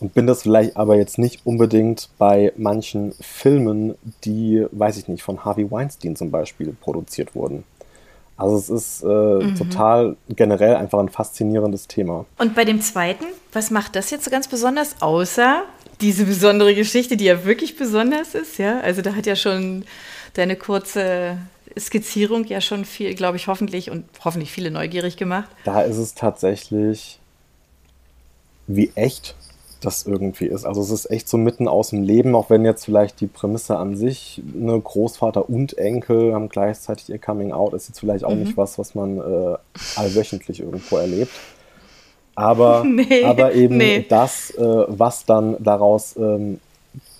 Und 0.00 0.14
bin 0.14 0.26
das 0.26 0.42
vielleicht 0.42 0.76
aber 0.76 0.96
jetzt 0.96 1.18
nicht 1.18 1.44
unbedingt 1.44 2.08
bei 2.18 2.52
manchen 2.56 3.12
Filmen, 3.20 3.96
die, 4.24 4.64
weiß 4.70 4.96
ich 4.96 5.08
nicht, 5.08 5.22
von 5.22 5.44
Harvey 5.44 5.70
Weinstein 5.70 6.14
zum 6.14 6.30
Beispiel 6.30 6.74
produziert 6.80 7.34
wurden. 7.34 7.64
Also 8.38 8.56
es 8.56 8.70
ist 8.70 9.02
äh, 9.02 9.06
mhm. 9.06 9.56
total 9.56 10.16
generell 10.28 10.76
einfach 10.76 11.00
ein 11.00 11.08
faszinierendes 11.08 11.88
Thema. 11.88 12.24
Und 12.38 12.54
bei 12.54 12.64
dem 12.64 12.80
zweiten, 12.80 13.24
was 13.52 13.72
macht 13.72 13.96
das 13.96 14.10
jetzt 14.10 14.24
so 14.24 14.30
ganz 14.30 14.46
besonders, 14.46 15.02
außer 15.02 15.64
diese 16.00 16.24
besondere 16.24 16.74
Geschichte, 16.74 17.16
die 17.16 17.24
ja 17.24 17.44
wirklich 17.44 17.76
besonders 17.76 18.34
ist, 18.34 18.58
ja. 18.58 18.80
Also 18.80 19.02
da 19.02 19.14
hat 19.14 19.26
ja 19.26 19.36
schon 19.36 19.84
deine 20.34 20.56
kurze 20.56 21.38
Skizzierung 21.76 22.44
ja 22.44 22.60
schon 22.60 22.84
viel, 22.84 23.14
glaube 23.14 23.36
ich, 23.36 23.46
hoffentlich 23.46 23.90
und 23.90 24.04
hoffentlich 24.24 24.52
viele 24.52 24.70
neugierig 24.70 25.16
gemacht. 25.16 25.48
Da 25.64 25.82
ist 25.82 25.98
es 25.98 26.14
tatsächlich, 26.14 27.18
wie 28.66 28.90
echt 28.94 29.34
das 29.80 30.06
irgendwie 30.06 30.46
ist. 30.46 30.64
Also 30.64 30.82
es 30.82 30.90
ist 30.90 31.10
echt 31.10 31.28
so 31.28 31.36
mitten 31.36 31.68
aus 31.68 31.90
dem 31.90 32.02
Leben, 32.02 32.34
auch 32.34 32.50
wenn 32.50 32.64
jetzt 32.64 32.84
vielleicht 32.84 33.20
die 33.20 33.28
Prämisse 33.28 33.76
an 33.76 33.96
sich, 33.96 34.42
ne, 34.54 34.78
Großvater 34.80 35.48
und 35.48 35.78
Enkel 35.78 36.34
haben 36.34 36.48
gleichzeitig 36.48 37.08
ihr 37.10 37.18
Coming 37.18 37.52
Out, 37.52 37.74
ist 37.74 37.88
jetzt 37.88 38.00
vielleicht 38.00 38.24
auch 38.24 38.34
mhm. 38.34 38.40
nicht 38.40 38.56
was, 38.56 38.78
was 38.78 38.94
man 38.94 39.18
äh, 39.18 39.56
allwöchentlich 39.96 40.60
irgendwo 40.60 40.96
erlebt. 40.96 41.30
Aber, 42.38 42.84
nee, 42.86 43.24
aber 43.24 43.52
eben 43.54 43.78
nee. 43.78 44.06
das, 44.08 44.50
äh, 44.52 44.84
was 44.86 45.24
dann 45.26 45.56
daraus 45.58 46.16
ähm, 46.16 46.60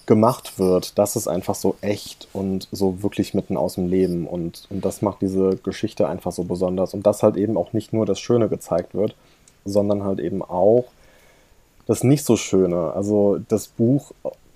gemacht 0.07 0.61
wird, 0.61 0.97
das 0.97 1.17
ist 1.17 1.27
einfach 1.27 1.57
so 1.57 1.75
echt 1.81 2.29
und 2.33 2.69
so 2.71 3.03
wirklich 3.03 3.35
mitten 3.35 3.57
aus 3.57 3.75
dem 3.75 3.89
Leben. 3.89 4.29
Und, 4.29 4.69
und 4.71 4.85
das 4.85 5.03
macht 5.03 5.21
diese 5.21 5.57
Geschichte 5.57 6.09
einfach 6.09 6.31
so 6.31 6.45
besonders. 6.45 6.95
Und 6.95 7.05
dass 7.05 7.25
halt 7.25 7.37
eben 7.37 7.57
auch 7.57 7.73
nicht 7.73 7.93
nur 7.93 8.07
das 8.07 8.21
Schöne 8.21 8.49
gezeigt 8.49 8.95
wird, 8.95 9.17
sondern 9.65 10.05
halt 10.05 10.21
eben 10.21 10.41
auch 10.41 10.85
das 11.87 12.05
nicht 12.05 12.25
so 12.25 12.37
Schöne. 12.37 12.93
Also 12.93 13.39
das 13.49 13.67
Buch 13.67 14.13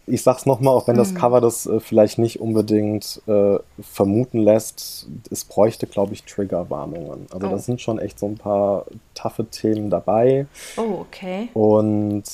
ich 0.06 0.22
sag's 0.22 0.46
nochmal, 0.46 0.74
auch 0.74 0.88
wenn 0.88 0.96
das 0.96 1.12
mhm. 1.12 1.18
Cover 1.18 1.40
das 1.40 1.66
äh, 1.66 1.80
vielleicht 1.80 2.18
nicht 2.18 2.40
unbedingt 2.40 3.22
äh, 3.26 3.58
vermuten 3.80 4.38
lässt, 4.38 5.06
es 5.30 5.44
bräuchte, 5.44 5.86
glaube 5.86 6.12
ich, 6.12 6.24
Triggerwarnungen. 6.24 7.26
Also 7.32 7.46
oh. 7.46 7.50
da 7.50 7.58
sind 7.58 7.80
schon 7.80 7.98
echt 7.98 8.18
so 8.18 8.26
ein 8.26 8.36
paar 8.36 8.86
taffe 9.14 9.46
Themen 9.46 9.90
dabei. 9.90 10.46
Oh, 10.76 11.00
okay. 11.00 11.48
Und 11.54 12.24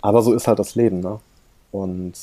aber 0.00 0.22
so 0.22 0.32
ist 0.32 0.48
halt 0.48 0.58
das 0.58 0.74
Leben, 0.74 1.00
ne? 1.00 1.20
Und 1.70 2.14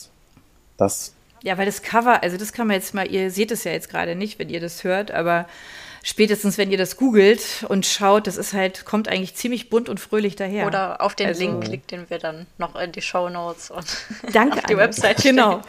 das. 0.77 1.13
Ja, 1.43 1.57
weil 1.57 1.65
das 1.65 1.81
Cover, 1.81 2.23
also 2.23 2.37
das 2.37 2.53
kann 2.53 2.67
man 2.67 2.75
jetzt 2.75 2.93
mal, 2.93 3.09
ihr 3.09 3.29
seht 3.29 3.51
es 3.51 3.63
ja 3.63 3.71
jetzt 3.71 3.89
gerade 3.89 4.15
nicht, 4.15 4.39
wenn 4.39 4.49
ihr 4.49 4.59
das 4.59 4.83
hört, 4.83 5.11
aber 5.11 5.45
spätestens 6.05 6.59
wenn 6.59 6.71
ihr 6.71 6.77
das 6.77 6.97
googelt 6.97 7.65
und 7.67 7.85
schaut, 7.85 8.27
das 8.27 8.37
ist 8.37 8.53
halt, 8.53 8.85
kommt 8.85 9.09
eigentlich 9.09 9.33
ziemlich 9.33 9.71
bunt 9.71 9.89
und 9.89 9.99
fröhlich 9.99 10.35
daher. 10.35 10.67
Oder 10.67 11.01
auf 11.01 11.15
den 11.15 11.27
also, 11.27 11.41
Link 11.41 11.63
klickt, 11.63 11.91
den 11.91 12.07
wir 12.09 12.19
dann 12.19 12.45
noch 12.59 12.75
in 12.75 12.91
die 12.91 13.01
Show 13.01 13.27
Notes 13.27 13.71
und 13.71 13.85
danke, 14.33 14.59
auf 14.59 14.65
die 14.65 14.77
Website 14.77 15.17
Genau, 15.23 15.61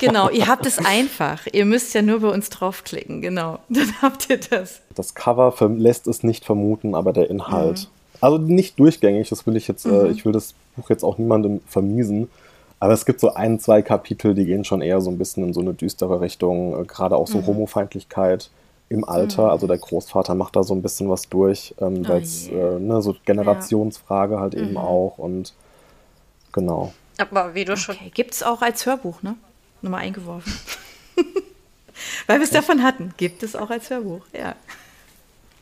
genau. 0.00 0.28
Ihr 0.30 0.48
habt 0.48 0.66
es 0.66 0.84
einfach. 0.84 1.46
Ihr 1.52 1.64
müsst 1.64 1.94
ja 1.94 2.02
nur 2.02 2.20
bei 2.20 2.28
uns 2.28 2.50
draufklicken, 2.50 3.22
genau. 3.22 3.60
Dann 3.68 4.02
habt 4.02 4.28
ihr 4.28 4.38
das. 4.38 4.80
Das 4.94 5.14
Cover 5.14 5.54
lässt 5.68 6.08
es 6.08 6.24
nicht 6.24 6.44
vermuten, 6.44 6.96
aber 6.96 7.12
der 7.12 7.30
Inhalt. 7.30 7.82
Mhm. 7.82 8.16
Also 8.20 8.38
nicht 8.38 8.78
durchgängig, 8.80 9.28
das 9.28 9.46
will 9.46 9.54
ich 9.54 9.68
jetzt, 9.68 9.86
äh, 9.86 9.90
mhm. 9.90 10.06
äh, 10.06 10.08
ich 10.08 10.24
will 10.24 10.32
das 10.32 10.54
Buch 10.74 10.90
jetzt 10.90 11.04
auch 11.04 11.18
niemandem 11.18 11.60
vermiesen. 11.68 12.28
Aber 12.80 12.92
es 12.92 13.06
gibt 13.06 13.20
so 13.20 13.32
ein, 13.32 13.60
zwei 13.60 13.80
Kapitel, 13.80 14.34
die 14.34 14.44
gehen 14.44 14.64
schon 14.64 14.82
eher 14.82 15.00
so 15.00 15.10
ein 15.10 15.18
bisschen 15.18 15.44
in 15.44 15.54
so 15.54 15.60
eine 15.60 15.72
düstere 15.72 16.20
Richtung, 16.20 16.82
äh, 16.82 16.84
gerade 16.84 17.16
auch 17.16 17.28
so 17.28 17.38
mhm. 17.38 17.46
Homofeindlichkeit 17.46 18.50
im 18.88 19.04
Alter. 19.04 19.44
Mhm. 19.44 19.50
Also 19.50 19.66
der 19.66 19.78
Großvater 19.78 20.34
macht 20.34 20.56
da 20.56 20.62
so 20.62 20.74
ein 20.74 20.82
bisschen 20.82 21.08
was 21.08 21.28
durch, 21.28 21.74
ähm, 21.80 22.02
oh 22.04 22.08
weil 22.08 22.22
es 22.22 22.48
äh, 22.48 22.78
ne, 22.78 23.02
so 23.02 23.14
Generationsfrage 23.24 24.34
ja. 24.34 24.40
halt 24.40 24.54
eben 24.54 24.72
mhm. 24.72 24.76
auch 24.76 25.18
und 25.18 25.54
genau. 26.52 26.92
Aber 27.18 27.54
wie 27.54 27.64
du 27.64 27.76
schon. 27.76 27.96
Okay. 27.96 28.10
Gibt 28.12 28.34
es 28.34 28.42
auch 28.42 28.62
als 28.62 28.86
Hörbuch, 28.86 29.22
ne? 29.22 29.36
Nochmal 29.82 30.02
eingeworfen. 30.02 30.52
weil 32.26 32.38
wir 32.38 32.44
es 32.44 32.50
davon 32.50 32.82
hatten. 32.82 33.14
Gibt 33.16 33.42
es 33.42 33.54
auch 33.54 33.70
als 33.70 33.90
Hörbuch, 33.90 34.22
ja. 34.32 34.56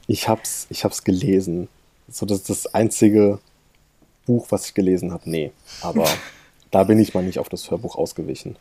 Ich 0.06 0.28
hab's, 0.28 0.66
ich 0.70 0.84
hab's 0.84 1.04
gelesen. 1.04 1.68
So, 2.08 2.26
das 2.26 2.38
ist 2.38 2.50
das 2.50 2.74
einzige 2.74 3.38
Buch, 4.26 4.46
was 4.50 4.66
ich 4.66 4.74
gelesen 4.74 5.12
habe. 5.12 5.28
Nee, 5.28 5.52
aber 5.80 6.06
da 6.72 6.84
bin 6.84 6.98
ich 6.98 7.14
mal 7.14 7.22
nicht 7.22 7.38
auf 7.38 7.48
das 7.48 7.70
Hörbuch 7.70 7.96
ausgewichen. 7.96 8.56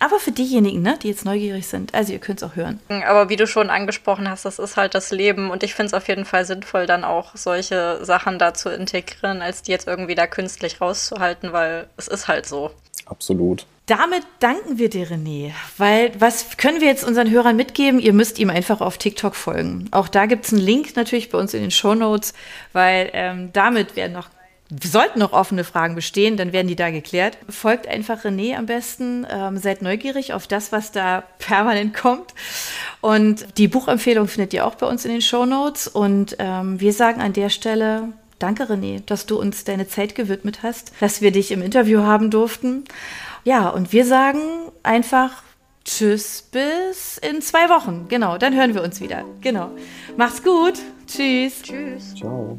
Aber 0.00 0.18
für 0.18 0.32
diejenigen, 0.32 0.82
ne, 0.82 0.98
die 1.00 1.08
jetzt 1.08 1.24
neugierig 1.24 1.68
sind, 1.68 1.94
also 1.94 2.12
ihr 2.12 2.18
könnt 2.18 2.42
es 2.42 2.48
auch 2.48 2.56
hören. 2.56 2.80
Aber 3.06 3.28
wie 3.28 3.36
du 3.36 3.46
schon 3.46 3.70
angesprochen 3.70 4.28
hast, 4.28 4.44
das 4.44 4.58
ist 4.58 4.76
halt 4.76 4.96
das 4.96 5.12
Leben 5.12 5.50
und 5.50 5.62
ich 5.62 5.74
finde 5.74 5.86
es 5.86 5.94
auf 5.94 6.08
jeden 6.08 6.24
Fall 6.24 6.44
sinnvoll, 6.44 6.86
dann 6.86 7.04
auch 7.04 7.36
solche 7.36 8.04
Sachen 8.04 8.40
da 8.40 8.52
zu 8.52 8.68
integrieren, 8.68 9.40
als 9.42 9.62
die 9.62 9.70
jetzt 9.70 9.86
irgendwie 9.86 10.16
da 10.16 10.26
künstlich 10.26 10.80
rauszuhalten, 10.80 11.52
weil 11.52 11.86
es 11.96 12.08
ist 12.08 12.26
halt 12.26 12.46
so. 12.46 12.72
Absolut. 13.06 13.64
Damit 13.86 14.22
danken 14.40 14.78
wir 14.78 14.90
dir, 14.90 15.06
René. 15.06 15.52
Weil, 15.76 16.12
was 16.18 16.56
können 16.56 16.80
wir 16.80 16.88
jetzt 16.88 17.04
unseren 17.04 17.30
Hörern 17.30 17.56
mitgeben? 17.56 18.00
Ihr 18.00 18.12
müsst 18.12 18.38
ihm 18.38 18.50
einfach 18.50 18.80
auf 18.80 18.98
TikTok 18.98 19.36
folgen. 19.36 19.88
Auch 19.92 20.08
da 20.08 20.26
gibt 20.26 20.46
es 20.46 20.52
einen 20.52 20.62
Link 20.62 20.96
natürlich 20.96 21.30
bei 21.30 21.38
uns 21.38 21.54
in 21.54 21.62
den 21.62 21.70
Show 21.70 21.94
Notes, 21.94 22.32
weil 22.72 23.10
ähm, 23.12 23.50
damit 23.52 23.94
werden 23.94 24.12
noch 24.12 24.30
sollten 24.82 25.18
noch 25.18 25.32
offene 25.32 25.64
Fragen 25.64 25.94
bestehen, 25.94 26.36
dann 26.36 26.52
werden 26.52 26.68
die 26.68 26.76
da 26.76 26.90
geklärt. 26.90 27.38
Folgt 27.48 27.86
einfach 27.86 28.24
René 28.24 28.56
am 28.56 28.66
besten, 28.66 29.26
ähm, 29.30 29.58
seid 29.58 29.82
neugierig 29.82 30.32
auf 30.32 30.46
das, 30.46 30.72
was 30.72 30.92
da 30.92 31.24
permanent 31.38 31.94
kommt. 31.94 32.34
Und 33.00 33.58
die 33.58 33.68
Buchempfehlung 33.68 34.28
findet 34.28 34.54
ihr 34.54 34.66
auch 34.66 34.76
bei 34.76 34.86
uns 34.86 35.04
in 35.04 35.12
den 35.12 35.22
Show 35.22 35.44
Notes. 35.44 35.88
Und 35.88 36.36
ähm, 36.38 36.80
wir 36.80 36.92
sagen 36.92 37.20
an 37.20 37.32
der 37.32 37.50
Stelle, 37.50 38.08
danke 38.38 38.64
René, 38.64 39.02
dass 39.04 39.26
du 39.26 39.38
uns 39.38 39.64
deine 39.64 39.88
Zeit 39.88 40.14
gewidmet 40.14 40.62
hast, 40.62 40.92
dass 41.00 41.20
wir 41.20 41.32
dich 41.32 41.52
im 41.52 41.62
Interview 41.62 42.02
haben 42.02 42.30
durften. 42.30 42.84
Ja, 43.44 43.68
und 43.68 43.92
wir 43.92 44.06
sagen 44.06 44.40
einfach 44.82 45.42
Tschüss 45.84 46.42
bis 46.50 47.18
in 47.18 47.42
zwei 47.42 47.68
Wochen. 47.68 48.06
Genau, 48.08 48.38
dann 48.38 48.54
hören 48.54 48.74
wir 48.74 48.82
uns 48.82 49.00
wieder. 49.00 49.24
Genau. 49.40 49.70
Macht's 50.16 50.42
gut. 50.42 50.74
Tschüss. 51.06 51.62
Tschüss. 51.62 52.14
Ciao. 52.14 52.58